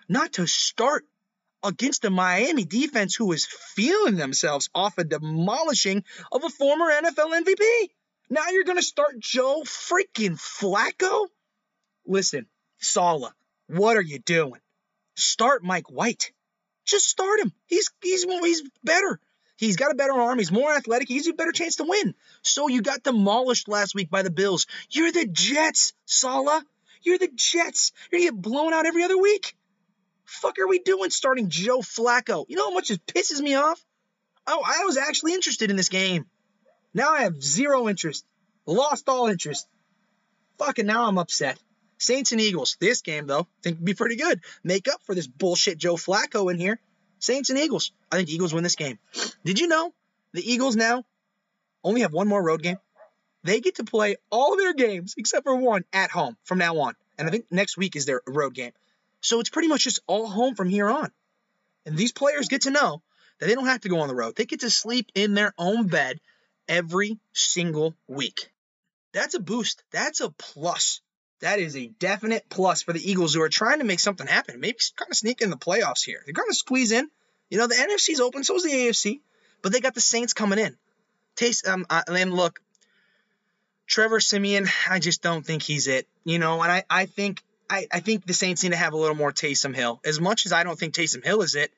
Not 0.08 0.34
to 0.34 0.46
start 0.46 1.04
against 1.62 2.02
the 2.02 2.10
Miami 2.10 2.64
defense 2.64 3.14
who 3.14 3.26
was 3.26 3.44
feeling 3.44 4.16
themselves 4.16 4.70
off 4.74 4.96
a 4.98 5.04
demolishing 5.04 6.04
of 6.30 6.44
a 6.44 6.48
former 6.48 6.86
NFL 6.86 7.42
MVP. 7.42 7.88
Now 8.28 8.48
you're 8.50 8.64
going 8.64 8.78
to 8.78 8.82
start 8.82 9.18
Joe 9.18 9.62
freaking 9.64 10.38
Flacco? 10.38 11.26
Listen, 12.06 12.46
Saleh, 12.78 13.32
what 13.68 13.96
are 13.96 14.02
you 14.02 14.18
doing? 14.18 14.60
Start 15.14 15.62
Mike 15.62 15.90
White. 15.90 16.32
Just 16.84 17.08
start 17.08 17.40
him. 17.40 17.52
He's 17.66 17.90
he's 18.00 18.24
he's 18.24 18.62
better. 18.84 19.18
He's 19.56 19.76
got 19.76 19.90
a 19.90 19.94
better 19.94 20.12
arm. 20.12 20.38
He's 20.38 20.52
more 20.52 20.72
athletic. 20.72 21.08
He's 21.08 21.26
a 21.26 21.32
better 21.32 21.52
chance 21.52 21.76
to 21.76 21.84
win. 21.84 22.14
So 22.42 22.68
you 22.68 22.82
got 22.82 23.02
demolished 23.02 23.68
last 23.68 23.94
week 23.94 24.10
by 24.10 24.22
the 24.22 24.30
Bills. 24.30 24.66
You're 24.90 25.10
the 25.10 25.26
Jets, 25.26 25.94
Saleh. 26.04 26.62
You're 27.02 27.18
the 27.18 27.30
Jets. 27.34 27.92
You're 28.10 28.20
gonna 28.20 28.30
get 28.30 28.42
blown 28.42 28.72
out 28.72 28.86
every 28.86 29.02
other 29.02 29.18
week. 29.18 29.56
Fuck 30.24 30.58
are 30.58 30.68
we 30.68 30.80
doing 30.80 31.10
starting 31.10 31.48
Joe 31.48 31.78
Flacco? 31.78 32.44
You 32.48 32.56
know 32.56 32.68
how 32.68 32.74
much 32.74 32.90
it 32.90 33.06
pisses 33.06 33.40
me 33.40 33.54
off? 33.54 33.82
Oh, 34.46 34.62
I 34.64 34.84
was 34.84 34.96
actually 34.96 35.32
interested 35.32 35.70
in 35.70 35.76
this 35.76 35.88
game. 35.88 36.26
Now 36.96 37.12
I 37.12 37.24
have 37.24 37.42
zero 37.42 37.90
interest. 37.90 38.24
Lost 38.64 39.06
all 39.10 39.26
interest. 39.26 39.68
Fucking 40.56 40.86
now 40.86 41.06
I'm 41.06 41.18
upset. 41.18 41.58
Saints 41.98 42.32
and 42.32 42.40
Eagles. 42.40 42.78
This 42.80 43.02
game, 43.02 43.26
though, 43.26 43.40
I 43.40 43.62
think 43.62 43.76
would 43.76 43.84
be 43.84 43.92
pretty 43.92 44.16
good. 44.16 44.40
Make 44.64 44.88
up 44.88 45.02
for 45.04 45.14
this 45.14 45.26
bullshit 45.26 45.76
Joe 45.76 45.96
Flacco 45.96 46.50
in 46.50 46.58
here. 46.58 46.80
Saints 47.18 47.50
and 47.50 47.58
Eagles. 47.58 47.92
I 48.10 48.16
think 48.16 48.30
Eagles 48.30 48.54
win 48.54 48.64
this 48.64 48.76
game. 48.76 48.98
Did 49.44 49.60
you 49.60 49.68
know 49.68 49.92
the 50.32 50.50
Eagles 50.50 50.74
now 50.74 51.04
only 51.84 52.00
have 52.00 52.14
one 52.14 52.28
more 52.28 52.42
road 52.42 52.62
game? 52.62 52.78
They 53.44 53.60
get 53.60 53.74
to 53.74 53.84
play 53.84 54.16
all 54.30 54.56
their 54.56 54.72
games 54.72 55.16
except 55.18 55.44
for 55.44 55.54
one 55.54 55.84
at 55.92 56.10
home 56.10 56.38
from 56.44 56.56
now 56.56 56.78
on. 56.78 56.94
And 57.18 57.28
I 57.28 57.30
think 57.30 57.44
next 57.50 57.76
week 57.76 57.94
is 57.94 58.06
their 58.06 58.22
road 58.26 58.54
game. 58.54 58.72
So 59.20 59.40
it's 59.40 59.50
pretty 59.50 59.68
much 59.68 59.84
just 59.84 60.00
all 60.06 60.26
home 60.26 60.54
from 60.54 60.70
here 60.70 60.88
on. 60.88 61.12
And 61.84 61.94
these 61.94 62.12
players 62.12 62.48
get 62.48 62.62
to 62.62 62.70
know 62.70 63.02
that 63.38 63.48
they 63.48 63.54
don't 63.54 63.66
have 63.66 63.82
to 63.82 63.90
go 63.90 64.00
on 64.00 64.08
the 64.08 64.14
road. 64.14 64.34
They 64.34 64.46
get 64.46 64.60
to 64.60 64.70
sleep 64.70 65.12
in 65.14 65.34
their 65.34 65.52
own 65.58 65.88
bed 65.88 66.20
every 66.68 67.18
single 67.32 67.94
week. 68.06 68.50
That's 69.12 69.34
a 69.34 69.40
boost. 69.40 69.82
That's 69.90 70.20
a 70.20 70.30
plus. 70.30 71.00
That 71.40 71.58
is 71.58 71.76
a 71.76 71.86
definite 71.86 72.46
plus 72.48 72.82
for 72.82 72.92
the 72.92 73.10
Eagles 73.10 73.34
who 73.34 73.42
are 73.42 73.48
trying 73.48 73.78
to 73.78 73.84
make 73.84 74.00
something 74.00 74.26
happen. 74.26 74.60
Maybe 74.60 74.78
kind 74.96 75.10
of 75.10 75.16
sneak 75.16 75.42
in 75.42 75.50
the 75.50 75.56
playoffs 75.56 76.04
here. 76.04 76.22
They're 76.24 76.34
going 76.34 76.48
to 76.48 76.54
squeeze 76.54 76.92
in. 76.92 77.08
You 77.50 77.58
know, 77.58 77.66
the 77.66 77.74
NFC's 77.74 78.20
open, 78.20 78.42
so 78.42 78.56
is 78.56 78.64
the 78.64 78.70
AFC, 78.70 79.20
but 79.62 79.72
they 79.72 79.80
got 79.80 79.94
the 79.94 80.00
Saints 80.00 80.32
coming 80.32 80.58
in. 80.58 80.76
Taste 81.36 81.68
um 81.68 81.86
uh, 81.90 82.02
and 82.08 82.32
look, 82.32 82.60
Trevor 83.86 84.20
Siemian, 84.20 84.66
I 84.90 84.98
just 84.98 85.22
don't 85.22 85.44
think 85.44 85.62
he's 85.62 85.86
it. 85.86 86.08
You 86.24 86.38
know, 86.38 86.62
and 86.62 86.72
I, 86.72 86.84
I 86.88 87.06
think 87.06 87.42
I, 87.68 87.86
I 87.92 88.00
think 88.00 88.26
the 88.26 88.34
Saints 88.34 88.62
need 88.62 88.70
to 88.70 88.76
have 88.76 88.94
a 88.94 88.96
little 88.96 89.14
more 89.14 89.32
Taysom 89.32 89.74
Hill. 89.74 90.00
As 90.04 90.20
much 90.20 90.46
as 90.46 90.52
I 90.52 90.64
don't 90.64 90.78
think 90.78 90.94
Taysom 90.94 91.24
Hill 91.24 91.42
is 91.42 91.54
it, 91.54 91.72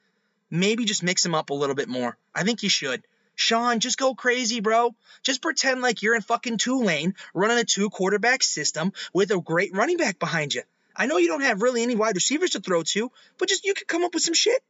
maybe 0.51 0.85
just 0.85 1.03
mix 1.03 1.25
him 1.25 1.35
up 1.35 1.51
a 1.51 1.55
little 1.55 1.75
bit 1.75 1.89
more. 1.89 2.17
I 2.35 2.45
think 2.45 2.63
you 2.63 2.69
should. 2.69 3.03
Sean, 3.39 3.79
just 3.79 3.99
go 3.99 4.17
crazy, 4.17 4.59
bro. 4.59 4.97
Just 5.23 5.41
pretend 5.41 5.81
like 5.81 6.03
you're 6.03 6.17
in 6.17 6.23
fucking 6.23 6.59
Tulane 6.59 7.15
running 7.33 7.57
a 7.59 7.65
two 7.65 7.89
quarterback 7.89 8.43
system 8.43 8.93
with 9.13 9.31
a 9.31 9.41
great 9.41 9.73
running 9.73 9.97
back 9.97 10.19
behind 10.19 10.53
you. 10.53 10.63
I 10.97 11.07
know 11.07 11.19
you 11.19 11.29
don't 11.29 11.43
have 11.43 11.63
really 11.63 11.85
any 11.85 11.95
wide 11.95 12.17
receivers 12.17 12.51
to 12.51 12.61
throw 12.61 12.83
to, 12.83 13.13
but 13.39 13.49
just 13.49 13.65
you 13.65 13.75
could 13.75 13.87
come 13.87 14.03
up 14.03 14.13
with 14.13 14.25
some 14.25 14.35
shit. 14.35 14.61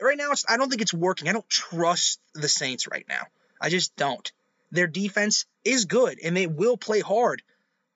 Right 0.00 0.18
now, 0.18 0.32
I 0.48 0.56
don't 0.56 0.68
think 0.68 0.82
it's 0.82 0.92
working. 0.92 1.28
I 1.28 1.32
don't 1.32 1.48
trust 1.48 2.18
the 2.34 2.48
Saints 2.48 2.88
right 2.88 3.06
now. 3.08 3.22
I 3.60 3.68
just 3.68 3.94
don't. 3.94 4.30
Their 4.72 4.88
defense 4.88 5.46
is 5.64 5.84
good 5.84 6.18
and 6.22 6.36
they 6.36 6.48
will 6.48 6.76
play 6.76 6.98
hard, 6.98 7.42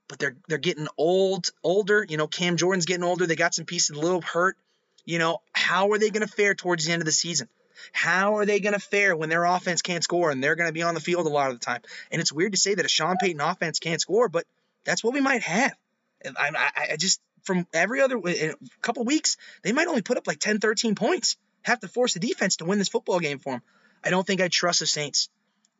but 0.06 0.20
they're 0.20 0.36
they're 0.46 0.58
getting 0.58 0.86
old, 0.96 1.50
older. 1.64 2.06
You 2.08 2.16
know, 2.16 2.28
Cam 2.28 2.56
Jordan's 2.56 2.86
getting 2.86 3.04
older. 3.04 3.26
They 3.26 3.34
got 3.34 3.54
some 3.54 3.64
pieces 3.64 3.96
a 3.96 4.00
little 4.00 4.22
hurt. 4.22 4.56
You 5.04 5.18
know, 5.18 5.42
how 5.52 5.90
are 5.90 5.98
they 5.98 6.10
going 6.10 6.26
to 6.26 6.32
fare 6.32 6.54
towards 6.54 6.86
the 6.86 6.92
end 6.92 7.02
of 7.02 7.06
the 7.06 7.12
season? 7.12 7.48
How 7.92 8.36
are 8.36 8.46
they 8.46 8.60
going 8.60 8.74
to 8.74 8.80
fare 8.80 9.16
when 9.16 9.28
their 9.28 9.44
offense 9.44 9.82
can't 9.82 10.04
score 10.04 10.30
and 10.30 10.42
they're 10.42 10.56
going 10.56 10.68
to 10.68 10.72
be 10.72 10.82
on 10.82 10.94
the 10.94 11.00
field 11.00 11.26
a 11.26 11.30
lot 11.30 11.50
of 11.50 11.58
the 11.58 11.64
time? 11.64 11.80
And 12.10 12.20
it's 12.20 12.32
weird 12.32 12.52
to 12.52 12.58
say 12.58 12.74
that 12.74 12.84
a 12.84 12.88
Sean 12.88 13.16
Payton 13.20 13.40
offense 13.40 13.78
can't 13.78 14.00
score, 14.00 14.28
but 14.28 14.44
that's 14.84 15.02
what 15.02 15.14
we 15.14 15.20
might 15.20 15.42
have. 15.42 15.74
I, 16.24 16.50
I, 16.54 16.88
I 16.92 16.96
just 16.96 17.20
from 17.42 17.66
every 17.72 18.00
other 18.00 18.20
couple 18.80 19.04
weeks, 19.04 19.36
they 19.62 19.72
might 19.72 19.88
only 19.88 20.02
put 20.02 20.16
up 20.16 20.26
like 20.26 20.38
10, 20.38 20.60
13 20.60 20.94
points. 20.94 21.36
Have 21.62 21.80
to 21.80 21.88
force 21.88 22.14
the 22.14 22.20
defense 22.20 22.56
to 22.56 22.64
win 22.64 22.78
this 22.78 22.88
football 22.88 23.20
game 23.20 23.38
for 23.38 23.52
them. 23.52 23.62
I 24.02 24.10
don't 24.10 24.26
think 24.26 24.40
I 24.40 24.48
trust 24.48 24.80
the 24.80 24.86
Saints. 24.86 25.28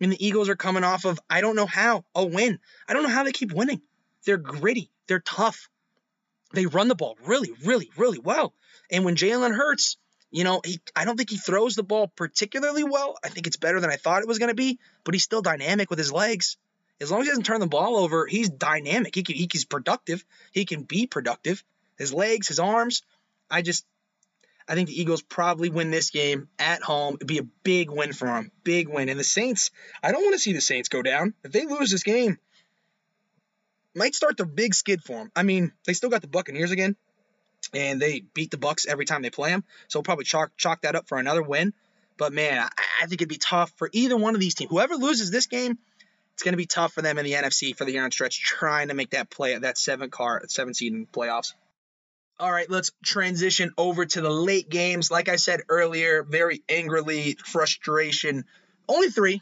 And 0.01 0.13
the 0.13 0.25
Eagles 0.25 0.49
are 0.49 0.57
coming 0.57 0.85
off 0.85 1.05
of 1.05 1.21
I 1.31 1.41
don't 1.41 1.57
know 1.57 1.67
how 1.67 2.05
a 2.15 2.25
win. 2.25 2.59
I 2.89 2.93
don't 2.93 3.03
know 3.03 3.09
how 3.09 3.25
they 3.25 3.33
keep 3.33 3.53
winning. 3.53 3.83
They're 4.25 4.37
gritty. 4.37 4.91
They're 5.07 5.21
tough. 5.21 5.69
They 6.53 6.67
run 6.67 6.89
the 6.89 6.95
ball 6.95 7.17
really, 7.25 7.51
really, 7.65 7.91
really 7.97 8.19
well. 8.19 8.53
And 8.91 9.05
when 9.05 9.17
Jalen 9.17 9.55
Hurts, 9.55 9.97
you 10.33 10.45
know, 10.45 10.63
he, 10.65 10.81
I 10.97 11.05
don't 11.05 11.17
think 11.17 11.31
he 11.31 11.37
throws 11.37 11.75
the 11.75 11.83
ball 11.83 12.09
particularly 12.09 12.83
well. 12.83 13.19
I 13.23 13.29
think 13.29 13.47
it's 13.47 13.59
better 13.59 13.81
than 13.81 13.91
I 13.91 13.97
thought 13.97 14.23
it 14.23 14.29
was 14.29 14.39
going 14.39 14.49
to 14.49 14.55
be, 14.55 14.79
but 15.05 15.15
he's 15.15 15.23
still 15.23 15.43
dynamic 15.43 15.91
with 15.91 15.99
his 15.99 16.11
legs. 16.11 16.57
As 17.01 17.11
long 17.11 17.21
as 17.21 17.27
he 17.27 17.31
doesn't 17.31 17.45
turn 17.45 17.61
the 17.61 17.67
ball 17.67 17.97
over, 17.97 18.27
he's 18.27 18.49
dynamic. 18.49 19.15
He 19.15 19.23
can, 19.23 19.37
he, 19.37 19.49
he's 19.53 19.67
productive. 19.67 20.25
He 20.53 20.65
can 20.65 20.83
be 20.85 21.07
productive. 21.07 21.63
His 21.99 22.15
legs, 22.15 22.49
his 22.49 22.59
arms. 22.59 23.03
I 23.51 23.61
just, 23.61 23.85
I 24.67 24.75
think 24.75 24.89
the 24.89 24.99
Eagles 24.99 25.21
probably 25.21 25.69
win 25.69 25.91
this 25.91 26.11
game 26.11 26.49
at 26.59 26.83
home. 26.83 27.17
It'd 27.17 27.29
be 27.29 27.39
a 27.39 27.47
big 27.63 27.91
win 27.91 28.15
for 28.15 28.27
them. 28.27 28.53
Big 28.65 28.89
win. 28.89 29.11
And 29.11 29.21
the 29.21 29.25
Saints, 29.25 29.71
I 30.03 30.13
don't 30.13 30.23
want 30.23 30.35
to 30.35 30.39
see 30.39 30.55
the 30.55 30.61
Saints 30.63 30.89
go 30.89 31.03
down. 31.03 31.35
If 31.45 31.53
they 31.53 31.67
lose 31.67 31.91
this 31.91 32.05
game, 32.05 32.39
might 33.95 34.15
start 34.15 34.39
the 34.39 34.47
big 34.47 34.75
skid 34.75 35.03
for 35.03 35.19
them. 35.19 35.31
I 35.37 35.43
mean, 35.43 35.73
they 35.87 35.93
still 35.93 36.09
got 36.09 36.23
the 36.23 36.29
Buccaneers 36.29 36.71
again, 36.71 36.97
and 37.75 38.01
they 38.01 38.21
beat 38.21 38.51
the 38.51 38.59
Bucks 38.59 38.87
every 38.87 39.05
time 39.05 39.23
they 39.23 39.31
play 39.31 39.51
them. 39.51 39.65
So 39.89 39.99
we'll 39.99 40.05
probably 40.05 40.25
chalk 40.25 40.53
chalk 40.57 40.83
that 40.83 40.97
up 40.97 41.09
for 41.09 41.19
another 41.19 41.43
win. 41.43 41.73
But 42.17 42.33
man, 42.33 42.59
I, 42.59 42.69
I 43.03 43.07
think 43.07 43.21
it'd 43.21 43.29
be 43.29 43.39
tough 43.39 43.73
for 43.77 43.89
either 43.93 44.17
one 44.17 44.35
of 44.35 44.41
these 44.41 44.55
teams. 44.55 44.71
Whoever 44.71 44.95
loses 44.97 45.31
this 45.31 45.47
game, 45.47 45.79
it's 46.35 46.43
going 46.43 46.53
to 46.53 46.59
be 46.59 46.67
tough 46.67 46.93
for 46.93 47.03
them 47.03 47.19
in 47.19 47.25
the 47.25 47.33
NFC 47.33 47.77
for 47.77 47.85
the 47.85 47.93
year 47.93 48.05
on 48.05 48.11
stretch, 48.11 48.41
trying 48.41 48.89
to 48.89 48.95
make 48.95 49.11
that 49.11 49.31
play 49.31 49.57
that 49.57 49.79
seven 49.79 50.11
car 50.11 50.43
seven 50.49 50.75
seed 50.75 50.93
in 50.93 51.07
playoffs. 51.07 51.53
All 52.39 52.51
right, 52.51 52.69
let's 52.69 52.91
transition 53.05 53.73
over 53.79 54.05
to 54.05 54.21
the 54.21 54.31
late 54.31 54.69
games. 54.69 55.11
Like 55.11 55.29
I 55.29 55.37
said 55.37 55.61
earlier, 55.69 56.23
very 56.23 56.63
angrily, 56.69 57.37
frustration. 57.45 58.45
Only 58.89 59.11
three, 59.11 59.41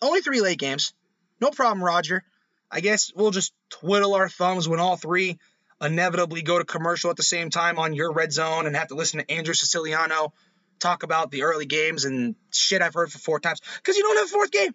only 0.00 0.20
three 0.20 0.40
late 0.40 0.58
games. 0.58 0.94
No 1.40 1.50
problem, 1.50 1.84
Roger. 1.84 2.24
I 2.70 2.80
guess 2.80 3.12
we'll 3.14 3.30
just 3.30 3.52
twiddle 3.70 4.14
our 4.14 4.28
thumbs 4.28 4.68
when 4.68 4.80
all 4.80 4.96
three 4.96 5.38
inevitably 5.80 6.42
go 6.42 6.58
to 6.58 6.64
commercial 6.64 7.10
at 7.10 7.16
the 7.16 7.22
same 7.22 7.50
time 7.50 7.78
on 7.78 7.94
your 7.94 8.12
red 8.12 8.32
zone 8.32 8.66
and 8.66 8.76
have 8.76 8.88
to 8.88 8.94
listen 8.94 9.20
to 9.20 9.30
Andrew 9.30 9.54
Siciliano 9.54 10.32
talk 10.78 11.02
about 11.02 11.30
the 11.30 11.42
early 11.42 11.66
games 11.66 12.04
and 12.04 12.34
shit 12.52 12.82
I've 12.82 12.94
heard 12.94 13.10
for 13.10 13.18
four 13.18 13.40
times 13.40 13.60
because 13.76 13.96
you 13.96 14.02
don't 14.02 14.16
have 14.16 14.26
a 14.26 14.30
fourth 14.30 14.50
game. 14.50 14.74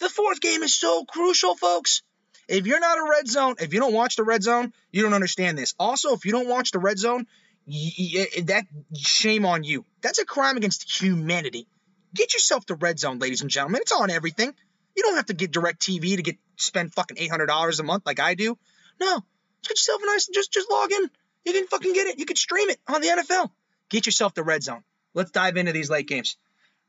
The 0.00 0.08
fourth 0.08 0.40
game 0.40 0.62
is 0.62 0.74
so 0.74 1.04
crucial, 1.04 1.54
folks. 1.54 2.02
If 2.48 2.66
you're 2.66 2.80
not 2.80 2.98
a 2.98 3.08
red 3.10 3.28
zone, 3.28 3.56
if 3.60 3.72
you 3.72 3.80
don't 3.80 3.94
watch 3.94 4.16
the 4.16 4.24
red 4.24 4.42
zone, 4.42 4.72
you 4.92 5.02
don't 5.02 5.14
understand 5.14 5.56
this. 5.56 5.74
Also, 5.78 6.14
if 6.14 6.24
you 6.24 6.32
don't 6.32 6.48
watch 6.48 6.72
the 6.72 6.78
red 6.78 6.98
zone, 6.98 7.26
that 7.66 8.64
shame 8.96 9.46
on 9.46 9.64
you. 9.64 9.84
That's 10.02 10.18
a 10.18 10.26
crime 10.26 10.56
against 10.56 11.00
humanity. 11.00 11.66
Get 12.14 12.34
yourself 12.34 12.66
the 12.66 12.74
red 12.74 12.98
zone, 12.98 13.18
ladies 13.18 13.40
and 13.40 13.50
gentlemen. 13.50 13.80
It's 13.80 13.92
on 13.92 14.10
everything. 14.10 14.54
You 14.94 15.02
don't 15.02 15.16
have 15.16 15.26
to 15.26 15.34
get 15.34 15.52
DirecTV 15.52 16.16
to 16.16 16.22
get 16.22 16.36
spend 16.56 16.92
fucking 16.94 17.16
eight 17.18 17.30
hundred 17.30 17.46
dollars 17.46 17.80
a 17.80 17.82
month 17.82 18.04
like 18.06 18.20
I 18.20 18.34
do. 18.34 18.58
No, 19.00 19.24
get 19.64 19.78
yourself 19.78 20.02
a 20.02 20.06
nice 20.06 20.26
just 20.26 20.52
just 20.52 20.70
log 20.70 20.92
in. 20.92 21.10
You 21.44 21.52
can 21.52 21.66
fucking 21.66 21.92
get 21.92 22.06
it. 22.06 22.18
You 22.18 22.26
can 22.26 22.36
stream 22.36 22.70
it 22.70 22.78
on 22.88 23.00
the 23.00 23.08
NFL. 23.08 23.50
Get 23.90 24.06
yourself 24.06 24.34
the 24.34 24.42
red 24.42 24.62
zone. 24.62 24.82
Let's 25.12 25.30
dive 25.30 25.56
into 25.56 25.72
these 25.72 25.90
late 25.90 26.08
games. 26.08 26.36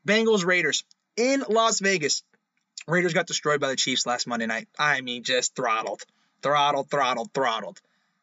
Bengals 0.06 0.44
Raiders 0.44 0.84
in 1.16 1.44
Las 1.48 1.80
Vegas. 1.80 2.22
Raiders 2.86 3.12
got 3.12 3.26
destroyed 3.26 3.60
by 3.60 3.68
the 3.68 3.76
Chiefs 3.76 4.06
last 4.06 4.26
Monday 4.26 4.46
night. 4.46 4.68
I 4.78 5.00
mean, 5.00 5.24
just 5.24 5.54
throttled, 5.54 6.02
throttled, 6.42 6.90
throttled, 6.90 7.32
throttled. 7.34 7.80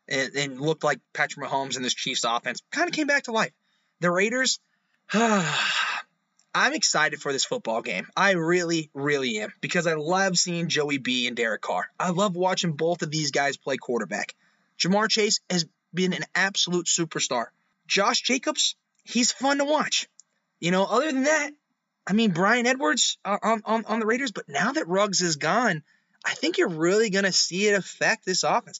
And, 0.08 0.36
and 0.36 0.62
looked 0.62 0.84
like 0.84 1.00
Patrick 1.14 1.46
Mahomes 1.46 1.78
and 1.78 1.86
this 1.86 1.94
Chiefs 1.94 2.26
offense 2.26 2.62
kind 2.72 2.90
of 2.90 2.94
came 2.94 3.08
back 3.08 3.24
to 3.24 3.32
life. 3.32 3.54
The 4.02 4.12
Raiders, 4.12 4.60
I'm 5.14 6.74
excited 6.74 7.22
for 7.22 7.32
this 7.32 7.46
football 7.46 7.82
game. 7.82 8.08
I 8.16 8.32
really, 8.32 8.90
really 8.94 9.40
am 9.40 9.54
because 9.62 9.88
I 9.88 9.94
love 9.94 10.38
seeing 10.38 10.68
Joey 10.68 10.98
B 10.98 11.28
and 11.28 11.38
Derek 11.38 11.62
Carr. 11.62 11.88
I 12.00 12.10
love 12.10 12.36
watching 12.36 12.74
both 12.74 13.02
of 13.02 13.12
these 13.12 13.32
guys 13.32 13.58
play 13.58 13.78
quarterback. 13.78 14.36
Ja'Marr 14.80 15.10
Chase 15.10 15.40
has 15.50 15.66
been 15.94 16.14
an 16.14 16.26
absolute 16.34 16.88
superstar. 16.88 17.48
Josh 17.88 18.22
Jacobs, 18.22 18.76
he's 19.04 19.32
fun 19.32 19.58
to 19.60 19.66
watch. 19.66 20.08
You 20.60 20.72
know, 20.72 20.86
other 20.86 21.12
than 21.12 21.24
that, 21.24 21.52
I 22.08 22.14
mean, 22.14 22.32
Bryan 22.32 22.66
Edwards 22.66 23.18
on, 23.24 23.62
on, 23.66 23.86
on 23.86 24.00
the 24.00 24.06
Raiders, 24.06 24.32
but 24.32 24.50
now 24.50 24.74
that 24.74 24.88
Ruggs 24.88 25.22
is 25.22 25.38
gone, 25.38 25.84
I 26.26 26.34
think 26.34 26.58
you're 26.58 26.70
really 26.70 27.10
going 27.10 27.26
to 27.26 27.32
see 27.32 27.68
it 27.68 27.76
affect 27.76 28.26
this 28.26 28.44
offense. 28.44 28.80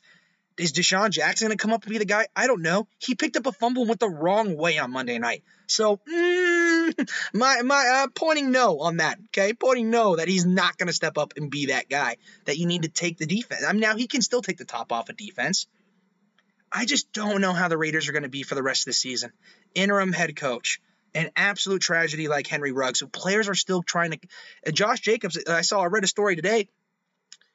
Is 0.58 0.72
DeSean 0.72 1.10
Jackson 1.10 1.48
going 1.48 1.58
to 1.58 1.62
come 1.62 1.74
up 1.74 1.84
and 1.84 1.92
be 1.92 1.98
the 1.98 2.06
guy? 2.06 2.28
I 2.36 2.46
don't 2.46 2.62
know. 2.62 2.88
He 3.00 3.16
picked 3.16 3.38
up 3.38 3.48
a 3.48 3.52
fumble 3.52 3.84
and 3.84 3.90
went 3.90 4.00
the 4.00 4.10
wrong 4.10 4.56
way 4.56 4.78
on 4.78 4.92
Monday 4.92 5.18
night. 5.18 5.44
So, 5.66 5.98
mm, 5.98 7.10
my 7.34 7.62
my 7.64 8.04
uh, 8.04 8.08
pointing 8.14 8.52
no 8.52 8.80
on 8.80 8.98
that. 8.98 9.18
Okay, 9.28 9.54
pointing 9.54 9.90
no 9.90 10.18
that 10.18 10.28
he's 10.28 10.46
not 10.46 10.78
going 10.78 10.88
to 10.88 10.94
step 10.94 11.18
up 11.18 11.34
and 11.38 11.50
be 11.50 11.68
that 11.68 11.90
guy 11.90 12.18
that 12.46 12.58
you 12.58 12.68
need 12.68 12.84
to 12.84 12.90
take 12.90 13.18
the 13.18 13.26
defense. 13.26 13.64
I 13.68 13.72
mean, 13.72 13.82
now 13.82 13.96
he 13.96 14.08
can 14.08 14.22
still 14.22 14.44
take 14.44 14.58
the 14.58 14.66
top 14.66 14.92
off 14.92 15.10
of 15.10 15.18
defense. 15.18 15.66
I 16.74 16.86
just 16.86 17.14
don't 17.14 17.42
know 17.42 17.54
how 17.54 17.68
the 17.68 17.78
Raiders 17.78 18.10
are 18.10 18.14
going 18.14 18.24
to 18.24 18.30
be 18.30 18.44
for 18.44 18.56
the 18.56 18.64
rest 18.64 18.82
of 18.82 18.86
the 18.86 18.94
season. 18.94 19.32
Interim 19.76 20.12
head 20.12 20.36
coach, 20.36 20.82
an 21.14 21.30
absolute 21.36 21.82
tragedy 21.82 22.28
like 22.28 22.48
Henry 22.48 22.72
Ruggs. 22.72 23.00
So 23.00 23.08
players 23.08 23.48
are 23.48 23.56
still 23.56 23.84
trying 23.84 24.12
to. 24.12 24.72
Josh 24.72 25.02
Jacobs, 25.02 25.38
I 25.48 25.62
saw, 25.62 25.82
I 25.82 25.86
read 25.86 26.04
a 26.04 26.08
story 26.08 26.36
today 26.36 26.68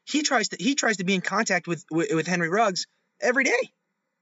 he 0.09 0.23
tries 0.23 0.49
to 0.49 0.57
he 0.59 0.75
tries 0.75 0.97
to 0.97 1.05
be 1.05 1.15
in 1.15 1.21
contact 1.21 1.67
with 1.67 1.85
with, 1.91 2.13
with 2.15 2.27
Henry 2.27 2.49
Ruggs 2.49 2.87
every 3.21 3.45
day. 3.45 3.73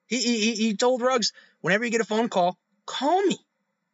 He, 0.08 0.18
he 0.18 0.54
he 0.54 0.76
told 0.76 1.00
Ruggs 1.00 1.32
whenever 1.60 1.84
you 1.84 1.90
get 1.90 2.00
a 2.00 2.04
phone 2.04 2.28
call, 2.28 2.58
call 2.84 3.22
me. 3.22 3.38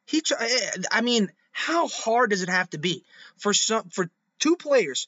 He 0.06 0.22
eh, 0.38 0.70
I 0.90 1.02
mean, 1.02 1.30
how 1.52 1.88
hard 1.88 2.30
does 2.30 2.42
it 2.42 2.48
have 2.48 2.70
to 2.70 2.78
be 2.78 3.04
for 3.36 3.52
some 3.52 3.90
for 3.90 4.10
two 4.38 4.56
players 4.56 5.06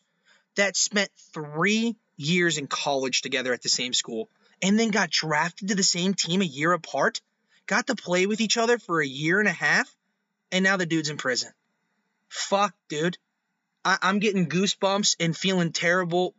that 0.57 0.76
spent 0.76 1.11
three 1.32 1.97
years 2.16 2.59
in 2.59 2.66
college 2.66 3.22
together 3.22 3.53
at 3.53 3.62
the 3.62 3.68
same 3.68 3.92
school 3.95 4.28
and 4.65 4.81
then 4.81 4.89
got 4.89 5.11
drafted 5.11 5.69
to 5.69 5.75
the 5.75 5.83
same 5.83 6.15
team 6.15 6.41
a 6.41 6.47
year 6.47 6.73
apart, 6.73 7.21
got 7.67 7.87
to 7.89 7.95
play 7.95 8.25
with 8.25 8.41
each 8.41 8.57
other 8.57 8.79
for 8.79 9.01
a 9.01 9.07
year 9.07 9.39
and 9.39 9.47
a 9.47 9.53
half, 9.53 9.95
and 10.51 10.65
now 10.65 10.79
the 10.79 10.87
dude's 10.87 11.11
in 11.11 11.19
prison. 11.19 11.53
Fuck, 12.29 12.75
dude. 12.89 13.19
I, 13.85 13.99
I'm 14.01 14.21
getting 14.21 14.49
goosebumps 14.49 15.17
and 15.21 15.37
feeling 15.37 15.73
terrible 15.73 16.35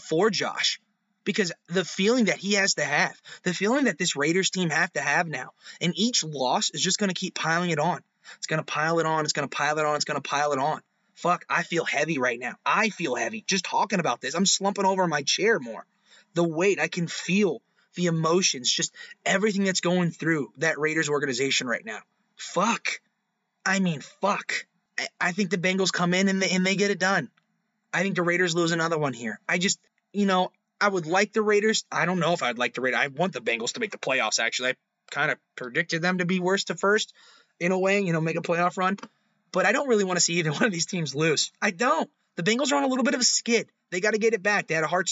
for 0.00 0.30
Josh 0.30 0.80
because 1.24 1.52
the 1.68 1.84
feeling 1.84 2.24
that 2.24 2.38
he 2.38 2.54
has 2.54 2.74
to 2.74 2.84
have, 2.84 3.14
the 3.42 3.52
feeling 3.52 3.84
that 3.84 3.98
this 3.98 4.16
Raiders 4.16 4.48
team 4.48 4.70
have 4.70 4.92
to 4.94 5.02
have 5.02 5.28
now, 5.28 5.50
and 5.78 5.92
each 5.96 6.24
loss 6.24 6.70
is 6.70 6.80
just 6.80 6.98
going 6.98 7.10
to 7.10 7.14
keep 7.14 7.34
piling 7.34 7.68
it 7.68 7.78
on. 7.78 8.02
It's 8.38 8.46
going 8.46 8.60
to 8.60 8.64
pile 8.64 9.00
it 9.00 9.06
on. 9.06 9.24
It's 9.24 9.34
going 9.34 9.46
to 9.46 9.54
pile 9.54 9.78
it 9.78 9.84
on. 9.84 9.96
It's 9.96 10.06
going 10.06 10.20
to 10.20 10.26
pile 10.26 10.52
it 10.52 10.58
on. 10.58 10.80
Fuck, 11.14 11.44
I 11.48 11.62
feel 11.62 11.84
heavy 11.84 12.16
right 12.16 12.40
now. 12.40 12.54
I 12.64 12.88
feel 12.88 13.16
heavy 13.16 13.44
just 13.46 13.66
talking 13.66 14.00
about 14.00 14.22
this. 14.22 14.34
I'm 14.34 14.46
slumping 14.46 14.86
over 14.86 15.06
my 15.06 15.22
chair 15.22 15.58
more. 15.58 15.84
The 16.32 16.44
weight, 16.44 16.80
I 16.80 16.88
can 16.88 17.06
feel 17.06 17.62
the 17.96 18.06
emotions, 18.06 18.70
just 18.70 18.94
everything 19.24 19.64
that's 19.64 19.80
going 19.80 20.10
through 20.10 20.52
that 20.58 20.78
Raiders 20.78 21.08
organization 21.08 21.66
right 21.66 21.84
now. 21.84 21.98
Fuck. 22.36 23.00
I 23.64 23.80
mean, 23.80 24.00
fuck. 24.00 24.66
I, 24.98 25.08
I 25.20 25.32
think 25.32 25.50
the 25.50 25.58
Bengals 25.58 25.92
come 25.92 26.14
in 26.14 26.28
and 26.28 26.40
they, 26.40 26.50
and 26.50 26.64
they 26.64 26.76
get 26.76 26.90
it 26.90 27.00
done. 27.00 27.30
I 27.92 28.02
think 28.02 28.14
the 28.14 28.22
Raiders 28.22 28.54
lose 28.54 28.72
another 28.72 28.98
one 28.98 29.12
here. 29.12 29.40
I 29.48 29.58
just, 29.58 29.78
you 30.12 30.26
know, 30.26 30.52
I 30.80 30.88
would 30.88 31.06
like 31.06 31.32
the 31.32 31.42
Raiders. 31.42 31.84
I 31.90 32.06
don't 32.06 32.20
know 32.20 32.32
if 32.32 32.42
I'd 32.42 32.58
like 32.58 32.74
the 32.74 32.80
Raiders. 32.80 33.00
I 33.00 33.06
want 33.08 33.32
the 33.32 33.40
Bengals 33.40 33.72
to 33.72 33.80
make 33.80 33.90
the 33.90 33.98
playoffs, 33.98 34.38
actually. 34.38 34.70
I 34.70 34.74
kind 35.10 35.30
of 35.30 35.38
predicted 35.56 36.02
them 36.02 36.18
to 36.18 36.24
be 36.24 36.40
worst 36.40 36.68
to 36.68 36.74
first 36.74 37.12
in 37.58 37.72
a 37.72 37.78
way, 37.78 38.00
you 38.00 38.12
know, 38.12 38.20
make 38.20 38.36
a 38.36 38.42
playoff 38.42 38.76
run. 38.76 38.98
But 39.52 39.66
I 39.66 39.72
don't 39.72 39.88
really 39.88 40.04
want 40.04 40.18
to 40.18 40.24
see 40.24 40.34
either 40.34 40.52
one 40.52 40.64
of 40.64 40.72
these 40.72 40.86
teams 40.86 41.14
lose. 41.14 41.50
I 41.60 41.70
don't. 41.70 42.10
The 42.36 42.42
Bengals 42.42 42.72
are 42.72 42.76
on 42.76 42.84
a 42.84 42.88
little 42.88 43.04
bit 43.04 43.14
of 43.14 43.20
a 43.20 43.24
skid. 43.24 43.68
They 43.90 44.00
got 44.00 44.12
to 44.12 44.18
get 44.18 44.34
it 44.34 44.42
back. 44.42 44.66
They 44.66 44.74
had 44.74 44.84
a 44.84 44.88
hard, 44.88 45.08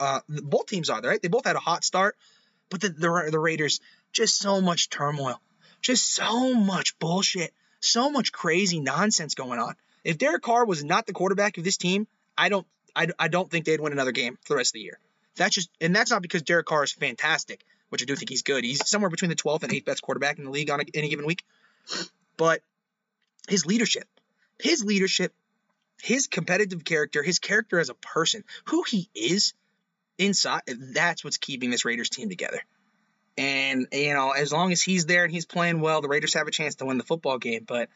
uh, 0.00 0.20
both 0.28 0.66
teams 0.66 0.90
are, 0.90 1.00
right? 1.00 1.20
They 1.20 1.28
both 1.28 1.44
had 1.44 1.56
a 1.56 1.60
hot 1.60 1.84
start. 1.84 2.16
But 2.70 2.80
the, 2.80 2.88
the, 2.88 3.28
the 3.30 3.38
Raiders, 3.38 3.80
just 4.12 4.38
so 4.38 4.60
much 4.60 4.88
turmoil, 4.88 5.40
just 5.82 6.14
so 6.14 6.54
much 6.54 6.98
bullshit, 6.98 7.52
so 7.80 8.10
much 8.10 8.32
crazy 8.32 8.80
nonsense 8.80 9.34
going 9.34 9.58
on. 9.58 9.74
If 10.04 10.18
Derek 10.18 10.42
Carr 10.42 10.64
was 10.64 10.82
not 10.82 11.06
the 11.06 11.12
quarterback 11.12 11.58
of 11.58 11.64
this 11.64 11.76
team, 11.76 12.06
I 12.36 12.48
don't 12.48 12.66
I, 12.94 13.08
I 13.18 13.28
don't 13.28 13.50
think 13.50 13.64
they'd 13.64 13.80
win 13.80 13.92
another 13.92 14.12
game 14.12 14.38
for 14.42 14.54
the 14.54 14.56
rest 14.56 14.70
of 14.70 14.74
the 14.74 14.80
year. 14.80 14.98
That's 15.36 15.54
just 15.54 15.70
and 15.80 15.94
that's 15.94 16.10
not 16.10 16.22
because 16.22 16.42
Derek 16.42 16.66
Carr 16.66 16.84
is 16.84 16.92
fantastic, 16.92 17.64
which 17.90 18.02
I 18.02 18.04
do 18.04 18.16
think 18.16 18.30
he's 18.30 18.42
good. 18.42 18.64
He's 18.64 18.88
somewhere 18.88 19.10
between 19.10 19.28
the 19.28 19.36
12th 19.36 19.62
and 19.64 19.72
8th 19.72 19.84
best 19.84 20.02
quarterback 20.02 20.38
in 20.38 20.44
the 20.44 20.50
league 20.50 20.70
on 20.70 20.80
a, 20.80 20.84
any 20.94 21.08
given 21.08 21.26
week. 21.26 21.44
But 22.36 22.62
his 23.48 23.66
leadership, 23.66 24.08
his 24.60 24.84
leadership, 24.84 25.32
his 26.02 26.26
competitive 26.26 26.84
character, 26.84 27.22
his 27.22 27.38
character 27.38 27.78
as 27.78 27.88
a 27.88 27.94
person, 27.94 28.42
who 28.64 28.82
he 28.82 29.08
is 29.14 29.54
inside, 30.18 30.62
that's 30.66 31.22
what's 31.22 31.36
keeping 31.36 31.70
this 31.70 31.84
Raiders 31.84 32.08
team 32.10 32.28
together. 32.28 32.60
And 33.38 33.86
you 33.92 34.12
know, 34.12 34.32
as 34.32 34.52
long 34.52 34.72
as 34.72 34.82
he's 34.82 35.06
there 35.06 35.22
and 35.22 35.32
he's 35.32 35.46
playing 35.46 35.80
well, 35.80 36.00
the 36.00 36.08
Raiders 36.08 36.34
have 36.34 36.48
a 36.48 36.50
chance 36.50 36.74
to 36.76 36.86
win 36.86 36.98
the 36.98 37.04
football 37.04 37.38
game. 37.38 37.64
But 37.64 37.88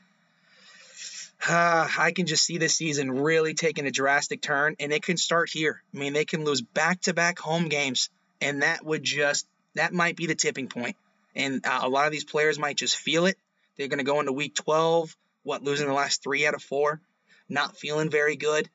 uh, 1.49 1.89
I 1.99 2.13
can 2.13 2.27
just 2.27 2.45
see 2.45 2.59
this 2.59 2.77
season 2.77 3.11
really 3.11 3.55
taking 3.55 3.87
a 3.87 3.91
drastic 3.91 4.41
turn, 4.41 4.77
and 4.79 4.93
it 4.93 5.03
can 5.03 5.17
start 5.17 5.51
here. 5.51 5.83
I 5.93 5.99
mean, 5.99 6.13
they 6.13 6.25
can 6.25 6.45
lose 6.45 6.63
back 6.63 7.01
to 7.03 7.13
back 7.13 7.41
home 7.41 7.69
games, 7.69 8.09
and 8.41 8.63
that 8.63 8.85
would 8.85 9.03
just 9.03 9.49
That 9.75 9.93
might 9.93 10.17
be 10.17 10.27
the 10.27 10.37
tipping 10.37 10.69
point. 10.69 10.97
And 11.35 11.67
uh, 11.67 11.81
a 11.83 11.89
lot 11.89 12.07
of 12.07 12.13
these 12.13 12.25
players 12.25 12.57
might 12.57 12.77
just 12.77 12.97
feel 12.97 13.27
it. 13.27 13.37
They're 13.77 13.89
going 13.89 13.99
to 13.99 14.05
go 14.05 14.21
into 14.21 14.33
week 14.33 14.55
12, 14.55 15.15
what, 15.43 15.65
losing 15.65 15.89
the 15.89 15.93
last 15.93 16.23
three 16.23 16.47
out 16.47 16.55
of 16.55 16.63
four, 16.63 17.01
not 17.49 17.77
feeling 17.77 18.11
very 18.11 18.37
good, 18.37 18.69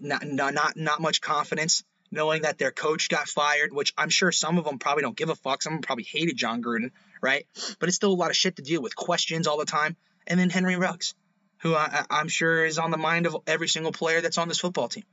not, 0.00 0.24
not, 0.24 0.76
not, 0.76 1.00
much 1.00 1.20
confidence, 1.20 1.84
knowing 2.10 2.42
that 2.42 2.58
their 2.58 2.70
coach 2.70 3.08
got 3.08 3.28
fired, 3.28 3.72
which 3.72 3.92
I'm 3.96 4.10
sure 4.10 4.32
some 4.32 4.58
of 4.58 4.64
them 4.64 4.78
probably 4.78 5.02
don't 5.02 5.16
give 5.16 5.30
a 5.30 5.34
fuck. 5.34 5.62
Some 5.62 5.74
of 5.74 5.76
them 5.78 5.82
probably 5.82 6.04
hated 6.04 6.36
Jon 6.36 6.62
Gruden, 6.62 6.90
right? 7.20 7.46
But 7.78 7.88
it's 7.88 7.96
still 7.96 8.12
a 8.12 8.14
lot 8.14 8.30
of 8.30 8.36
shit 8.36 8.56
to 8.56 8.62
deal 8.62 8.82
with, 8.82 8.94
questions 8.94 9.46
all 9.46 9.58
the 9.58 9.64
time. 9.64 9.96
And 10.26 10.38
then 10.38 10.50
Henry 10.50 10.76
Ruggs, 10.76 11.14
who 11.62 11.74
I, 11.74 12.04
I'm 12.10 12.28
sure 12.28 12.64
is 12.64 12.78
on 12.78 12.90
the 12.90 12.96
mind 12.96 13.26
of 13.26 13.36
every 13.46 13.68
single 13.68 13.92
player 13.92 14.20
that's 14.20 14.38
on 14.38 14.48
this 14.48 14.60
football 14.60 14.88
team 14.88 15.04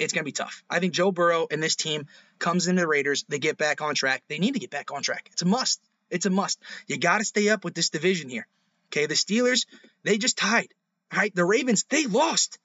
it's 0.00 0.14
going 0.14 0.22
to 0.22 0.28
be 0.28 0.32
tough. 0.32 0.64
I 0.68 0.80
think 0.80 0.94
Joe 0.94 1.12
Burrow 1.12 1.46
and 1.50 1.62
this 1.62 1.76
team 1.76 2.06
comes 2.38 2.66
into 2.66 2.80
the 2.80 2.88
Raiders. 2.88 3.24
They 3.28 3.38
get 3.38 3.58
back 3.58 3.82
on 3.82 3.94
track. 3.94 4.22
They 4.28 4.38
need 4.38 4.54
to 4.54 4.58
get 4.58 4.70
back 4.70 4.90
on 4.90 5.02
track. 5.02 5.28
It's 5.32 5.42
a 5.42 5.46
must. 5.46 5.80
It's 6.08 6.26
a 6.26 6.30
must. 6.30 6.58
You 6.86 6.98
got 6.98 7.18
to 7.18 7.24
stay 7.24 7.50
up 7.50 7.64
with 7.64 7.74
this 7.74 7.90
division 7.90 8.28
here. 8.28 8.46
Okay, 8.88 9.06
the 9.06 9.14
Steelers, 9.14 9.66
they 10.02 10.18
just 10.18 10.38
tied. 10.38 10.68
Right? 11.14 11.34
The 11.34 11.44
Ravens, 11.44 11.84
they 11.88 12.06
lost. 12.06 12.58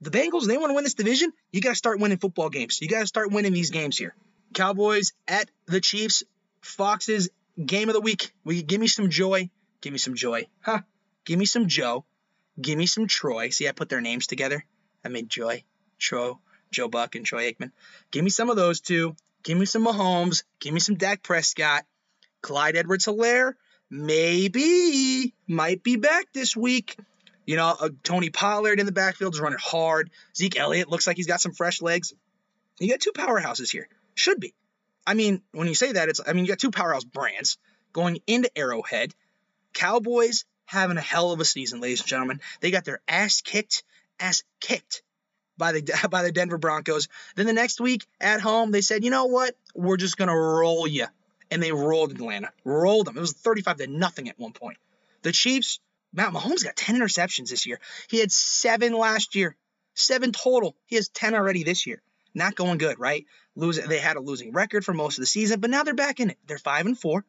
The 0.00 0.10
Bengals, 0.10 0.46
they 0.46 0.56
want 0.56 0.70
to 0.70 0.74
win 0.74 0.84
this 0.84 0.94
division. 0.94 1.32
You 1.50 1.60
got 1.60 1.70
to 1.70 1.76
start 1.76 1.98
winning 1.98 2.18
football 2.18 2.50
games. 2.50 2.80
You 2.80 2.88
got 2.88 3.00
to 3.00 3.06
start 3.06 3.32
winning 3.32 3.52
these 3.52 3.70
games 3.70 3.98
here. 3.98 4.14
Cowboys 4.54 5.12
at 5.26 5.50
the 5.66 5.80
Chiefs. 5.80 6.22
Fox's 6.60 7.28
game 7.64 7.88
of 7.88 7.94
the 7.94 8.00
week. 8.00 8.32
We 8.44 8.62
give 8.62 8.80
me 8.80 8.86
some 8.86 9.10
joy. 9.10 9.50
Give 9.80 9.92
me 9.92 9.98
some 9.98 10.14
joy. 10.14 10.46
Huh? 10.60 10.80
Give 11.24 11.38
me 11.38 11.44
some 11.44 11.68
Joe. 11.68 12.04
Give 12.60 12.78
me 12.78 12.86
some 12.86 13.06
Troy. 13.06 13.50
See, 13.50 13.68
I 13.68 13.72
put 13.72 13.88
their 13.88 14.00
names 14.00 14.26
together. 14.26 14.64
I 15.04 15.08
made 15.08 15.28
Joy, 15.28 15.62
Tro, 15.98 16.40
Joe 16.70 16.88
Buck 16.88 17.14
and 17.14 17.24
Troy 17.24 17.52
Aikman. 17.52 17.70
Give 18.10 18.24
me 18.24 18.30
some 18.30 18.50
of 18.50 18.56
those 18.56 18.80
two. 18.80 19.14
Give 19.42 19.56
me 19.56 19.66
some 19.66 19.84
Mahomes. 19.84 20.42
Give 20.58 20.74
me 20.74 20.80
some 20.80 20.96
Dak 20.96 21.22
Prescott. 21.22 21.84
Clyde 22.40 22.76
Edwards 22.76 23.06
Helaire, 23.06 23.54
maybe, 23.90 25.34
might 25.46 25.82
be 25.82 25.96
back 25.96 26.26
this 26.32 26.56
week. 26.56 26.96
You 27.48 27.56
know, 27.56 27.74
uh, 27.80 27.88
Tony 28.02 28.28
Pollard 28.28 28.78
in 28.78 28.84
the 28.84 28.92
backfield 28.92 29.32
is 29.32 29.40
running 29.40 29.58
hard. 29.58 30.10
Zeke 30.36 30.58
Elliott 30.58 30.90
looks 30.90 31.06
like 31.06 31.16
he's 31.16 31.26
got 31.26 31.40
some 31.40 31.52
fresh 31.52 31.80
legs. 31.80 32.12
You 32.78 32.90
got 32.90 33.00
two 33.00 33.12
powerhouses 33.12 33.70
here. 33.70 33.88
Should 34.14 34.38
be. 34.38 34.52
I 35.06 35.14
mean, 35.14 35.40
when 35.52 35.66
you 35.66 35.74
say 35.74 35.92
that, 35.92 36.10
it's, 36.10 36.20
I 36.26 36.34
mean, 36.34 36.44
you 36.44 36.48
got 36.50 36.58
two 36.58 36.70
powerhouse 36.70 37.04
brands 37.04 37.56
going 37.94 38.18
into 38.26 38.50
Arrowhead. 38.54 39.14
Cowboys 39.72 40.44
having 40.66 40.98
a 40.98 41.00
hell 41.00 41.32
of 41.32 41.40
a 41.40 41.44
season, 41.46 41.80
ladies 41.80 42.00
and 42.00 42.08
gentlemen. 42.08 42.42
They 42.60 42.70
got 42.70 42.84
their 42.84 43.00
ass 43.08 43.40
kicked, 43.40 43.82
ass 44.20 44.42
kicked 44.60 45.02
by 45.56 45.72
the 45.72 46.08
by 46.10 46.24
the 46.24 46.32
Denver 46.32 46.58
Broncos. 46.58 47.08
Then 47.34 47.46
the 47.46 47.54
next 47.54 47.80
week 47.80 48.04
at 48.20 48.42
home, 48.42 48.72
they 48.72 48.82
said, 48.82 49.04
you 49.04 49.10
know 49.10 49.24
what? 49.24 49.56
We're 49.74 49.96
just 49.96 50.18
gonna 50.18 50.38
roll 50.38 50.86
you, 50.86 51.06
and 51.50 51.62
they 51.62 51.72
rolled 51.72 52.10
Atlanta, 52.10 52.50
rolled 52.62 53.06
them. 53.06 53.16
It 53.16 53.20
was 53.20 53.32
35 53.32 53.78
to 53.78 53.86
nothing 53.86 54.28
at 54.28 54.38
one 54.38 54.52
point. 54.52 54.76
The 55.22 55.32
Chiefs, 55.32 55.80
Matt 56.12 56.32
Mahomes 56.32 56.64
got 56.64 56.76
10 56.76 56.98
interceptions 56.98 57.50
this 57.50 57.66
year. 57.66 57.80
He 58.08 58.18
had 58.18 58.32
seven 58.32 58.92
last 58.92 59.34
year, 59.34 59.56
seven 59.94 60.32
total. 60.32 60.74
He 60.86 60.96
has 60.96 61.08
10 61.08 61.34
already 61.34 61.64
this 61.64 61.86
year. 61.86 62.02
Not 62.34 62.54
going 62.54 62.78
good, 62.78 62.98
right? 62.98 63.24
Losing, 63.56 63.88
they 63.88 63.98
had 63.98 64.16
a 64.16 64.20
losing 64.20 64.52
record 64.52 64.84
for 64.84 64.94
most 64.94 65.18
of 65.18 65.22
the 65.22 65.26
season, 65.26 65.60
but 65.60 65.70
now 65.70 65.82
they're 65.82 65.94
back 65.94 66.20
in 66.20 66.30
it. 66.30 66.38
They're 66.46 66.58
five 66.58 66.86
and 66.86 66.98
four. 66.98 67.24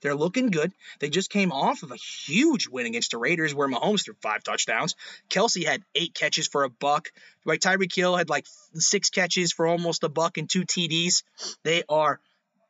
They're 0.00 0.14
looking 0.14 0.50
good. 0.50 0.72
They 1.00 1.08
just 1.08 1.30
came 1.30 1.50
off 1.50 1.82
of 1.82 1.90
a 1.90 1.96
huge 1.96 2.68
win 2.68 2.84
against 2.84 3.12
the 3.12 3.18
Raiders 3.18 3.54
where 3.54 3.68
Mahomes 3.68 4.04
threw 4.04 4.14
five 4.20 4.44
touchdowns. 4.44 4.96
Kelce 5.30 5.64
had 5.64 5.82
eight 5.94 6.12
catches 6.14 6.46
for 6.46 6.64
a 6.64 6.68
buck. 6.68 7.08
Right, 7.46 7.60
Tyreek 7.60 7.94
Hill 7.94 8.14
had 8.14 8.28
like 8.28 8.46
six 8.74 9.08
catches 9.08 9.52
for 9.52 9.66
almost 9.66 10.04
a 10.04 10.10
buck 10.10 10.36
and 10.36 10.48
two 10.48 10.64
TDs. 10.64 11.22
They 11.62 11.84
are 11.88 12.20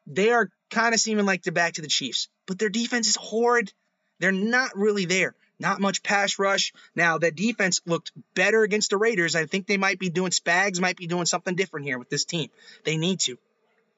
they 0.07 0.31
are 0.31 0.49
kind 0.71 0.95
of 0.95 1.01
seeming 1.01 1.27
like 1.27 1.43
they're 1.43 1.53
back 1.53 1.75
to 1.75 1.83
the 1.83 1.89
Chiefs, 1.89 2.29
but 2.47 2.59
their 2.59 2.69
defense 2.69 3.09
is 3.09 3.17
horrid. 3.17 3.73
They're 4.21 4.31
not 4.31 4.77
really 4.77 5.07
there. 5.07 5.35
Not 5.59 5.81
much 5.81 6.03
pass 6.03 6.39
rush. 6.39 6.73
Now, 6.95 7.19
the 7.19 7.31
defense 7.31 7.81
looked 7.87 8.13
better 8.35 8.63
against 8.63 8.91
the 8.91 8.97
Raiders. 8.97 9.37
I 9.37 9.47
think 9.47 9.67
they 9.67 9.77
might 9.77 9.99
be 9.99 10.09
doing 10.09 10.31
Spags, 10.31 10.81
might 10.81 10.97
be 10.97 11.07
doing 11.07 11.27
something 11.27 11.55
different 11.55 11.87
here 11.87 11.99
with 11.99 12.11
this 12.11 12.25
team. 12.25 12.51
They 12.85 12.97
need 12.97 13.21
to. 13.21 13.39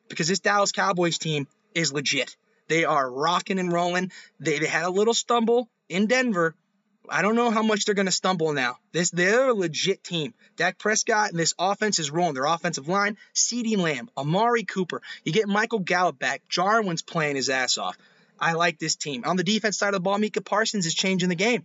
Because 0.09 0.29
this 0.29 0.41
Dallas 0.41 0.73
Cowboys 0.73 1.19
team 1.19 1.49
is 1.75 1.93
legit. 1.93 2.37
They 2.69 2.85
are 2.85 3.11
rocking 3.11 3.59
and 3.59 3.73
rolling. 3.73 4.13
They, 4.41 4.59
they 4.59 4.67
had 4.67 4.85
a 4.85 4.91
little 4.91 5.15
stumble 5.15 5.69
in 5.89 6.07
Denver. 6.07 6.55
I 7.09 7.23
don't 7.23 7.37
know 7.37 7.51
how 7.51 7.63
much 7.63 7.85
they're 7.85 7.95
going 7.95 8.07
to 8.07 8.13
stumble 8.13 8.53
now. 8.53 8.79
This 8.93 9.11
they're 9.11 9.49
a 9.49 9.55
legit 9.55 10.03
team. 10.03 10.35
Dak 10.57 10.79
Prescott 10.79 11.31
and 11.31 11.39
this 11.39 11.55
offense 11.59 11.99
is 11.99 12.11
rolling. 12.11 12.35
Their 12.35 12.47
offensive 12.47 12.89
line, 12.89 13.17
CeeDee 13.35 13.77
Lamb, 13.77 14.11
Amari 14.17 14.65
Cooper. 14.65 15.03
You 15.25 15.33
get 15.33 15.49
Michael 15.49 15.79
Gallup 15.79 16.19
back. 16.19 16.43
Jarwin's 16.49 17.03
playing 17.03 17.37
his 17.37 17.49
ass 17.49 17.79
off. 17.79 17.97
I 18.39 18.53
like 18.53 18.79
this 18.79 18.97
team. 18.97 19.25
On 19.25 19.37
the 19.37 19.45
defense 19.45 19.79
side 19.79 19.89
of 19.89 19.95
the 19.95 20.01
ball, 20.01 20.19
Micah 20.19 20.41
Parsons 20.41 20.87
is 20.87 20.95
changing 20.95 21.29
the 21.29 21.35
game. 21.35 21.65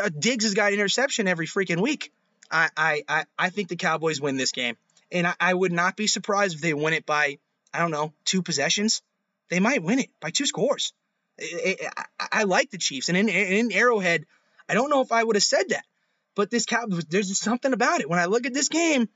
Uh, 0.00 0.08
Diggs 0.08 0.44
has 0.44 0.54
got 0.54 0.72
interception 0.72 1.28
every 1.28 1.46
freaking 1.46 1.80
week. 1.80 2.12
I 2.50 2.68
I 2.76 3.02
I, 3.08 3.24
I 3.38 3.50
think 3.50 3.68
the 3.68 3.76
Cowboys 3.76 4.20
win 4.20 4.36
this 4.36 4.52
game, 4.52 4.76
and 5.10 5.26
I, 5.26 5.34
I 5.40 5.54
would 5.54 5.72
not 5.72 5.96
be 5.96 6.06
surprised 6.06 6.56
if 6.56 6.60
they 6.60 6.74
win 6.74 6.94
it 6.94 7.06
by 7.06 7.38
I 7.74 7.80
don't 7.80 7.90
know 7.90 8.12
two 8.24 8.42
possessions 8.42 9.02
they 9.50 9.60
might 9.60 9.82
win 9.82 9.98
it 9.98 10.10
by 10.20 10.30
two 10.30 10.46
scores. 10.46 10.94
I, 11.38 11.76
I, 11.96 12.28
I 12.32 12.42
like 12.44 12.70
the 12.70 12.78
Chiefs, 12.78 13.08
and 13.08 13.18
in, 13.18 13.28
in 13.28 13.72
Arrowhead, 13.72 14.24
I 14.68 14.74
don't 14.74 14.90
know 14.90 15.02
if 15.02 15.12
I 15.12 15.22
would 15.22 15.36
have 15.36 15.42
said 15.42 15.68
that, 15.70 15.84
but 16.34 16.50
this 16.50 16.64
cow, 16.64 16.86
there's 16.86 17.38
something 17.38 17.72
about 17.72 18.00
it. 18.00 18.08
When 18.08 18.18
I 18.18 18.26
look 18.26 18.46
at 18.46 18.54
this 18.54 18.68
game, 18.68 19.08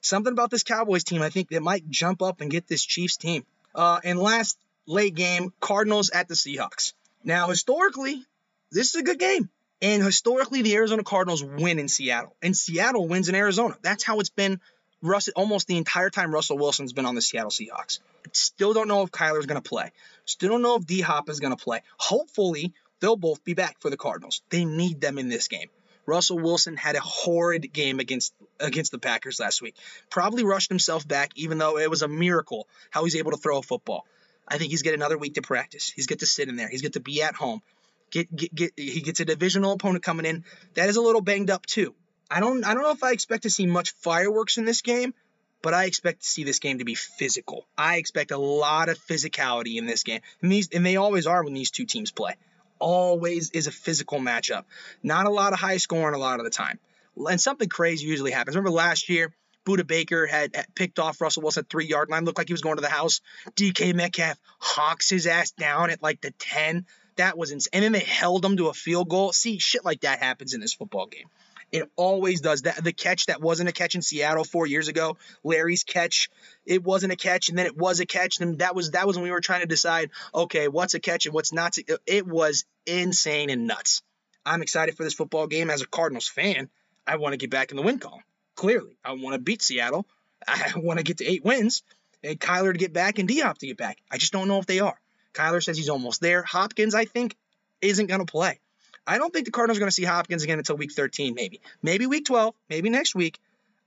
something 0.00 0.32
about 0.32 0.50
this 0.50 0.64
Cowboys 0.64 1.04
team, 1.04 1.22
I 1.22 1.30
think 1.30 1.48
that 1.50 1.62
might 1.62 1.88
jump 1.88 2.22
up 2.22 2.40
and 2.40 2.50
get 2.50 2.66
this 2.66 2.84
Chiefs 2.84 3.16
team. 3.16 3.44
Uh, 3.74 4.00
and 4.04 4.18
last 4.18 4.58
late 4.86 5.14
game, 5.14 5.52
Cardinals 5.60 6.10
at 6.10 6.28
the 6.28 6.34
Seahawks. 6.34 6.92
Now, 7.24 7.48
historically, 7.48 8.24
this 8.70 8.94
is 8.94 9.00
a 9.00 9.02
good 9.02 9.18
game. 9.18 9.50
And 9.82 10.02
historically, 10.02 10.62
the 10.62 10.74
Arizona 10.76 11.04
Cardinals 11.04 11.44
win 11.44 11.78
in 11.78 11.88
Seattle, 11.88 12.34
and 12.40 12.56
Seattle 12.56 13.06
wins 13.06 13.28
in 13.28 13.34
Arizona. 13.34 13.76
That's 13.82 14.04
how 14.04 14.20
it's 14.20 14.30
been 14.30 14.60
Russell, 15.02 15.34
almost 15.36 15.66
the 15.66 15.76
entire 15.76 16.08
time 16.08 16.32
Russell 16.32 16.56
Wilson's 16.56 16.94
been 16.94 17.04
on 17.04 17.14
the 17.14 17.20
Seattle 17.20 17.50
Seahawks. 17.50 17.98
Still 18.32 18.72
don't 18.72 18.88
know 18.88 19.02
if 19.02 19.10
Kyler's 19.10 19.46
going 19.46 19.60
to 19.60 19.68
play. 19.68 19.92
Still 20.24 20.50
don't 20.50 20.62
know 20.62 20.76
if 20.76 20.86
D 20.86 21.02
Hop 21.02 21.28
is 21.28 21.40
going 21.40 21.54
to 21.54 21.62
play. 21.62 21.82
Hopefully, 21.98 22.72
they'll 23.00 23.16
both 23.16 23.44
be 23.44 23.54
back 23.54 23.76
for 23.80 23.90
the 23.90 23.96
Cardinals. 23.98 24.40
They 24.48 24.64
need 24.64 25.00
them 25.00 25.18
in 25.18 25.28
this 25.28 25.48
game. 25.48 25.68
Russell 26.06 26.38
Wilson 26.38 26.76
had 26.76 26.94
a 26.96 27.00
horrid 27.00 27.72
game 27.72 27.98
against 27.98 28.32
against 28.60 28.92
the 28.92 28.98
Packers 28.98 29.40
last 29.40 29.60
week. 29.60 29.76
Probably 30.08 30.44
rushed 30.44 30.70
himself 30.70 31.06
back, 31.06 31.32
even 31.34 31.58
though 31.58 31.78
it 31.78 31.90
was 31.90 32.02
a 32.02 32.08
miracle 32.08 32.68
how 32.90 33.04
he's 33.04 33.16
able 33.16 33.32
to 33.32 33.36
throw 33.36 33.58
a 33.58 33.62
football. 33.62 34.06
I 34.48 34.58
think 34.58 34.70
he's 34.70 34.82
get 34.82 34.94
another 34.94 35.18
week 35.18 35.34
to 35.34 35.42
practice. 35.42 35.90
He's 35.90 36.06
get 36.06 36.20
to 36.20 36.26
sit 36.26 36.48
in 36.48 36.56
there. 36.56 36.68
He's 36.68 36.82
get 36.82 36.94
to 36.94 37.00
be 37.00 37.22
at 37.22 37.34
home. 37.34 37.62
Get, 38.10 38.34
get, 38.34 38.54
get, 38.54 38.72
he 38.76 39.00
gets 39.00 39.20
a 39.20 39.24
divisional 39.24 39.72
opponent 39.72 40.04
coming 40.04 40.26
in 40.26 40.44
that 40.74 40.88
is 40.88 40.96
a 40.96 41.02
little 41.02 41.20
banged 41.20 41.50
up 41.50 41.66
too. 41.66 41.94
I 42.30 42.40
don't 42.40 42.64
I 42.64 42.74
don't 42.74 42.82
know 42.82 42.92
if 42.92 43.02
I 43.02 43.12
expect 43.12 43.44
to 43.44 43.50
see 43.50 43.66
much 43.66 43.92
fireworks 43.92 44.58
in 44.58 44.64
this 44.64 44.82
game, 44.82 45.14
but 45.62 45.74
I 45.74 45.84
expect 45.84 46.22
to 46.22 46.28
see 46.28 46.44
this 46.44 46.58
game 46.58 46.78
to 46.78 46.84
be 46.84 46.94
physical. 46.94 47.66
I 47.76 47.96
expect 47.96 48.30
a 48.30 48.38
lot 48.38 48.88
of 48.88 48.98
physicality 48.98 49.76
in 49.76 49.86
this 49.86 50.02
game. 50.02 50.20
And 50.42 50.50
these 50.50 50.68
and 50.72 50.84
they 50.84 50.96
always 50.96 51.26
are 51.26 51.42
when 51.42 51.54
these 51.54 51.70
two 51.70 51.84
teams 51.84 52.12
play. 52.12 52.36
Always 52.78 53.50
is 53.50 53.66
a 53.66 53.72
physical 53.72 54.18
matchup. 54.18 54.64
Not 55.02 55.26
a 55.26 55.30
lot 55.30 55.52
of 55.52 55.58
high 55.58 55.78
scoring 55.78 56.14
a 56.14 56.18
lot 56.18 56.38
of 56.38 56.44
the 56.44 56.50
time. 56.50 56.78
And 57.16 57.40
something 57.40 57.68
crazy 57.68 58.06
usually 58.06 58.32
happens. 58.32 58.56
Remember 58.56 58.70
last 58.70 59.08
year, 59.08 59.32
Budda 59.66 59.86
Baker 59.86 60.26
had, 60.26 60.54
had 60.54 60.74
picked 60.74 60.98
off 60.98 61.20
Russell 61.20 61.42
Wilson 61.42 61.62
at 61.62 61.70
three 61.70 61.86
yard 61.86 62.08
line, 62.08 62.24
looked 62.24 62.38
like 62.38 62.48
he 62.48 62.54
was 62.54 62.62
going 62.62 62.76
to 62.76 62.82
the 62.82 62.88
house. 62.88 63.20
DK 63.56 63.94
Metcalf 63.94 64.38
hawks 64.58 65.10
his 65.10 65.26
ass 65.26 65.50
down 65.50 65.90
at 65.90 66.02
like 66.02 66.20
the 66.20 66.30
10. 66.30 66.86
That 67.16 67.36
was 67.36 67.50
insane. 67.50 67.70
And 67.72 67.84
then 67.84 67.92
they 67.92 68.06
held 68.06 68.44
him 68.44 68.56
to 68.58 68.68
a 68.68 68.74
field 68.74 69.08
goal. 69.08 69.32
See, 69.32 69.58
shit 69.58 69.84
like 69.84 70.02
that 70.02 70.20
happens 70.20 70.54
in 70.54 70.60
this 70.60 70.74
football 70.74 71.06
game. 71.06 71.26
It 71.72 71.90
always 71.96 72.40
does. 72.40 72.62
That 72.62 72.82
the 72.82 72.92
catch 72.92 73.26
that 73.26 73.42
wasn't 73.42 73.68
a 73.68 73.72
catch 73.72 73.96
in 73.96 74.02
Seattle 74.02 74.44
four 74.44 74.66
years 74.68 74.86
ago, 74.86 75.16
Larry's 75.42 75.82
catch, 75.82 76.30
it 76.64 76.84
wasn't 76.84 77.12
a 77.12 77.16
catch, 77.16 77.48
and 77.48 77.58
then 77.58 77.66
it 77.66 77.76
was 77.76 77.98
a 77.98 78.06
catch, 78.06 78.40
and 78.40 78.60
that 78.60 78.76
was 78.76 78.92
that 78.92 79.06
was 79.06 79.16
when 79.16 79.24
we 79.24 79.32
were 79.32 79.40
trying 79.40 79.62
to 79.62 79.66
decide, 79.66 80.10
okay, 80.32 80.68
what's 80.68 80.94
a 80.94 81.00
catch 81.00 81.26
and 81.26 81.34
what's 81.34 81.52
not. 81.52 81.76
It 82.06 82.24
was 82.24 82.64
insane 82.86 83.50
and 83.50 83.66
nuts. 83.66 84.02
I'm 84.44 84.62
excited 84.62 84.96
for 84.96 85.02
this 85.02 85.14
football 85.14 85.48
game 85.48 85.70
as 85.70 85.82
a 85.82 85.88
Cardinals 85.88 86.28
fan. 86.28 86.70
I 87.04 87.16
want 87.16 87.32
to 87.32 87.36
get 87.36 87.50
back 87.50 87.72
in 87.72 87.76
the 87.76 87.82
win 87.82 87.98
column. 87.98 88.22
Clearly, 88.56 88.96
I 89.04 89.12
want 89.12 89.34
to 89.34 89.38
beat 89.38 89.62
Seattle. 89.62 90.06
I 90.48 90.72
want 90.76 90.98
to 90.98 91.04
get 91.04 91.18
to 91.18 91.26
eight 91.26 91.44
wins, 91.44 91.82
and 92.24 92.40
Kyler 92.40 92.72
to 92.72 92.78
get 92.78 92.92
back 92.92 93.18
and 93.18 93.28
D 93.28 93.40
Hop 93.40 93.58
to 93.58 93.66
get 93.66 93.76
back. 93.76 93.98
I 94.10 94.18
just 94.18 94.32
don't 94.32 94.48
know 94.48 94.58
if 94.58 94.66
they 94.66 94.80
are. 94.80 94.98
Kyler 95.34 95.62
says 95.62 95.76
he's 95.76 95.90
almost 95.90 96.20
there. 96.20 96.42
Hopkins, 96.42 96.94
I 96.94 97.04
think, 97.04 97.36
isn't 97.80 98.06
going 98.06 98.24
to 98.24 98.30
play. 98.30 98.58
I 99.06 99.18
don't 99.18 99.32
think 99.32 99.44
the 99.44 99.52
Cardinals 99.52 99.78
are 99.78 99.80
going 99.80 99.90
to 99.90 99.94
see 99.94 100.04
Hopkins 100.04 100.42
again 100.42 100.58
until 100.58 100.76
week 100.76 100.92
13, 100.92 101.34
maybe. 101.34 101.60
Maybe 101.82 102.06
week 102.06 102.24
12, 102.24 102.54
maybe 102.68 102.90
next 102.90 103.14
week. 103.14 103.38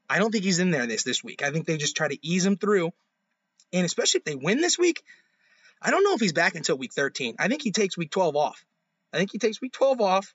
I 0.10 0.20
don't 0.20 0.32
think 0.32 0.44
he's 0.44 0.60
in 0.60 0.72
there 0.72 0.88
this 0.88 1.04
this 1.04 1.24
week. 1.24 1.44
I 1.44 1.52
think 1.52 1.66
they 1.66 1.78
just 1.78 1.98
try 1.98 2.08
to 2.08 2.18
ease 2.26 2.46
him 2.46 2.56
through. 2.56 2.92
And 3.74 3.86
especially 3.86 4.20
if 4.20 4.24
they 4.24 4.36
win 4.36 4.62
this 4.62 4.78
week, 4.80 5.04
I 5.82 5.92
don't 5.92 6.04
know 6.04 6.14
if 6.14 6.22
he's 6.22 6.34
back 6.34 6.56
until 6.56 6.78
week 6.78 6.94
13. 6.94 7.36
I 7.38 7.48
think 7.48 7.62
he 7.62 7.72
takes 7.72 7.98
week 7.98 8.12
12 8.12 8.36
off. 8.36 8.66
I 9.14 9.18
think 9.18 9.32
he 9.32 9.40
takes 9.40 9.60
week 9.60 9.74
12 9.74 10.02
off, 10.02 10.34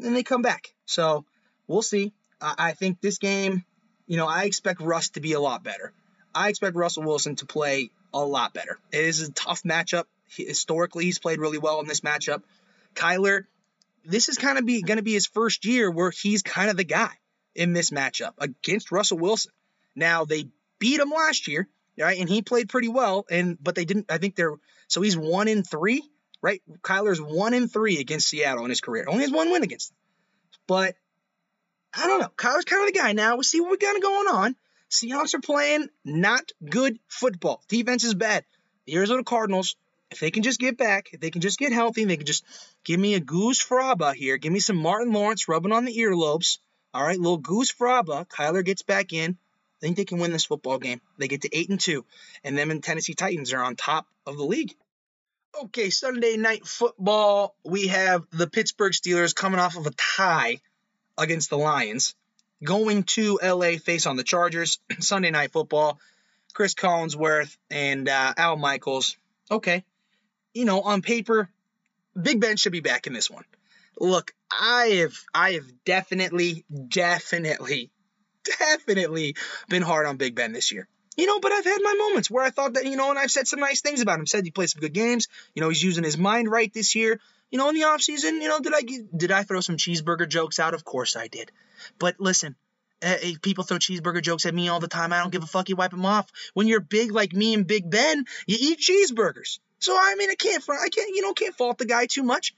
and 0.00 0.14
they 0.14 0.22
come 0.22 0.42
back. 0.42 0.74
So 0.86 1.24
we'll 1.66 1.82
see. 1.82 2.12
I, 2.58 2.72
think 2.72 3.00
this 3.00 3.18
game, 3.18 3.64
you 4.06 4.16
know, 4.16 4.26
I 4.26 4.44
expect 4.44 4.80
Russ 4.80 5.10
to 5.10 5.20
be 5.20 5.32
a 5.32 5.40
lot 5.40 5.62
better. 5.62 5.92
I 6.34 6.48
expect 6.48 6.76
Russell 6.76 7.04
Wilson 7.04 7.36
to 7.36 7.46
play 7.46 7.90
a 8.12 8.24
lot 8.24 8.52
better. 8.52 8.78
It 8.92 9.04
is 9.04 9.20
a 9.20 9.32
tough 9.32 9.62
matchup 9.62 10.04
historically, 10.36 11.04
he's 11.04 11.18
played 11.18 11.38
really 11.38 11.58
well 11.58 11.80
in 11.80 11.86
this 11.86 12.00
matchup. 12.00 12.42
Kyler, 12.94 13.44
this 14.04 14.28
is 14.28 14.38
kind 14.38 14.58
of 14.58 14.66
be 14.66 14.82
going 14.82 14.98
to 14.98 15.02
be 15.02 15.12
his 15.12 15.26
first 15.26 15.64
year 15.64 15.90
where 15.90 16.10
he's 16.10 16.42
kind 16.42 16.70
of 16.70 16.76
the 16.76 16.84
guy 16.84 17.10
in 17.54 17.72
this 17.72 17.90
matchup 17.90 18.32
against 18.38 18.92
Russell 18.92 19.18
Wilson. 19.18 19.52
Now 19.94 20.24
they 20.24 20.46
beat 20.78 21.00
him 21.00 21.10
last 21.10 21.48
year, 21.48 21.68
right? 21.98 22.18
And 22.18 22.28
he 22.28 22.42
played 22.42 22.68
pretty 22.68 22.88
well, 22.88 23.24
and 23.30 23.56
but 23.62 23.74
they 23.74 23.84
didn't. 23.84 24.10
I 24.10 24.18
think 24.18 24.36
they're 24.36 24.56
so 24.88 25.00
he's 25.02 25.16
one 25.16 25.48
in 25.48 25.62
three, 25.62 26.02
right? 26.42 26.62
Kyler's 26.82 27.20
one 27.20 27.54
in 27.54 27.68
three 27.68 27.98
against 28.00 28.28
Seattle 28.28 28.64
in 28.64 28.70
his 28.70 28.80
career. 28.80 29.04
Only 29.08 29.22
has 29.22 29.32
one 29.32 29.50
win 29.50 29.62
against 29.62 29.90
them, 29.90 29.96
but 30.66 30.96
I 31.96 32.06
don't 32.06 32.20
know. 32.20 32.30
Kyler's 32.36 32.64
kind 32.64 32.86
of 32.86 32.92
the 32.92 32.98
guy 32.98 33.12
now. 33.12 33.34
We'll 33.34 33.44
see 33.44 33.60
what 33.60 33.70
we 33.70 33.76
got 33.76 34.00
going 34.00 34.28
on. 34.28 34.56
Seahawks 34.90 35.34
are 35.34 35.40
playing 35.40 35.88
not 36.04 36.52
good 36.68 36.98
football. 37.08 37.62
Defense 37.68 38.04
is 38.04 38.14
bad. 38.14 38.44
The 38.86 38.96
Arizona 38.96 39.24
Cardinals, 39.24 39.76
if 40.10 40.20
they 40.20 40.30
can 40.30 40.42
just 40.42 40.60
get 40.60 40.76
back, 40.76 41.08
if 41.12 41.20
they 41.20 41.30
can 41.30 41.40
just 41.40 41.58
get 41.58 41.72
healthy, 41.72 42.04
they 42.04 42.16
can 42.16 42.26
just 42.26 42.44
give 42.84 43.00
me 43.00 43.14
a 43.14 43.20
goose 43.20 43.64
fraba 43.64 44.14
here. 44.14 44.36
Give 44.36 44.52
me 44.52 44.60
some 44.60 44.76
Martin 44.76 45.12
Lawrence 45.12 45.48
rubbing 45.48 45.72
on 45.72 45.84
the 45.84 45.96
earlobes. 45.96 46.58
All 46.92 47.02
right, 47.02 47.18
little 47.18 47.38
goose 47.38 47.72
fraba. 47.72 48.26
Kyler 48.28 48.64
gets 48.64 48.82
back 48.82 49.12
in. 49.12 49.32
I 49.32 49.80
think 49.80 49.96
they 49.96 50.04
can 50.04 50.18
win 50.18 50.32
this 50.32 50.44
football 50.44 50.78
game. 50.78 51.00
They 51.18 51.28
get 51.28 51.42
to 51.42 51.56
eight 51.56 51.68
and 51.68 51.80
two, 51.80 52.04
and 52.42 52.56
them 52.56 52.70
and 52.70 52.82
Tennessee 52.82 53.14
Titans 53.14 53.52
are 53.52 53.62
on 53.62 53.76
top 53.76 54.06
of 54.26 54.36
the 54.36 54.44
league. 54.44 54.74
Okay, 55.62 55.90
Sunday 55.90 56.36
night 56.36 56.66
football. 56.66 57.56
We 57.64 57.88
have 57.88 58.24
the 58.30 58.46
Pittsburgh 58.46 58.92
Steelers 58.92 59.34
coming 59.34 59.60
off 59.60 59.76
of 59.76 59.86
a 59.86 59.90
tie 59.90 60.60
against 61.18 61.50
the 61.50 61.58
Lions 61.58 62.14
going 62.64 63.02
to 63.04 63.38
LA 63.42 63.76
face 63.76 64.06
on 64.06 64.16
the 64.16 64.24
Chargers. 64.24 64.78
Sunday 64.98 65.30
night 65.30 65.52
football. 65.52 66.00
Chris 66.54 66.74
Collinsworth 66.74 67.56
and 67.70 68.08
uh, 68.08 68.32
Al 68.36 68.56
Michaels. 68.56 69.16
Okay. 69.50 69.84
You 70.54 70.64
know, 70.64 70.82
on 70.82 71.02
paper, 71.02 71.48
Big 72.20 72.40
Ben 72.40 72.56
should 72.56 72.72
be 72.72 72.80
back 72.80 73.06
in 73.06 73.12
this 73.12 73.28
one. 73.28 73.44
Look, 73.98 74.32
I 74.50 75.00
have 75.00 75.14
I 75.34 75.52
have 75.52 75.66
definitely, 75.84 76.64
definitely, 76.88 77.90
definitely 78.58 79.34
been 79.68 79.82
hard 79.82 80.06
on 80.06 80.16
Big 80.16 80.34
Ben 80.36 80.52
this 80.52 80.70
year. 80.70 80.88
You 81.16 81.26
know, 81.26 81.38
but 81.40 81.52
I've 81.52 81.64
had 81.64 81.78
my 81.80 81.94
moments 81.94 82.30
where 82.30 82.44
I 82.44 82.50
thought 82.50 82.74
that, 82.74 82.86
you 82.86 82.96
know, 82.96 83.10
and 83.10 83.18
I've 83.18 83.30
said 83.30 83.46
some 83.46 83.60
nice 83.60 83.80
things 83.80 84.00
about 84.00 84.18
him. 84.18 84.26
Said 84.26 84.44
he 84.44 84.50
played 84.50 84.70
some 84.70 84.80
good 84.80 84.92
games. 84.92 85.28
You 85.54 85.62
know, 85.62 85.68
he's 85.68 85.82
using 85.82 86.02
his 86.02 86.18
mind 86.18 86.50
right 86.50 86.72
this 86.72 86.94
year. 86.94 87.20
You 87.54 87.58
know, 87.58 87.68
in 87.68 87.76
the 87.76 87.84
off 87.84 88.02
season, 88.02 88.42
you 88.42 88.48
know, 88.48 88.58
did 88.58 88.72
I 88.74 88.80
did 89.16 89.30
I 89.30 89.44
throw 89.44 89.60
some 89.60 89.76
cheeseburger 89.76 90.28
jokes 90.28 90.58
out? 90.58 90.74
Of 90.74 90.84
course 90.84 91.14
I 91.14 91.28
did. 91.28 91.52
But 92.00 92.16
listen, 92.18 92.56
uh, 93.00 93.14
people 93.42 93.62
throw 93.62 93.78
cheeseburger 93.78 94.20
jokes 94.20 94.44
at 94.44 94.52
me 94.52 94.68
all 94.68 94.80
the 94.80 94.88
time. 94.88 95.12
I 95.12 95.20
don't 95.20 95.30
give 95.30 95.44
a 95.44 95.46
fuck. 95.46 95.68
You 95.68 95.76
wipe 95.76 95.92
them 95.92 96.04
off. 96.04 96.28
When 96.54 96.66
you're 96.66 96.80
big 96.80 97.12
like 97.12 97.32
me 97.32 97.54
and 97.54 97.64
Big 97.64 97.88
Ben, 97.88 98.24
you 98.48 98.56
eat 98.58 98.80
cheeseburgers. 98.80 99.60
So 99.78 99.96
I 99.96 100.16
mean, 100.16 100.30
I 100.30 100.34
can't, 100.34 100.64
I 100.68 100.88
can't, 100.88 101.14
you 101.14 101.22
know, 101.22 101.32
can't 101.32 101.54
fault 101.54 101.78
the 101.78 101.86
guy 101.86 102.06
too 102.06 102.24
much. 102.24 102.56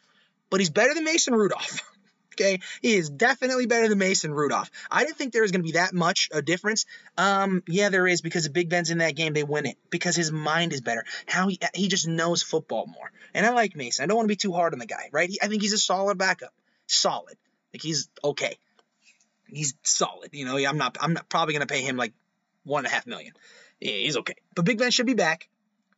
But 0.49 0.61
he's 0.61 0.71
better 0.71 0.95
than 0.95 1.05
Mason 1.05 1.35
Rudolph. 1.35 1.83
okay, 2.41 2.61
he 2.81 2.95
is 2.95 3.11
definitely 3.11 3.67
better 3.67 3.89
than 3.89 3.99
Mason 3.99 4.33
Rudolph. 4.33 4.71
I 4.91 5.05
didn't 5.05 5.17
think 5.17 5.33
there 5.33 5.43
was 5.43 5.53
going 5.53 5.63
to 5.63 5.67
be 5.67 5.73
that 5.73 5.93
much 5.93 6.29
a 6.33 6.43
difference. 6.43 6.87
Um, 7.17 7.63
yeah, 7.67 7.89
there 7.89 8.07
is 8.07 8.21
because 8.21 8.47
if 8.47 8.53
Big 8.53 8.69
Ben's 8.69 8.91
in 8.91 8.99
that 8.99 9.17
game, 9.17 9.33
they 9.33 9.45
win 9.45 9.67
it 9.67 9.77
because 9.91 10.17
his 10.17 10.31
mind 10.31 10.73
is 10.73 10.81
better. 10.81 11.05
How 11.27 11.49
he 11.49 11.59
he 11.75 11.89
just 11.89 12.07
knows 12.07 12.43
football 12.43 12.87
more. 12.87 13.11
And 13.35 13.45
I 13.45 13.51
like 13.51 13.77
Mason. 13.77 14.05
I 14.05 14.07
don't 14.07 14.17
want 14.17 14.27
to 14.27 14.33
be 14.33 14.37
too 14.37 14.53
hard 14.53 14.73
on 14.73 14.79
the 14.79 14.87
guy, 14.87 15.09
right? 15.13 15.29
He, 15.29 15.39
I 15.43 15.49
think 15.49 15.63
he's 15.63 15.73
a 15.73 15.79
solid 15.79 16.19
backup, 16.19 16.55
solid. 16.87 17.37
Like 17.73 17.83
he's 17.83 18.09
okay 18.25 18.59
he's 19.49 19.75
solid. 19.83 20.31
You 20.33 20.45
know, 20.45 20.57
I'm 20.57 20.79
not 20.79 20.97
I'm 21.01 21.15
not 21.15 21.29
probably 21.29 21.55
gonna 21.55 21.67
pay 21.67 21.83
him 21.83 21.97
like 21.97 22.13
one 22.65 22.85
and 22.85 22.93
a 22.93 22.95
half 22.95 23.07
million. 23.07 23.33
Yeah, 23.81 23.93
he's 23.93 24.17
okay. 24.19 24.37
But 24.55 24.65
Big 24.65 24.79
Ben 24.79 24.91
should 24.91 25.07
be 25.07 25.15
back. 25.15 25.49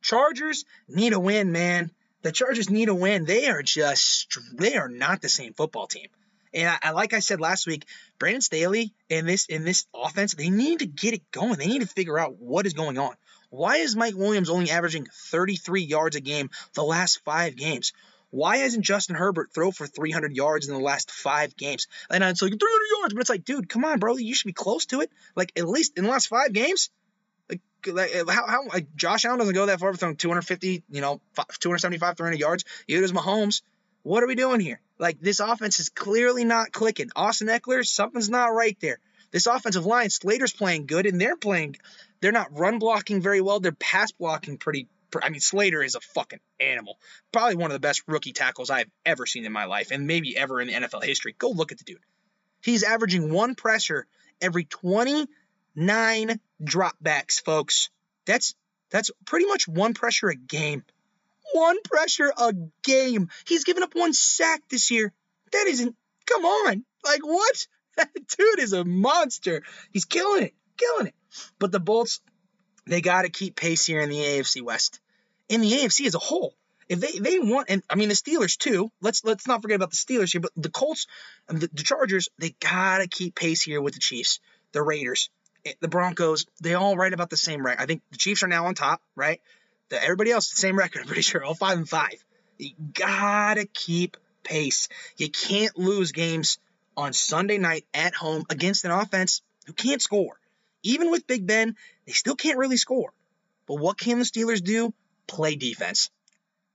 Chargers 0.01 0.65
need 0.87 1.13
a 1.13 1.19
win, 1.19 1.51
man. 1.51 1.91
The 2.21 2.31
Chargers 2.31 2.69
need 2.69 2.89
a 2.89 2.95
win. 2.95 3.25
They 3.25 3.47
are 3.47 3.61
just 3.61 4.37
they 4.53 4.75
are 4.75 4.89
not 4.89 5.21
the 5.21 5.29
same 5.29 5.53
football 5.53 5.87
team. 5.87 6.07
And 6.53 6.67
I, 6.69 6.77
I, 6.81 6.91
like 6.91 7.13
I 7.13 7.19
said 7.19 7.39
last 7.39 7.67
week, 7.67 7.85
Brandon 8.17 8.41
Staley 8.41 8.93
in 9.09 9.25
this 9.25 9.45
in 9.47 9.63
this 9.63 9.85
offense, 9.93 10.33
they 10.33 10.49
need 10.49 10.79
to 10.79 10.87
get 10.87 11.13
it 11.13 11.31
going. 11.31 11.55
They 11.55 11.67
need 11.67 11.81
to 11.81 11.87
figure 11.87 12.17
out 12.17 12.37
what 12.37 12.65
is 12.65 12.73
going 12.73 12.97
on. 12.97 13.15
Why 13.49 13.77
is 13.77 13.95
Mike 13.95 14.15
Williams 14.15 14.49
only 14.49 14.69
averaging 14.69 15.07
33 15.31 15.81
yards 15.83 16.15
a 16.15 16.21
game 16.21 16.49
the 16.73 16.83
last 16.83 17.21
five 17.23 17.55
games? 17.55 17.93
Why 18.31 18.57
hasn't 18.57 18.85
Justin 18.85 19.15
Herbert 19.15 19.49
throw 19.53 19.71
for 19.71 19.87
300 19.87 20.35
yards 20.35 20.67
in 20.67 20.75
the 20.75 20.79
last 20.79 21.09
five 21.09 21.55
games? 21.55 21.87
And 22.11 22.23
it's 22.23 22.41
like 22.41 22.51
300 22.51 22.99
yards, 22.99 23.13
but 23.13 23.21
it's 23.21 23.29
like, 23.29 23.43
dude, 23.43 23.67
come 23.67 23.85
on, 23.85 23.97
bro, 23.97 24.17
you 24.17 24.35
should 24.35 24.47
be 24.47 24.53
close 24.53 24.85
to 24.87 25.01
it. 25.01 25.11
Like 25.35 25.51
at 25.57 25.67
least 25.67 25.97
in 25.97 26.03
the 26.03 26.11
last 26.11 26.27
five 26.27 26.53
games. 26.53 26.91
Like, 27.49 27.61
uh, 27.87 28.31
how, 28.31 28.45
how 28.45 28.67
like 28.67 28.95
Josh 28.95 29.25
Allen 29.25 29.39
doesn't 29.39 29.55
go 29.55 29.65
that 29.65 29.79
far 29.79 29.89
with 29.89 29.99
throwing 29.99 30.15
250, 30.15 30.83
you 30.89 31.01
know, 31.01 31.21
275, 31.59 32.17
300 32.17 32.39
yards. 32.39 32.65
Neither 32.87 33.01
does 33.01 33.13
Mahomes. 33.13 33.61
What 34.09 34.23
are 34.23 34.27
we 34.27 34.33
doing 34.33 34.59
here? 34.59 34.81
Like 34.97 35.21
this 35.21 35.39
offense 35.39 35.79
is 35.79 35.89
clearly 35.89 36.43
not 36.43 36.71
clicking. 36.71 37.11
Austin 37.15 37.47
Ekeler, 37.47 37.85
something's 37.85 38.27
not 38.27 38.47
right 38.47 38.75
there. 38.81 38.97
This 39.29 39.45
offensive 39.45 39.85
line, 39.85 40.09
Slater's 40.09 40.51
playing 40.51 40.87
good, 40.87 41.05
and 41.05 41.21
they're 41.21 41.37
playing. 41.37 41.75
They're 42.19 42.31
not 42.31 42.57
run 42.57 42.79
blocking 42.79 43.21
very 43.21 43.39
well. 43.39 43.59
They're 43.59 43.71
pass 43.71 44.11
blocking 44.11 44.57
pretty 44.57 44.87
I 45.21 45.29
mean, 45.29 45.41
Slater 45.41 45.83
is 45.83 45.93
a 45.93 46.01
fucking 46.01 46.39
animal. 46.59 46.97
Probably 47.31 47.53
one 47.53 47.69
of 47.69 47.75
the 47.75 47.87
best 47.87 48.01
rookie 48.07 48.33
tackles 48.33 48.71
I've 48.71 48.89
ever 49.05 49.27
seen 49.27 49.45
in 49.45 49.51
my 49.51 49.65
life, 49.65 49.91
and 49.91 50.07
maybe 50.07 50.35
ever 50.35 50.59
in 50.59 50.69
the 50.69 50.73
NFL 50.73 51.03
history. 51.03 51.35
Go 51.37 51.51
look 51.51 51.71
at 51.71 51.77
the 51.77 51.83
dude. 51.83 51.99
He's 52.63 52.81
averaging 52.81 53.31
one 53.31 53.53
pressure 53.53 54.07
every 54.41 54.63
29 54.65 56.39
dropbacks, 56.63 57.43
folks. 57.45 57.91
That's 58.25 58.55
that's 58.89 59.11
pretty 59.27 59.45
much 59.45 59.67
one 59.67 59.93
pressure 59.93 60.29
a 60.29 60.35
game. 60.35 60.83
One 61.53 61.81
pressure 61.83 62.31
a 62.37 62.53
game. 62.83 63.29
He's 63.47 63.63
given 63.63 63.83
up 63.83 63.95
one 63.95 64.13
sack 64.13 64.61
this 64.69 64.91
year. 64.91 65.13
That 65.51 65.65
isn't. 65.67 65.95
Come 66.25 66.45
on. 66.45 66.85
Like 67.03 67.25
what? 67.25 67.67
That 67.97 68.13
dude 68.13 68.59
is 68.59 68.71
a 68.71 68.85
monster. 68.85 69.61
He's 69.91 70.05
killing 70.05 70.43
it. 70.43 70.53
Killing 70.77 71.07
it. 71.07 71.15
But 71.57 71.73
the 71.73 71.81
Bolts, 71.81 72.21
they 72.87 73.01
got 73.01 73.23
to 73.23 73.29
keep 73.29 73.57
pace 73.57 73.85
here 73.85 73.99
in 73.99 74.09
the 74.09 74.15
AFC 74.15 74.61
West. 74.61 75.01
In 75.49 75.59
the 75.59 75.69
AFC 75.69 76.05
as 76.05 76.15
a 76.15 76.19
whole, 76.19 76.55
if 76.89 76.99
they 76.99 77.19
they 77.19 77.39
want, 77.39 77.69
and 77.69 77.83
I 77.89 77.95
mean 77.95 78.09
the 78.09 78.15
Steelers 78.15 78.57
too. 78.57 78.91
Let's 78.99 79.23
let's 79.23 79.47
not 79.47 79.61
forget 79.61 79.75
about 79.75 79.91
the 79.91 79.97
Steelers 79.97 80.31
here, 80.31 80.41
but 80.41 80.51
the 80.57 80.69
Colts, 80.69 81.05
the, 81.47 81.69
the 81.71 81.83
Chargers, 81.83 82.29
they 82.39 82.55
gotta 82.59 83.07
keep 83.07 83.35
pace 83.35 83.61
here 83.61 83.79
with 83.79 83.93
the 83.93 83.99
Chiefs, 83.99 84.39
the 84.71 84.81
Raiders, 84.81 85.29
eh, 85.65 85.73
the 85.81 85.87
Broncos. 85.87 86.45
They 86.61 86.73
all 86.73 86.97
right 86.97 87.13
about 87.13 87.29
the 87.29 87.37
same 87.37 87.63
record. 87.63 87.81
I 87.81 87.85
think 87.85 88.01
the 88.11 88.17
Chiefs 88.17 88.43
are 88.43 88.47
now 88.47 88.65
on 88.65 88.73
top, 88.73 89.01
right? 89.15 89.39
The, 89.89 90.01
everybody 90.01 90.31
else 90.31 90.49
the 90.49 90.59
same 90.59 90.77
record. 90.77 91.01
I'm 91.01 91.07
pretty 91.07 91.21
sure 91.21 91.43
all 91.43 91.55
five 91.55 91.77
and 91.77 91.89
five. 91.89 92.23
You 92.57 92.71
gotta 92.93 93.65
keep 93.65 94.17
pace. 94.43 94.89
You 95.17 95.29
can't 95.29 95.77
lose 95.77 96.11
games 96.11 96.57
on 96.97 97.13
Sunday 97.13 97.57
night 97.57 97.85
at 97.93 98.13
home 98.13 98.45
against 98.49 98.85
an 98.85 98.91
offense 98.91 99.41
who 99.65 99.73
can't 99.73 100.01
score. 100.01 100.39
Even 100.83 101.11
with 101.11 101.27
Big 101.27 101.45
Ben, 101.45 101.75
they 102.05 102.13
still 102.13 102.35
can't 102.35 102.57
really 102.57 102.77
score. 102.77 103.13
But 103.67 103.75
what 103.75 103.99
can 103.99 104.19
the 104.19 104.25
Steelers 104.25 104.63
do? 104.63 104.93
Play 105.27 105.55
defense. 105.55 106.09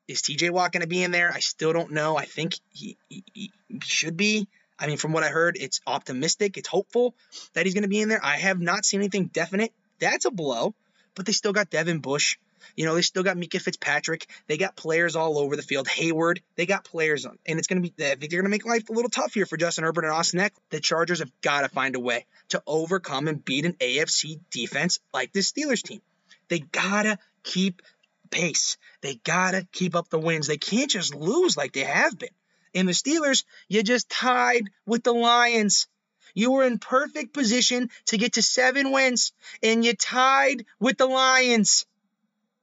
Is 0.07 0.23
TJ 0.23 0.51
Watt 0.51 0.73
going 0.73 0.83
to 0.83 0.87
be 0.87 1.03
in 1.03 1.11
there? 1.11 1.33
I 1.33 1.41
still 1.41 1.73
don't 1.73 1.93
know. 1.93 2.17
I 2.17 2.25
think 2.27 2.55
he, 2.73 2.99
he, 3.09 3.25
he 3.33 3.51
should 3.83 4.17
be. 4.17 4.47
I 4.79 4.87
mean, 4.87 4.97
from 4.99 5.13
what 5.13 5.25
I 5.25 5.29
heard, 5.29 5.57
it's 5.59 5.81
optimistic, 5.87 6.57
it's 6.57 6.69
hopeful 6.69 7.15
that 7.55 7.65
he's 7.65 7.75
going 7.75 7.83
to 7.83 7.89
be 7.89 8.01
in 8.01 8.09
there. 8.09 8.23
I 8.23 8.37
have 8.37 8.61
not 8.61 8.85
seen 8.85 9.01
anything 9.01 9.27
definite. 9.27 9.73
That's 9.99 10.25
a 10.25 10.31
blow, 10.31 10.75
but 11.15 11.27
they 11.27 11.33
still 11.33 11.53
got 11.53 11.71
Devin 11.71 12.01
Bush. 12.01 12.39
You 12.77 12.87
know, 12.87 12.95
they 12.95 13.03
still 13.03 13.23
got 13.23 13.37
Minkah 13.37 13.61
Fitzpatrick. 13.61 14.27
They 14.47 14.57
got 14.57 14.77
players 14.77 15.17
all 15.17 15.39
over 15.39 15.57
the 15.57 15.63
field. 15.63 15.89
Hayward, 15.89 16.41
they 16.57 16.67
got 16.67 16.85
players 16.85 17.27
on. 17.27 17.39
And 17.47 17.59
it's 17.59 17.69
going 17.69 17.83
to 17.83 17.91
be, 17.91 18.05
I 18.05 18.15
think 18.17 18.31
they're 18.31 18.41
going 18.41 18.45
to 18.45 18.51
make 18.51 18.67
life 18.67 18.89
a 18.89 18.93
little 18.93 19.11
tough 19.11 19.35
here 19.35 19.47
for 19.47 19.57
Justin 19.57 19.85
Herbert 19.85 20.05
and 20.05 20.13
Austin 20.13 20.41
Eck. 20.41 20.55
The 20.71 20.81
Chargers 20.81 21.21
have 21.21 21.33
got 21.41 21.63
to 21.63 21.69
find 21.69 21.97
a 21.97 22.01
way 22.01 22.27
to 22.51 22.63
overcome 22.67 23.29
and 23.29 23.45
beat 23.45 23.65
an 23.65 23.75
AFC 23.75 24.41
defense 24.51 25.01
like 25.13 25.33
this 25.33 25.53
Steelers 25.53 25.83
team. 25.83 26.01
They 26.49 26.61
got 26.61 27.05
to 27.05 27.19
keep 27.43 27.83
pace. 28.31 28.77
They 29.01 29.17
got 29.17 29.53
to 29.53 29.67
keep 29.73 29.95
up 29.95 30.09
the 30.09 30.19
wins. 30.19 30.47
They 30.47 30.57
can't 30.57 30.91
just 30.91 31.15
lose 31.15 31.57
like 31.57 31.73
they 31.73 31.85
have 31.85 32.19
been. 32.19 32.31
And 32.75 32.89
the 32.89 32.93
Steelers, 32.93 33.45
you 33.69 33.83
just 33.83 34.11
tied 34.11 34.65
with 34.87 35.05
the 35.05 35.13
Lions. 35.13 35.87
You 36.35 36.51
were 36.51 36.65
in 36.65 36.79
perfect 36.79 37.33
position 37.33 37.91
to 38.07 38.19
get 38.19 38.35
to 38.35 38.43
seven 38.43 38.91
wins, 38.91 39.33
and 39.63 39.85
you 39.85 39.95
tied 39.95 40.67
with 40.81 40.99
the 40.99 41.07
Lions. 41.07 41.87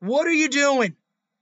What 0.02 0.26
are 0.26 0.34
you 0.34 0.50
doing? 0.50 0.96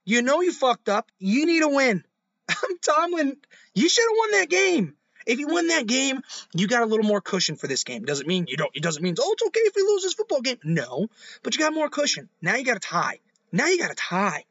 You 0.03 0.21
know 0.21 0.41
you 0.41 0.51
fucked 0.51 0.89
up. 0.89 1.09
You 1.17 1.45
need 1.45 1.63
a 1.63 1.69
win. 1.69 2.03
Tomlin. 2.81 3.37
You 3.73 3.87
should 3.87 4.03
have 4.03 4.17
won 4.17 4.31
that 4.31 4.49
game. 4.49 4.95
If 5.25 5.39
you 5.39 5.47
win 5.47 5.67
that 5.67 5.87
game, 5.87 6.21
you 6.53 6.67
got 6.67 6.81
a 6.83 6.85
little 6.85 7.05
more 7.05 7.21
cushion 7.21 7.55
for 7.55 7.67
this 7.67 7.85
game. 7.85 8.03
Doesn't 8.03 8.27
mean 8.27 8.47
you 8.49 8.57
don't. 8.57 8.75
It 8.75 8.83
doesn't 8.83 9.01
mean 9.01 9.15
oh 9.17 9.31
it's 9.31 9.43
okay 9.47 9.61
if 9.61 9.75
we 9.75 9.83
lose 9.83 10.03
this 10.03 10.13
football 10.13 10.41
game. 10.41 10.57
No, 10.63 11.07
but 11.41 11.55
you 11.55 11.59
got 11.59 11.73
more 11.73 11.87
cushion. 11.87 12.27
Now 12.41 12.55
you 12.55 12.65
got 12.65 12.75
a 12.75 12.81
tie. 12.81 13.19
Now 13.51 13.67
you 13.67 13.77
got 13.77 13.91
a 13.91 13.95
tie, 13.95 14.43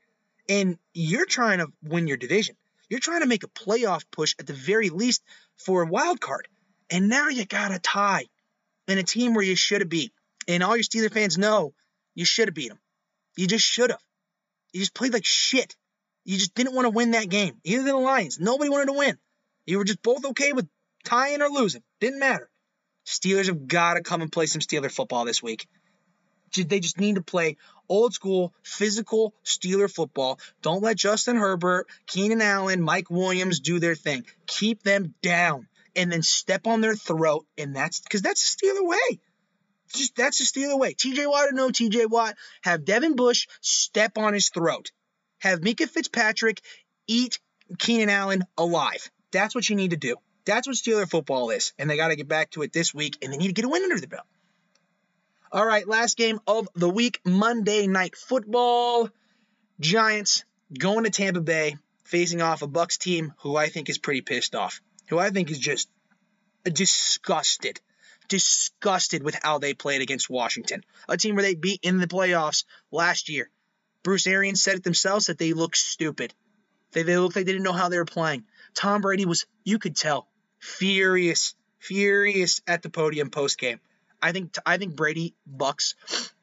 and 0.48 0.78
you're 0.94 1.26
trying 1.26 1.58
to 1.58 1.66
win 1.82 2.06
your 2.06 2.16
division. 2.16 2.56
You're 2.88 3.00
trying 3.00 3.20
to 3.20 3.26
make 3.26 3.44
a 3.44 3.48
playoff 3.48 4.04
push 4.10 4.34
at 4.38 4.46
the 4.46 4.54
very 4.54 4.88
least 4.88 5.22
for 5.56 5.82
a 5.82 5.86
wild 5.86 6.18
card. 6.18 6.48
And 6.88 7.10
now 7.10 7.28
you 7.28 7.44
got 7.44 7.74
a 7.74 7.78
tie 7.78 8.24
in 8.86 8.96
a 8.96 9.02
team 9.02 9.34
where 9.34 9.44
you 9.44 9.56
should 9.56 9.82
have 9.82 9.90
beat. 9.90 10.12
And 10.46 10.62
all 10.62 10.76
your 10.76 10.84
Steeler 10.84 11.12
fans 11.12 11.36
know 11.36 11.74
you 12.14 12.24
should 12.24 12.48
have 12.48 12.54
beat 12.54 12.68
them. 12.68 12.78
You 13.38 13.46
just 13.46 13.64
should 13.64 13.90
have. 13.90 14.00
You 14.72 14.80
just 14.80 14.94
played 14.94 15.12
like 15.12 15.24
shit. 15.24 15.76
You 16.24 16.36
just 16.38 16.56
didn't 16.56 16.74
want 16.74 16.86
to 16.86 16.90
win 16.90 17.12
that 17.12 17.28
game. 17.28 17.54
Either 17.62 17.84
the 17.84 17.96
Lions. 17.96 18.40
Nobody 18.40 18.68
wanted 18.68 18.86
to 18.86 18.98
win. 18.98 19.16
You 19.64 19.78
were 19.78 19.84
just 19.84 20.02
both 20.02 20.24
okay 20.26 20.52
with 20.52 20.68
tying 21.04 21.40
or 21.40 21.48
losing. 21.48 21.84
Didn't 22.00 22.18
matter. 22.18 22.50
Steelers 23.06 23.46
have 23.46 23.68
got 23.68 23.94
to 23.94 24.02
come 24.02 24.22
and 24.22 24.32
play 24.32 24.46
some 24.46 24.60
Steeler 24.60 24.90
football 24.90 25.24
this 25.24 25.40
week. 25.40 25.68
They 26.52 26.80
just 26.80 26.98
need 26.98 27.14
to 27.14 27.22
play 27.22 27.58
old 27.88 28.12
school, 28.12 28.52
physical 28.64 29.34
Steeler 29.44 29.88
football. 29.88 30.40
Don't 30.60 30.82
let 30.82 30.96
Justin 30.96 31.36
Herbert, 31.36 31.86
Keenan 32.08 32.42
Allen, 32.42 32.82
Mike 32.82 33.08
Williams 33.08 33.60
do 33.60 33.78
their 33.78 33.94
thing. 33.94 34.26
Keep 34.48 34.82
them 34.82 35.14
down 35.22 35.68
and 35.94 36.10
then 36.10 36.22
step 36.22 36.66
on 36.66 36.80
their 36.80 36.96
throat. 36.96 37.46
And 37.56 37.76
that's 37.76 38.00
because 38.00 38.20
that's 38.20 38.56
the 38.56 38.66
Steeler 38.66 38.84
way. 38.84 39.20
Just 39.92 40.16
that's 40.16 40.38
just 40.38 40.54
the 40.54 40.66
other 40.66 40.76
way. 40.76 40.94
TJ 40.94 41.28
Watt 41.28 41.48
or 41.48 41.52
no 41.52 41.68
TJ 41.68 42.08
Watt, 42.10 42.34
have 42.62 42.84
Devin 42.84 43.16
Bush 43.16 43.46
step 43.60 44.18
on 44.18 44.34
his 44.34 44.50
throat. 44.50 44.90
Have 45.40 45.60
Minkah 45.60 45.88
Fitzpatrick 45.88 46.60
eat 47.06 47.38
Keenan 47.78 48.10
Allen 48.10 48.44
alive. 48.56 49.10
That's 49.30 49.54
what 49.54 49.68
you 49.68 49.76
need 49.76 49.90
to 49.90 49.96
do. 49.96 50.16
That's 50.44 50.66
what 50.66 50.76
Steeler 50.76 51.08
football 51.08 51.50
is. 51.50 51.72
And 51.78 51.90
they 51.90 51.96
got 51.96 52.08
to 52.08 52.16
get 52.16 52.28
back 52.28 52.50
to 52.50 52.62
it 52.62 52.72
this 52.72 52.94
week, 52.94 53.18
and 53.22 53.32
they 53.32 53.36
need 53.36 53.48
to 53.48 53.52
get 53.52 53.64
a 53.64 53.68
win 53.68 53.82
under 53.82 54.00
the 54.00 54.06
belt. 54.06 54.26
All 55.52 55.64
right, 55.64 55.86
last 55.86 56.16
game 56.16 56.40
of 56.46 56.68
the 56.74 56.88
week, 56.88 57.20
Monday 57.24 57.86
Night 57.86 58.16
Football. 58.16 59.08
Giants 59.80 60.44
going 60.76 61.04
to 61.04 61.10
Tampa 61.10 61.40
Bay, 61.40 61.76
facing 62.04 62.42
off 62.42 62.62
a 62.62 62.66
Bucks 62.66 62.98
team 62.98 63.32
who 63.38 63.56
I 63.56 63.68
think 63.68 63.88
is 63.88 63.98
pretty 63.98 64.20
pissed 64.20 64.54
off, 64.54 64.80
who 65.08 65.18
I 65.18 65.30
think 65.30 65.50
is 65.50 65.58
just 65.58 65.88
disgusted, 66.64 67.80
disgusted 68.28 69.22
with 69.22 69.38
how 69.42 69.58
they 69.58 69.74
played 69.74 70.02
against 70.02 70.30
Washington, 70.30 70.84
a 71.08 71.16
team 71.16 71.34
where 71.34 71.42
they 71.42 71.54
beat 71.54 71.80
in 71.82 71.98
the 71.98 72.06
playoffs 72.06 72.64
last 72.90 73.28
year. 73.28 73.50
Bruce 74.02 74.26
Arians 74.26 74.62
said 74.62 74.76
it 74.76 74.84
themselves 74.84 75.26
that 75.26 75.38
they 75.38 75.52
looked 75.52 75.76
stupid. 75.76 76.32
They, 76.92 77.02
they 77.02 77.18
looked 77.18 77.36
like 77.36 77.46
they 77.46 77.52
didn't 77.52 77.64
know 77.64 77.72
how 77.72 77.88
they 77.88 77.98
were 77.98 78.04
playing. 78.04 78.44
Tom 78.74 79.00
Brady 79.00 79.26
was, 79.26 79.46
you 79.64 79.78
could 79.78 79.96
tell, 79.96 80.28
furious, 80.58 81.54
furious 81.78 82.60
at 82.66 82.82
the 82.82 82.90
podium 82.90 83.30
post 83.30 83.58
game. 83.58 83.80
I 84.20 84.32
think 84.32 84.56
I 84.66 84.78
think 84.78 84.96
Brady 84.96 85.34
Bucks, 85.46 85.94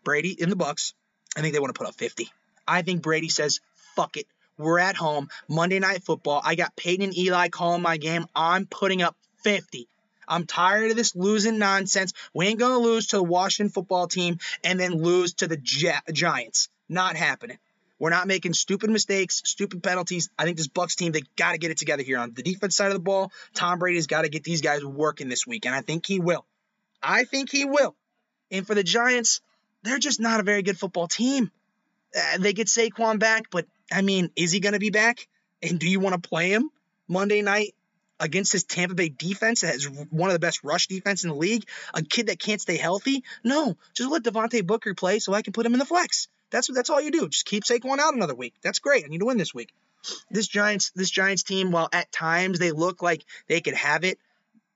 Brady 0.03 0.31
in 0.31 0.49
the 0.49 0.55
Bucks. 0.55 0.93
I 1.35 1.41
think 1.41 1.53
they 1.53 1.59
want 1.59 1.75
to 1.75 1.77
put 1.77 1.87
up 1.87 1.95
50. 1.95 2.29
I 2.65 2.83
think 2.83 3.01
Brady 3.01 3.27
says, 3.27 3.59
"Fuck 3.95 4.15
it, 4.15 4.27
we're 4.57 4.79
at 4.79 4.95
home. 4.95 5.29
Monday 5.47 5.79
Night 5.79 6.03
Football. 6.03 6.41
I 6.43 6.55
got 6.55 6.75
Peyton 6.75 7.03
and 7.03 7.17
Eli 7.17 7.49
calling 7.49 7.81
my 7.81 7.97
game. 7.97 8.25
I'm 8.35 8.65
putting 8.65 9.01
up 9.01 9.17
50. 9.43 9.89
I'm 10.27 10.45
tired 10.45 10.91
of 10.91 10.97
this 10.97 11.15
losing 11.15 11.57
nonsense. 11.57 12.13
We 12.33 12.47
ain't 12.47 12.59
gonna 12.59 12.79
lose 12.79 13.07
to 13.07 13.17
the 13.17 13.23
Washington 13.23 13.71
football 13.71 14.07
team 14.07 14.39
and 14.63 14.79
then 14.79 15.01
lose 15.01 15.35
to 15.35 15.47
the 15.47 15.57
Giants. 15.57 16.69
Not 16.87 17.15
happening. 17.15 17.57
We're 17.97 18.09
not 18.09 18.27
making 18.27 18.53
stupid 18.53 18.89
mistakes, 18.89 19.41
stupid 19.45 19.81
penalties. 19.81 20.29
I 20.37 20.43
think 20.43 20.57
this 20.57 20.67
Bucks 20.67 20.95
team, 20.95 21.13
they 21.13 21.21
got 21.37 21.53
to 21.53 21.57
get 21.57 21.71
it 21.71 21.77
together 21.77 22.03
here 22.03 22.19
on 22.19 22.33
the 22.33 22.43
defense 22.43 22.75
side 22.75 22.87
of 22.87 22.93
the 22.93 22.99
ball. 22.99 23.31
Tom 23.53 23.79
Brady's 23.79 24.07
got 24.07 24.23
to 24.23 24.29
get 24.29 24.43
these 24.43 24.61
guys 24.61 24.83
working 24.83 25.29
this 25.29 25.47
week, 25.47 25.65
and 25.65 25.73
I 25.73 25.81
think 25.81 26.05
he 26.05 26.19
will. 26.19 26.45
I 27.01 27.23
think 27.23 27.49
he 27.49 27.65
will. 27.65 27.95
And 28.51 28.67
for 28.67 28.75
the 28.75 28.83
Giants, 28.83 29.41
they're 29.83 29.99
just 29.99 30.19
not 30.19 30.39
a 30.39 30.43
very 30.43 30.61
good 30.61 30.77
football 30.77 31.07
team. 31.07 31.51
Uh, 32.15 32.37
they 32.39 32.53
get 32.53 32.67
Saquon 32.67 33.17
back, 33.17 33.49
but 33.49 33.65
I 33.91 34.01
mean, 34.01 34.29
is 34.35 34.51
he 34.51 34.59
going 34.59 34.73
to 34.73 34.79
be 34.79 34.89
back? 34.89 35.27
And 35.61 35.79
do 35.79 35.89
you 35.89 35.99
want 35.99 36.21
to 36.21 36.29
play 36.29 36.49
him 36.49 36.69
Monday 37.07 37.41
night 37.41 37.75
against 38.19 38.51
this 38.51 38.63
Tampa 38.63 38.95
Bay 38.95 39.09
defense 39.09 39.61
that 39.61 39.73
has 39.73 39.85
one 39.85 40.29
of 40.29 40.33
the 40.33 40.39
best 40.39 40.63
rush 40.63 40.87
defense 40.87 41.23
in 41.23 41.29
the 41.29 41.35
league? 41.35 41.67
A 41.93 42.01
kid 42.01 42.27
that 42.27 42.39
can't 42.39 42.61
stay 42.61 42.77
healthy? 42.77 43.23
No, 43.43 43.75
just 43.93 44.11
let 44.11 44.23
Devontae 44.23 44.65
Booker 44.65 44.93
play 44.93 45.19
so 45.19 45.33
I 45.33 45.41
can 45.41 45.53
put 45.53 45.65
him 45.65 45.73
in 45.73 45.79
the 45.79 45.85
flex. 45.85 46.27
That's 46.51 46.67
that's 46.73 46.89
all 46.89 47.01
you 47.01 47.11
do. 47.11 47.27
Just 47.27 47.45
keep 47.45 47.63
Saquon 47.63 47.99
out 47.99 48.13
another 48.13 48.35
week. 48.35 48.53
That's 48.61 48.79
great. 48.79 49.03
I 49.03 49.07
need 49.07 49.19
to 49.19 49.25
win 49.25 49.37
this 49.37 49.53
week. 49.53 49.73
This 50.29 50.47
Giants 50.47 50.91
this 50.95 51.09
Giants 51.09 51.43
team, 51.43 51.71
while 51.71 51.89
at 51.91 52.11
times 52.11 52.59
they 52.59 52.71
look 52.71 53.01
like 53.01 53.25
they 53.47 53.61
could 53.61 53.73
have 53.73 54.03
it, 54.03 54.19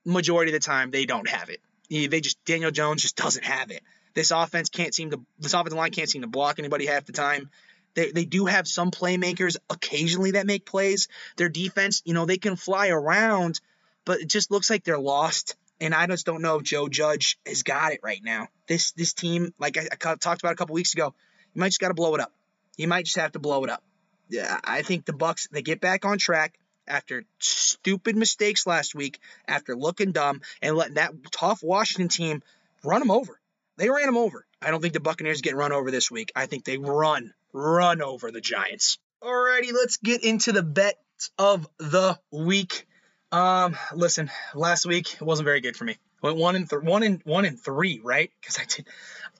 majority 0.04 0.52
of 0.52 0.60
the 0.60 0.66
time 0.66 0.90
they 0.90 1.06
don't 1.06 1.28
have 1.28 1.48
it. 1.48 1.60
They 1.88 2.20
just 2.20 2.44
Daniel 2.44 2.70
Jones 2.70 3.02
just 3.02 3.16
doesn't 3.16 3.44
have 3.44 3.70
it. 3.70 3.82
This 4.14 4.30
offense 4.30 4.68
can't 4.68 4.94
seem 4.94 5.10
to 5.12 5.20
this 5.38 5.54
offensive 5.54 5.78
line 5.78 5.92
can't 5.92 6.10
seem 6.10 6.22
to 6.22 6.28
block 6.28 6.58
anybody 6.58 6.86
half 6.86 7.06
the 7.06 7.12
time. 7.12 7.50
They, 7.94 8.12
they 8.12 8.24
do 8.24 8.46
have 8.46 8.68
some 8.68 8.90
playmakers 8.90 9.56
occasionally 9.68 10.32
that 10.32 10.46
make 10.46 10.64
plays. 10.64 11.08
Their 11.36 11.48
defense, 11.48 12.02
you 12.04 12.14
know, 12.14 12.24
they 12.24 12.38
can 12.38 12.56
fly 12.56 12.88
around, 12.88 13.60
but 14.04 14.20
it 14.20 14.28
just 14.28 14.50
looks 14.50 14.70
like 14.70 14.84
they're 14.84 14.98
lost. 14.98 15.56
And 15.80 15.94
I 15.94 16.06
just 16.06 16.26
don't 16.26 16.42
know 16.42 16.56
if 16.56 16.62
Joe 16.62 16.88
Judge 16.88 17.38
has 17.46 17.62
got 17.62 17.92
it 17.92 18.00
right 18.02 18.20
now. 18.22 18.48
This 18.68 18.92
this 18.92 19.14
team, 19.14 19.54
like 19.58 19.78
I, 19.78 19.88
I 19.90 19.96
talked 19.96 20.42
about 20.42 20.52
a 20.52 20.56
couple 20.56 20.74
weeks 20.74 20.94
ago, 20.94 21.14
you 21.54 21.60
might 21.60 21.68
just 21.68 21.80
got 21.80 21.88
to 21.88 21.94
blow 21.94 22.14
it 22.14 22.20
up. 22.20 22.32
You 22.76 22.86
might 22.86 23.06
just 23.06 23.16
have 23.16 23.32
to 23.32 23.38
blow 23.38 23.64
it 23.64 23.70
up. 23.70 23.82
Yeah, 24.28 24.60
I 24.62 24.82
think 24.82 25.06
the 25.06 25.12
Bucks 25.12 25.48
they 25.50 25.62
get 25.62 25.80
back 25.80 26.04
on 26.04 26.18
track 26.18 26.58
after 26.86 27.24
stupid 27.38 28.16
mistakes 28.16 28.66
last 28.66 28.94
week, 28.94 29.18
after 29.48 29.74
looking 29.76 30.12
dumb 30.12 30.42
and 30.60 30.76
letting 30.76 30.94
that 30.94 31.12
tough 31.32 31.62
Washington 31.62 32.08
team 32.08 32.42
run 32.84 33.00
them 33.00 33.10
over. 33.10 33.39
They 33.80 33.88
ran 33.88 34.04
them 34.04 34.18
over. 34.18 34.44
I 34.60 34.70
don't 34.70 34.82
think 34.82 34.92
the 34.92 35.00
Buccaneers 35.00 35.40
get 35.40 35.56
run 35.56 35.72
over 35.72 35.90
this 35.90 36.10
week. 36.10 36.32
I 36.36 36.44
think 36.44 36.66
they 36.66 36.76
run, 36.76 37.32
run 37.54 38.02
over 38.02 38.30
the 38.30 38.42
Giants. 38.42 38.98
Alrighty, 39.22 39.72
let's 39.72 39.96
get 39.96 40.22
into 40.22 40.52
the 40.52 40.62
bets 40.62 41.30
of 41.38 41.66
the 41.78 42.18
week. 42.30 42.86
Um, 43.32 43.74
listen, 43.94 44.30
last 44.54 44.84
week 44.84 45.14
it 45.14 45.22
wasn't 45.22 45.46
very 45.46 45.62
good 45.62 45.78
for 45.78 45.84
me. 45.84 45.96
Went 46.20 46.36
one 46.36 46.56
and 46.56 46.68
th- 46.68 46.82
one 46.82 47.02
and 47.02 47.22
one 47.24 47.46
and 47.46 47.58
three, 47.58 48.02
right? 48.04 48.30
Because 48.42 48.58
I 48.58 48.64
did 48.64 48.86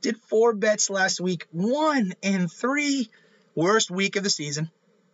did 0.01 0.17
four 0.17 0.55
bets 0.55 0.89
last 0.89 1.21
week. 1.21 1.47
One 1.51 2.15
and 2.23 2.51
three. 2.51 3.11
Worst 3.55 3.91
week 3.91 4.17
of 4.17 4.25
the 4.25 4.31
season. 4.31 4.71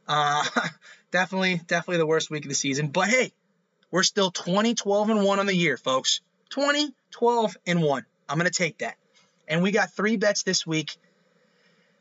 Uh, 0.07 0.45
definitely, 1.11 1.61
definitely 1.67 1.99
the 1.99 2.07
worst 2.07 2.31
week 2.31 2.45
of 2.45 2.49
the 2.49 2.55
season. 2.55 2.89
But 2.89 3.09
hey, 3.09 3.33
we're 3.91 4.05
still 4.05 4.31
20, 4.31 4.77
12, 4.77 5.11
and 5.11 5.25
1 5.25 5.41
on 5.41 5.47
the 5.47 5.57
year, 5.57 5.77
folks. 5.77 6.21
20, 6.51 6.95
12, 7.11 7.57
and 7.67 7.83
1. 7.83 8.07
I'm 8.29 8.39
to 8.39 8.51
take 8.51 8.79
that. 8.79 8.97
And 9.49 9.63
we 9.63 9.71
got 9.71 9.93
three 9.93 10.17
bets 10.17 10.43
this 10.43 10.67
week 10.67 10.97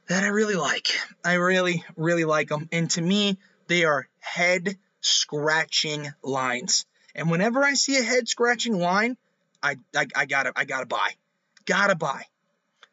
that 0.07 0.23
I 0.23 0.27
really 0.27 0.55
like. 0.55 0.87
I 1.23 1.33
really, 1.33 1.83
really 1.95 2.25
like 2.25 2.49
them. 2.49 2.69
And 2.71 2.89
to 2.91 3.01
me, 3.01 3.37
they 3.67 3.85
are 3.85 4.07
head 4.19 4.77
scratching 5.01 6.11
lines. 6.23 6.85
And 7.13 7.29
whenever 7.29 7.63
I 7.63 7.73
see 7.73 7.97
a 7.97 8.03
head 8.03 8.27
scratching 8.27 8.77
line, 8.77 9.17
I, 9.61 9.77
I, 9.95 10.07
I 10.15 10.25
gotta 10.25 10.51
I 10.55 10.65
gotta 10.65 10.85
buy. 10.85 11.11
Gotta 11.65 11.95
buy. 11.95 12.23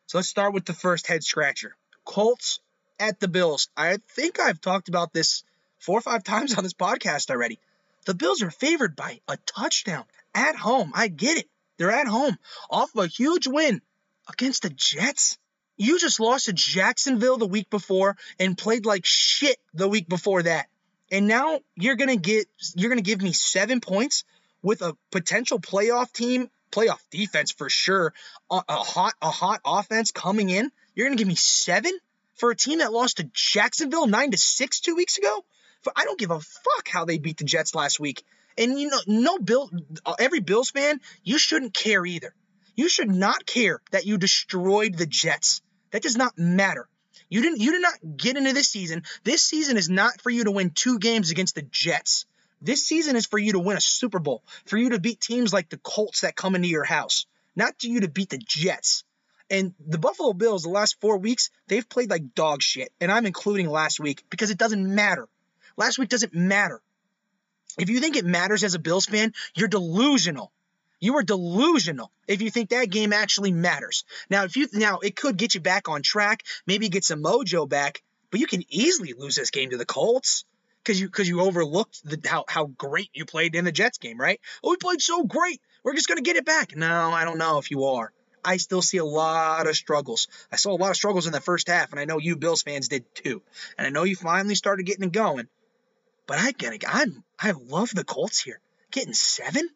So 0.07 0.19
let's 0.19 0.29
start 0.29 0.55
with 0.55 0.65
the 0.65 0.73
first 0.73 1.07
head 1.07 1.25
scratcher. 1.25 1.77
Colts 2.05 2.61
at 2.99 3.21
the 3.21 3.29
Bills. 3.29 3.69
I 3.77 3.99
think 4.11 4.39
I've 4.39 4.61
talked 4.61 4.89
about 4.89 5.13
this 5.13 5.45
four 5.79 5.99
or 5.99 6.03
five 6.03 6.25
times 6.25 6.57
on 6.57 6.65
this 6.65 6.75
podcast 6.75 7.31
already. 7.31 7.59
The 8.07 8.15
Bills 8.15 8.43
are 8.43 8.51
favored 8.51 8.97
by 8.97 9.21
a 9.29 9.37
touchdown 9.47 10.05
at 10.35 10.57
home. 10.57 10.93
I 10.95 11.09
get 11.09 11.39
it. 11.39 11.49
They're 11.77 11.91
at 11.91 12.07
home 12.07 12.39
off 12.71 12.95
of 12.95 13.05
a 13.05 13.09
huge 13.09 13.47
win 13.47 13.83
against 14.29 14.63
the 14.63 14.71
Jets. 14.71 15.39
You 15.77 15.99
just 15.99 16.21
lost 16.21 16.47
to 16.47 16.53
Jacksonville 16.53 17.39
the 17.39 17.47
week 17.47 17.71
before 17.71 18.17
and 18.39 18.57
played 18.57 18.87
like 18.87 19.05
shit 19.05 19.57
the 19.75 19.89
week 19.89 20.09
before 20.09 20.43
that. 20.43 20.67
And 21.11 21.27
now 21.27 21.61
you're 21.75 21.97
to 21.97 22.17
get 22.17 22.47
you're 22.75 22.95
to 22.95 23.03
give 23.03 23.21
me 23.21 23.33
7 23.33 23.81
points 23.81 24.25
with 24.63 24.83
a 24.83 24.97
potential 25.11 25.59
playoff 25.59 26.13
team, 26.13 26.49
playoff 26.71 27.01
defense 27.11 27.53
for 27.53 27.69
sure, 27.69 28.15
a, 28.51 28.63
a 28.69 28.77
hot 28.77 29.15
a 29.21 29.31
hot 29.31 29.61
offense 29.65 30.11
coming 30.11 30.51
in. 30.51 30.71
You're 30.95 31.09
to 31.09 31.17
give 31.17 31.29
me 31.29 31.35
7? 31.35 31.93
for 32.43 32.51
a 32.51 32.57
team 32.57 32.79
that 32.79 32.93
lost 32.93 33.19
to 33.19 33.31
Jacksonville 33.33 34.07
9 34.09 34.33
to 34.33 34.37
6 34.37 34.81
2 34.81 34.97
weeks 34.97 35.19
ago. 35.19 35.45
I 35.95 36.05
don't 36.05 36.19
give 36.19 36.31
a 36.31 36.41
fuck 36.41 36.89
how 36.89 37.05
they 37.05 37.19
beat 37.19 37.39
the 37.39 37.45
Jets 37.45 37.75
last 37.75 37.99
week. 37.99 38.25
And 38.59 38.79
you 38.79 38.89
know, 38.89 38.99
no 39.07 39.39
Bill 39.39 39.71
every 40.19 40.41
Bills 40.41 40.71
fan, 40.71 41.01
you 41.23 41.39
shouldn't 41.39 41.73
care 41.73 42.05
either. 42.05 42.35
You 42.75 42.89
should 42.89 43.11
not 43.11 43.47
care 43.47 43.81
that 43.91 44.07
you 44.07 44.19
destroyed 44.19 44.95
the 44.95 45.07
Jets. 45.07 45.63
That 45.91 46.03
does 46.03 46.17
not 46.17 46.39
matter. 46.39 46.89
You 47.29 47.43
didn't 47.43 47.61
you 47.61 47.73
did 47.73 47.83
not 47.83 48.17
get 48.17 48.37
into 48.37 48.53
this 48.53 48.69
season. 48.69 49.05
This 49.25 49.43
season 49.43 49.77
is 49.77 49.89
not 49.89 50.21
for 50.21 50.31
you 50.31 50.45
to 50.45 50.51
win 50.51 50.71
two 50.71 50.99
games 50.99 51.31
against 51.31 51.55
the 51.55 51.63
Jets. 51.63 52.27
This 52.61 52.85
season 52.85 53.17
is 53.17 53.27
for 53.27 53.39
you 53.39 53.53
to 53.53 53.59
win 53.59 53.77
a 53.77 53.81
Super 53.81 54.19
Bowl, 54.19 54.45
for 54.67 54.77
you 54.77 54.91
to 54.91 55.01
beat 55.01 55.21
teams 55.21 55.53
like 55.53 55.69
the 55.69 55.79
Colts 55.79 56.21
that 56.21 56.37
come 56.37 56.55
into 56.55 56.69
your 56.69 56.85
house, 56.85 57.27
not 57.57 57.79
to 57.81 57.91
you 57.91 58.01
to 58.01 58.09
beat 58.09 58.31
the 58.31 58.39
Jets. 58.39 59.05
And 59.51 59.75
the 59.85 59.99
Buffalo 59.99 60.33
Bills, 60.33 60.63
the 60.63 60.71
last 60.71 61.01
four 61.01 61.19
weeks, 61.19 61.51
they've 61.67 61.89
played 61.89 62.09
like 62.09 62.35
dog 62.35 62.63
shit. 62.63 62.93
And 63.01 63.11
I'm 63.11 63.27
including 63.27 63.69
last 63.69 63.99
week 63.99 64.25
because 64.31 64.51
it 64.51 64.59
doesn't 64.59 64.95
matter. 64.95 65.29
Last 65.77 65.99
week 65.99 66.09
doesn't 66.09 66.35
matter. 66.35 66.81
If 67.79 67.91
you 67.91 68.01
think 68.01 68.17
it 68.17 68.25
matters 68.25 68.65
as 68.65 68.75
a 68.75 68.79
Bills 68.79 69.07
fan, 69.07 69.33
you're 69.55 69.69
delusional. 69.69 70.53
You 71.03 71.17
are 71.17 71.25
delusional 71.25 72.13
if 72.29 72.43
you 72.43 72.51
think 72.53 72.71
that 72.71 72.89
game 72.89 73.13
actually 73.13 73.51
matters. 73.51 74.05
Now, 74.31 74.45
if 74.45 74.57
you 74.57 74.69
now 74.73 75.01
it 75.01 75.17
could 75.17 75.37
get 75.37 75.53
you 75.53 75.61
back 75.61 75.89
on 75.89 76.01
track, 76.01 76.45
maybe 76.65 76.89
get 76.89 77.05
some 77.05 77.25
mojo 77.25 77.69
back, 77.69 78.05
but 78.31 78.39
you 78.39 78.47
can 78.47 78.63
easily 78.69 79.13
lose 79.13 79.35
this 79.35 79.51
game 79.51 79.71
to 79.71 79.77
the 79.77 79.85
Colts 79.85 80.45
because 80.79 81.01
you 81.01 81.09
because 81.09 81.29
you 81.29 81.41
overlooked 81.41 82.09
the, 82.09 82.21
how 82.29 82.45
how 82.47 82.67
great 82.67 83.11
you 83.15 83.25
played 83.25 83.57
in 83.57 83.65
the 83.65 83.73
Jets 83.73 83.99
game, 83.99 84.17
right? 84.17 84.41
Oh, 84.63 84.71
we 84.71 84.77
played 84.77 85.03
so 85.03 85.25
great. 85.25 85.61
We're 85.83 85.97
just 85.97 86.07
gonna 86.07 86.21
get 86.21 86.37
it 86.37 86.45
back. 86.45 86.77
No, 86.77 87.11
I 87.11 87.25
don't 87.25 87.39
know 87.39 87.59
if 87.59 87.73
you 87.73 87.83
are. 87.83 88.13
I 88.45 88.59
still 88.59 88.81
see 88.81 88.99
a 88.99 89.05
lot 89.05 89.67
of 89.67 89.75
struggles. 89.75 90.29
I 90.53 90.57
saw 90.57 90.71
a 90.71 90.79
lot 90.79 90.91
of 90.91 90.97
struggles 90.97 91.27
in 91.27 91.33
the 91.33 91.41
first 91.41 91.67
half, 91.67 91.91
and 91.91 91.99
I 91.99 92.05
know 92.05 92.19
you 92.19 92.37
Bills 92.37 92.63
fans 92.63 92.87
did 92.87 93.13
too. 93.13 93.43
And 93.77 93.89
I 93.89 93.91
know 93.91 94.05
you 94.05 94.15
finally 94.15 94.55
started 94.55 94.87
getting 94.87 95.05
it 95.05 95.13
going. 95.13 95.49
But 96.29 96.39
I 96.39 96.53
gotta, 96.53 96.79
I'm, 96.87 97.25
I 97.41 97.51
love 97.51 97.91
the 97.93 98.05
Colts 98.05 98.41
here. 98.41 98.61
Getting 98.93 99.15
seven? 99.15 99.69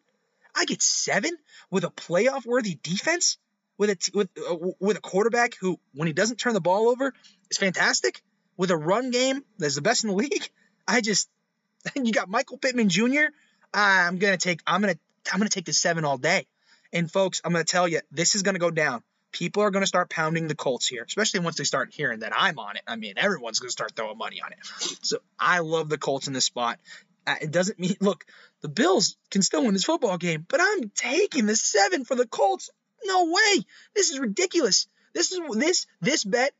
I 0.57 0.65
get 0.65 0.81
seven 0.81 1.31
with 1.69 1.83
a 1.83 1.89
playoff 1.89 2.45
worthy 2.45 2.77
defense? 2.81 3.37
With 3.77 3.91
a, 3.91 4.11
with, 4.17 4.29
uh, 4.37 4.55
with 4.79 4.97
a 4.97 5.01
quarterback 5.01 5.55
who, 5.61 5.79
when 5.93 6.07
he 6.07 6.13
doesn't 6.13 6.37
turn 6.37 6.55
the 6.55 6.61
ball 6.61 6.89
over, 6.89 7.13
is 7.51 7.57
fantastic? 7.57 8.23
With 8.57 8.71
a 8.71 8.77
run 8.77 9.11
game 9.11 9.43
that's 9.59 9.75
the 9.75 9.83
best 9.83 10.03
in 10.03 10.09
the 10.09 10.15
league? 10.15 10.49
I 10.87 11.01
just, 11.01 11.29
you 11.95 12.11
got 12.11 12.27
Michael 12.27 12.57
Pittman 12.57 12.89
Jr. 12.89 13.27
I'm 13.73 14.17
gonna 14.17 14.37
take, 14.37 14.61
I'm 14.65 14.81
gonna, 14.81 14.97
I'm 15.31 15.39
gonna 15.39 15.49
take 15.49 15.65
the 15.65 15.73
seven 15.73 16.05
all 16.05 16.17
day. 16.17 16.47
And 16.91 17.11
folks, 17.11 17.41
I'm 17.45 17.51
gonna 17.51 17.65
tell 17.65 17.87
you, 17.87 17.99
this 18.11 18.33
is 18.33 18.41
gonna 18.41 18.57
go 18.57 18.71
down. 18.71 19.03
People 19.31 19.61
are 19.61 19.69
gonna 19.69 19.85
start 19.85 20.09
pounding 20.09 20.47
the 20.47 20.55
Colts 20.55 20.87
here, 20.87 21.03
especially 21.03 21.41
once 21.41 21.57
they 21.57 21.65
start 21.65 21.93
hearing 21.93 22.21
that 22.21 22.31
I'm 22.35 22.57
on 22.57 22.77
it. 22.77 22.81
I 22.87 22.95
mean, 22.95 23.13
everyone's 23.17 23.59
gonna 23.59 23.69
start 23.69 23.95
throwing 23.95 24.17
money 24.17 24.41
on 24.41 24.53
it. 24.53 24.59
So 25.05 25.19
I 25.37 25.59
love 25.59 25.89
the 25.89 25.99
Colts 25.99 26.27
in 26.27 26.33
this 26.33 26.45
spot. 26.45 26.79
Uh, 27.27 27.35
it 27.41 27.51
doesn't 27.51 27.77
mean, 27.77 27.97
look, 27.99 28.25
the 28.61 28.69
Bills 28.69 29.17
can 29.29 29.41
still 29.41 29.63
win 29.63 29.73
this 29.73 29.83
football 29.83 30.17
game, 30.17 30.45
but 30.47 30.59
I'm 30.61 30.89
taking 30.95 31.45
the 31.45 31.55
seven 31.55 32.05
for 32.05 32.15
the 32.15 32.27
Colts. 32.27 32.69
No 33.03 33.25
way. 33.25 33.65
This 33.95 34.09
is 34.09 34.19
ridiculous. 34.19 34.87
This 35.13 35.31
is 35.31 35.39
this 35.55 35.87
this 36.01 36.23
bet 36.23 36.53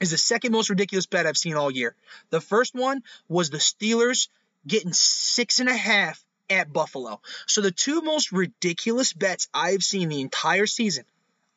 is 0.00 0.10
the 0.10 0.18
second 0.18 0.52
most 0.52 0.70
ridiculous 0.70 1.06
bet 1.06 1.26
I've 1.26 1.36
seen 1.36 1.54
all 1.54 1.70
year. 1.70 1.94
The 2.30 2.40
first 2.40 2.74
one 2.74 3.02
was 3.28 3.50
the 3.50 3.58
Steelers 3.58 4.28
getting 4.66 4.92
six 4.92 5.60
and 5.60 5.68
a 5.68 5.76
half 5.76 6.22
at 6.50 6.72
Buffalo. 6.72 7.20
So 7.46 7.60
the 7.60 7.70
two 7.70 8.00
most 8.00 8.32
ridiculous 8.32 9.12
bets 9.12 9.48
I've 9.52 9.82
seen 9.82 10.08
the 10.08 10.20
entire 10.20 10.66
season 10.66 11.04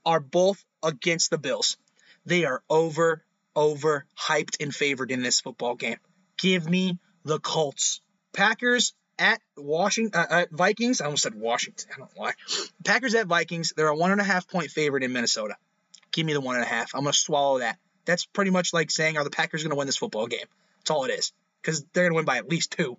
are 0.05 0.19
both 0.19 0.63
against 0.83 1.29
the 1.29 1.37
Bills. 1.37 1.77
They 2.25 2.45
are 2.45 2.61
over, 2.69 3.23
over 3.55 4.05
hyped 4.19 4.61
and 4.61 4.73
favored 4.73 5.11
in 5.11 5.21
this 5.21 5.41
football 5.41 5.75
game. 5.75 5.97
Give 6.37 6.67
me 6.67 6.97
the 7.23 7.39
Colts. 7.39 8.01
Packers 8.33 8.93
at 9.19 9.41
Washington, 9.57 10.19
uh, 10.19 10.25
at 10.29 10.51
Vikings. 10.51 11.01
I 11.01 11.05
almost 11.05 11.23
said 11.23 11.35
Washington. 11.35 11.89
I 11.93 11.97
don't 11.97 12.15
know 12.15 12.21
why. 12.21 12.33
Packers 12.83 13.15
at 13.15 13.27
Vikings. 13.27 13.73
They're 13.75 13.87
a 13.87 13.95
one 13.95 14.11
and 14.11 14.21
a 14.21 14.23
half 14.23 14.47
point 14.47 14.71
favorite 14.71 15.03
in 15.03 15.13
Minnesota. 15.13 15.55
Give 16.11 16.25
me 16.25 16.33
the 16.33 16.41
one 16.41 16.55
and 16.55 16.63
a 16.63 16.67
half. 16.67 16.93
I'm 16.93 17.01
gonna 17.01 17.13
swallow 17.13 17.59
that. 17.59 17.77
That's 18.05 18.25
pretty 18.25 18.51
much 18.51 18.73
like 18.73 18.91
saying, 18.91 19.17
are 19.17 19.23
the 19.23 19.29
Packers 19.29 19.63
gonna 19.63 19.75
win 19.75 19.87
this 19.87 19.97
football 19.97 20.27
game? 20.27 20.45
That's 20.79 20.91
all 20.91 21.05
it 21.05 21.11
is. 21.11 21.33
Because 21.61 21.85
they're 21.93 22.05
gonna 22.05 22.15
win 22.15 22.25
by 22.25 22.37
at 22.37 22.49
least 22.49 22.71
two. 22.71 22.97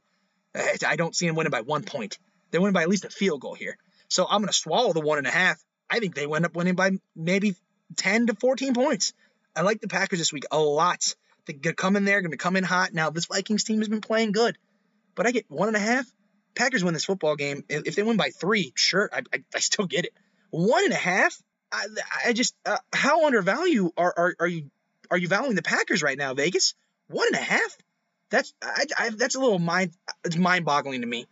I 0.55 0.97
don't 0.97 1.15
see 1.15 1.27
them 1.27 1.35
winning 1.35 1.51
by 1.51 1.63
one 1.63 1.83
point. 1.83 2.19
They 2.51 2.59
win 2.59 2.73
by 2.73 2.83
at 2.83 2.89
least 2.89 3.05
a 3.05 3.11
field 3.11 3.41
goal 3.41 3.55
here. 3.55 3.77
So 4.09 4.27
I'm 4.29 4.43
gonna 4.43 4.53
swallow 4.53 4.93
the 4.93 5.01
one 5.01 5.19
and 5.19 5.27
a 5.27 5.31
half. 5.31 5.63
I 5.91 5.99
think 5.99 6.15
they 6.15 6.25
end 6.25 6.45
up 6.45 6.55
winning 6.55 6.75
by 6.75 6.93
maybe 7.17 7.57
10 7.97 8.29
to 8.29 8.35
14 8.35 8.75
points. 8.75 9.13
I 9.55 9.63
like 9.63 9.81
the 9.81 9.89
Packers 9.89 10.19
this 10.19 10.33
week 10.33 10.45
a 10.51 10.59
lot. 10.59 11.15
They're 11.47 11.57
gonna 11.57 11.75
come 11.75 11.97
in 11.97 12.05
there, 12.05 12.21
gonna 12.23 12.37
come 12.37 12.57
in 12.57 12.65
hot. 12.65 12.95
Now 12.95 13.11
this 13.11 13.27
Vikings 13.27 13.65
team 13.65 13.79
has 13.79 13.89
been 13.89 14.01
playing 14.01 14.33
good 14.33 14.57
but 15.15 15.27
I 15.27 15.31
get 15.31 15.51
one 15.51 15.69
and 15.69 15.77
a 15.77 15.81
half. 15.81 16.07
Packers 16.55 16.85
win 16.85 16.95
this 16.95 17.05
football 17.05 17.37
game. 17.37 17.65
If 17.69 17.95
they 17.95 18.03
win 18.03 18.17
by 18.17 18.31
three, 18.31 18.73
sure, 18.75 19.09
I, 19.13 19.23
I, 19.33 19.43
I 19.55 19.59
still 19.61 19.87
get 19.87 20.05
it. 20.05 20.13
One 20.51 20.85
and 20.85 20.93
a 20.93 20.97
half. 20.97 21.37
I, 21.73 21.87
I 22.27 22.33
just 22.35 22.55
uh, 22.67 22.77
how 22.93 23.27
undervalue 23.27 23.91
are, 23.97 24.13
are 24.15 24.35
are 24.41 24.47
you 24.47 24.71
are 25.11 25.17
you 25.17 25.29
valuing 25.29 25.57
the 25.57 25.63
Packers 25.63 26.03
right 26.03 26.19
now, 26.19 26.35
Vegas? 26.35 26.75
One 27.09 27.27
and 27.29 27.37
a 27.37 27.45
half. 27.45 27.77
That's 28.31 28.53
I, 28.63 28.85
I, 28.99 29.11
that's 29.11 29.35
a 29.35 29.41
little 29.41 29.59
mind 29.59 29.93
it's 30.25 30.37
mind 30.37 30.67
boggling 30.67 31.01
to 31.01 31.07
me. 31.07 31.27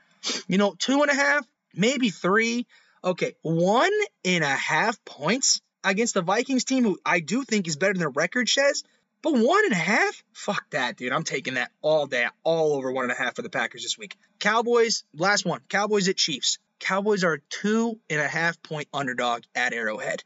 You 0.49 0.59
know, 0.59 0.75
two 0.79 1.03
and 1.03 1.11
a 1.11 1.15
half, 1.15 1.47
maybe 1.75 2.11
three. 2.11 2.67
Okay, 3.03 3.35
one 3.43 3.93
and 4.25 4.45
a 4.45 4.49
half 4.49 5.03
points 5.05 5.61
against 5.85 6.15
the 6.15 6.23
Vikings 6.23 6.65
team, 6.65 6.85
who 6.85 6.99
I 7.05 7.21
do 7.21 7.45
think 7.45 7.67
is 7.67 7.77
better 7.77 7.93
than 7.93 8.01
their 8.01 8.11
record 8.11 8.49
says. 8.49 8.85
But 9.23 9.35
one 9.35 9.65
and 9.65 9.73
a 9.73 9.77
half? 9.77 10.23
Fuck 10.33 10.71
that, 10.71 10.97
dude. 10.97 11.13
I'm 11.13 11.25
taking 11.25 11.55
that 11.55 11.71
all 11.83 12.07
day, 12.07 12.27
all 12.43 12.73
over 12.75 12.91
one 12.91 13.05
and 13.05 13.13
a 13.13 13.17
half 13.17 13.37
for 13.37 13.43
the 13.43 13.51
Packers 13.51 13.83
this 13.83 13.99
week. 13.99 14.17
Cowboys, 14.39 15.05
last 15.15 15.45
one. 15.45 15.61
Cowboys 15.69 16.09
at 16.09 16.17
Chiefs. 16.17 16.59
Cowboys 16.79 17.23
are 17.23 17.43
two 17.51 18.01
and 18.09 18.21
a 18.21 18.27
half 18.27 18.63
point 18.63 18.89
underdog 18.95 19.43
at 19.55 19.75
Arrowhead. 19.75 20.25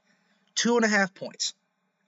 Two 0.55 0.77
and 0.77 0.85
a 0.85 0.89
half 0.89 1.13
points. 1.13 1.55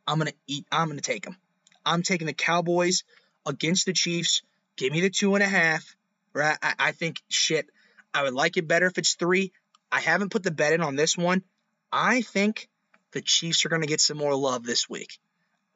I'm 0.06 0.18
gonna 0.18 0.32
eat. 0.46 0.64
I'm 0.70 0.88
gonna 0.88 1.00
take 1.00 1.24
them. 1.24 1.36
I'm 1.84 2.02
taking 2.02 2.28
the 2.28 2.32
Cowboys 2.32 3.02
against 3.44 3.86
the 3.86 3.92
Chiefs. 3.92 4.42
Give 4.76 4.92
me 4.92 5.00
the 5.00 5.10
two 5.10 5.34
and 5.34 5.42
a 5.42 5.48
half. 5.48 5.96
Right? 6.32 6.56
I, 6.62 6.74
I 6.78 6.92
think 6.92 7.20
shit. 7.28 7.66
I 8.14 8.22
would 8.22 8.34
like 8.34 8.56
it 8.56 8.68
better 8.68 8.86
if 8.86 8.98
it's 8.98 9.14
three. 9.14 9.52
I 9.90 10.00
haven't 10.00 10.30
put 10.30 10.44
the 10.44 10.52
bet 10.52 10.72
in 10.72 10.80
on 10.80 10.94
this 10.94 11.16
one. 11.16 11.42
I 11.90 12.22
think 12.22 12.68
the 13.10 13.22
Chiefs 13.22 13.64
are 13.64 13.68
gonna 13.68 13.86
get 13.86 14.00
some 14.00 14.18
more 14.18 14.36
love 14.36 14.64
this 14.64 14.88
week. 14.88 15.18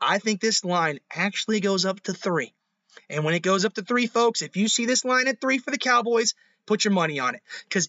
I 0.00 0.18
think 0.18 0.40
this 0.40 0.64
line 0.64 1.00
actually 1.14 1.60
goes 1.60 1.84
up 1.84 2.00
to 2.00 2.14
three. 2.14 2.52
And 3.08 3.24
when 3.24 3.34
it 3.34 3.42
goes 3.42 3.64
up 3.64 3.74
to 3.74 3.82
three, 3.82 4.06
folks, 4.06 4.42
if 4.42 4.56
you 4.56 4.68
see 4.68 4.86
this 4.86 5.04
line 5.04 5.28
at 5.28 5.40
three 5.40 5.58
for 5.58 5.70
the 5.70 5.78
Cowboys, 5.78 6.34
put 6.66 6.84
your 6.84 6.92
money 6.92 7.18
on 7.20 7.34
it. 7.34 7.42
Because 7.64 7.88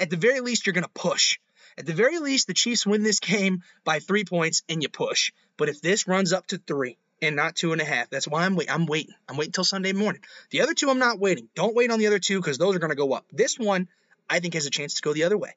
at 0.00 0.10
the 0.10 0.16
very 0.16 0.40
least, 0.40 0.66
you're 0.66 0.74
going 0.74 0.84
to 0.84 0.90
push. 0.90 1.38
At 1.76 1.86
the 1.86 1.92
very 1.92 2.18
least, 2.18 2.46
the 2.46 2.54
Chiefs 2.54 2.86
win 2.86 3.02
this 3.02 3.20
game 3.20 3.62
by 3.84 4.00
three 4.00 4.24
points 4.24 4.62
and 4.68 4.82
you 4.82 4.88
push. 4.88 5.32
But 5.56 5.68
if 5.68 5.80
this 5.80 6.08
runs 6.08 6.32
up 6.32 6.46
to 6.48 6.58
three 6.58 6.98
and 7.22 7.36
not 7.36 7.54
two 7.54 7.72
and 7.72 7.80
a 7.80 7.84
half, 7.84 8.10
that's 8.10 8.26
why 8.26 8.44
I'm 8.44 8.56
waiting. 8.56 8.74
I'm 8.74 8.86
waiting. 8.86 9.14
I'm 9.28 9.36
waiting 9.36 9.50
until 9.50 9.64
Sunday 9.64 9.92
morning. 9.92 10.22
The 10.50 10.62
other 10.62 10.74
two, 10.74 10.90
I'm 10.90 10.98
not 10.98 11.18
waiting. 11.18 11.48
Don't 11.54 11.74
wait 11.74 11.90
on 11.90 11.98
the 11.98 12.06
other 12.06 12.18
two 12.18 12.40
because 12.40 12.58
those 12.58 12.74
are 12.74 12.80
going 12.80 12.90
to 12.90 12.96
go 12.96 13.12
up. 13.12 13.26
This 13.32 13.58
one, 13.58 13.88
I 14.28 14.40
think, 14.40 14.54
has 14.54 14.66
a 14.66 14.70
chance 14.70 14.94
to 14.94 15.02
go 15.02 15.12
the 15.12 15.24
other 15.24 15.38
way 15.38 15.54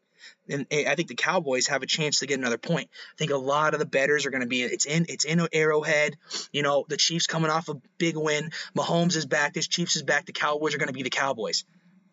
and 0.49 0.65
I 0.71 0.95
think 0.95 1.07
the 1.07 1.15
Cowboys 1.15 1.67
have 1.67 1.83
a 1.83 1.85
chance 1.85 2.19
to 2.19 2.27
get 2.27 2.39
another 2.39 2.57
point. 2.57 2.89
I 3.13 3.17
think 3.17 3.31
a 3.31 3.37
lot 3.37 3.73
of 3.73 3.79
the 3.79 3.85
bettors 3.85 4.25
are 4.25 4.31
going 4.31 4.41
to 4.41 4.47
be 4.47 4.63
it's 4.63 4.85
in 4.85 5.05
it's 5.09 5.25
in 5.25 5.45
Arrowhead. 5.53 6.17
You 6.51 6.63
know, 6.63 6.85
the 6.87 6.97
Chiefs 6.97 7.27
coming 7.27 7.51
off 7.51 7.69
a 7.69 7.75
big 7.97 8.17
win. 8.17 8.51
Mahomes 8.75 9.15
is 9.15 9.25
back. 9.25 9.53
This 9.53 9.67
Chiefs 9.67 9.95
is 9.95 10.03
back. 10.03 10.25
The 10.25 10.33
Cowboys 10.33 10.75
are 10.75 10.77
going 10.77 10.87
to 10.87 10.93
be 10.93 11.03
the 11.03 11.09
Cowboys. 11.09 11.63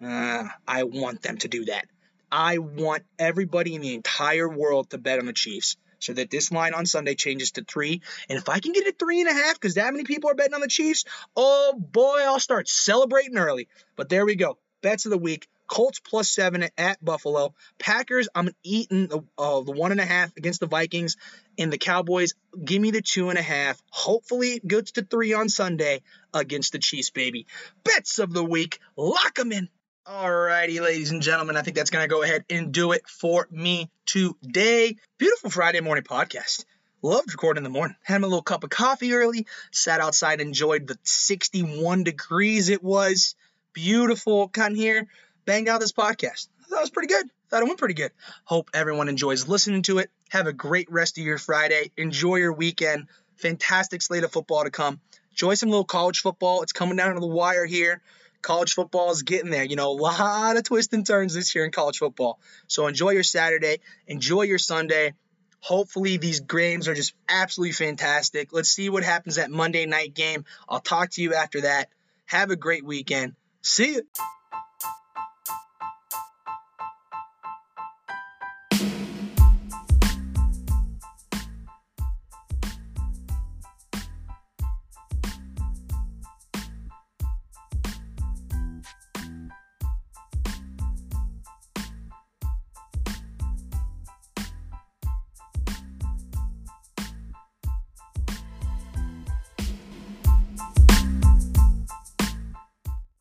Uh, 0.02 0.44
I 0.66 0.84
want 0.84 1.22
them 1.22 1.38
to 1.38 1.48
do 1.48 1.64
that. 1.66 1.86
I 2.30 2.59
want 2.59 3.04
everybody 3.18 3.74
in 3.74 3.80
the 3.80 3.94
entire 3.94 4.48
world 4.48 4.90
to 4.90 4.98
bet 4.98 5.18
on 5.18 5.26
the 5.26 5.32
Chiefs 5.32 5.76
so 5.98 6.12
that 6.12 6.30
this 6.30 6.52
line 6.52 6.74
on 6.74 6.86
Sunday 6.86 7.14
changes 7.14 7.52
to 7.52 7.64
three. 7.64 8.02
And 8.28 8.38
if 8.38 8.48
I 8.48 8.61
can 8.61 8.72
get 8.72 8.86
it 8.86 8.98
three 8.98 9.20
and 9.20 9.28
a 9.28 9.32
half, 9.32 9.54
because 9.54 9.74
that 9.74 9.92
many 9.92 10.04
people 10.04 10.30
are 10.30 10.34
betting 10.34 10.54
on 10.54 10.61
the 10.61 10.68
Chiefs, 10.68 11.04
oh 11.36 11.74
boy, 11.76 12.18
I'll 12.20 12.40
start 12.40 12.68
celebrating 12.68 13.38
early. 13.38 13.68
But 13.96 14.09
there 14.09 14.24
we 14.24 14.36
go. 14.36 14.59
Bets 14.80 15.06
of 15.06 15.11
the 15.11 15.18
week. 15.18 15.48
Colts 15.68 16.00
plus 16.00 16.30
seven 16.30 16.68
at 16.76 17.04
Buffalo. 17.04 17.54
Packers, 17.78 18.28
I'm 18.34 18.50
eating 18.64 19.06
the, 19.06 19.22
uh, 19.36 19.60
the 19.60 19.72
one 19.72 19.92
and 19.92 20.00
a 20.00 20.04
half 20.04 20.36
against 20.36 20.60
the 20.60 20.66
Vikings. 20.66 21.16
And 21.58 21.72
the 21.72 21.78
Cowboys, 21.78 22.34
give 22.64 22.80
me 22.80 22.90
the 22.90 23.02
two 23.02 23.30
and 23.30 23.38
a 23.38 23.42
half. 23.42 23.80
Hopefully, 23.90 24.52
it 24.52 24.66
goes 24.66 24.92
to 24.92 25.02
three 25.02 25.34
on 25.34 25.48
Sunday 25.48 26.02
against 26.32 26.72
the 26.72 26.78
Chiefs, 26.78 27.10
baby. 27.10 27.46
Bets 27.84 28.18
of 28.18 28.32
the 28.32 28.44
week, 28.44 28.80
lock 28.96 29.34
them 29.34 29.52
in. 29.52 29.68
Alrighty, 30.06 30.80
ladies 30.80 31.10
and 31.10 31.20
gentlemen, 31.20 31.56
I 31.56 31.62
think 31.62 31.76
that's 31.76 31.90
going 31.90 32.02
to 32.04 32.08
go 32.08 32.22
ahead 32.22 32.44
and 32.48 32.72
do 32.72 32.92
it 32.92 33.06
for 33.06 33.46
me 33.50 33.90
today. 34.06 34.96
Beautiful 35.18 35.50
Friday 35.50 35.80
morning 35.80 36.04
podcast. 36.04 36.64
Loved 37.02 37.30
recording 37.32 37.58
in 37.58 37.64
the 37.64 37.70
morning. 37.70 37.96
Had 38.02 38.22
a 38.22 38.26
little 38.26 38.42
cup 38.42 38.64
of 38.64 38.70
coffee 38.70 39.12
early. 39.12 39.46
Sat 39.70 40.00
outside, 40.00 40.40
enjoyed 40.40 40.86
the 40.86 40.98
61 41.02 42.04
degrees 42.04 42.70
it 42.70 42.82
was. 42.82 43.34
Beautiful. 43.74 44.46
Got 44.46 44.72
here 44.72 45.08
banged 45.49 45.66
out 45.66 45.80
this 45.80 45.92
podcast. 45.92 46.49
I 46.61 46.68
thought 46.68 46.76
it 46.76 46.80
was 46.82 46.90
pretty 46.90 47.09
good. 47.09 47.24
I 47.24 47.49
thought 47.49 47.62
it 47.62 47.64
went 47.64 47.78
pretty 47.78 47.94
good. 47.94 48.12
Hope 48.44 48.68
everyone 48.74 49.09
enjoys 49.09 49.49
listening 49.49 49.80
to 49.84 49.96
it. 49.96 50.11
Have 50.28 50.46
a 50.46 50.53
great 50.53 50.92
rest 50.92 51.16
of 51.16 51.24
your 51.24 51.38
Friday. 51.38 51.90
Enjoy 51.96 52.36
your 52.36 52.53
weekend. 52.53 53.07
Fantastic 53.36 54.03
slate 54.03 54.24
of 54.24 54.30
football 54.30 54.64
to 54.64 54.70
come. 54.70 55.01
Enjoy 55.30 55.55
some 55.55 55.70
little 55.70 55.86
college 55.86 56.20
football. 56.20 56.61
It's 56.62 56.74
coming 56.74 56.96
down 56.96 57.14
to 57.14 57.20
the 57.20 57.26
wire 57.26 57.64
here. 57.64 58.03
College 58.42 58.74
football 58.74 59.11
is 59.11 59.22
getting 59.22 59.51
there. 59.51 59.64
You 59.64 59.76
know, 59.76 59.90
a 59.90 59.96
lot 59.99 60.59
of 60.59 60.64
twists 60.64 60.92
and 60.92 61.07
turns 61.07 61.32
this 61.32 61.55
year 61.55 61.64
in 61.64 61.70
college 61.70 61.96
football. 61.96 62.38
So 62.66 62.86
enjoy 62.86 63.12
your 63.12 63.22
Saturday. 63.22 63.80
Enjoy 64.07 64.42
your 64.42 64.59
Sunday. 64.59 65.14
Hopefully, 65.61 66.18
these 66.18 66.40
games 66.40 66.88
are 66.88 66.94
just 66.94 67.14
absolutely 67.26 67.72
fantastic. 67.72 68.53
Let's 68.53 68.68
see 68.68 68.90
what 68.90 69.03
happens 69.03 69.38
at 69.38 69.51
Monday 69.51 69.86
night 69.86 70.12
game. 70.12 70.44
I'll 70.68 70.80
talk 70.80 71.09
to 71.12 71.22
you 71.22 71.32
after 71.32 71.62
that. 71.62 71.88
Have 72.26 72.51
a 72.51 72.57
great 72.57 72.84
weekend. 72.84 73.34
See 73.62 73.94
you. 73.94 74.03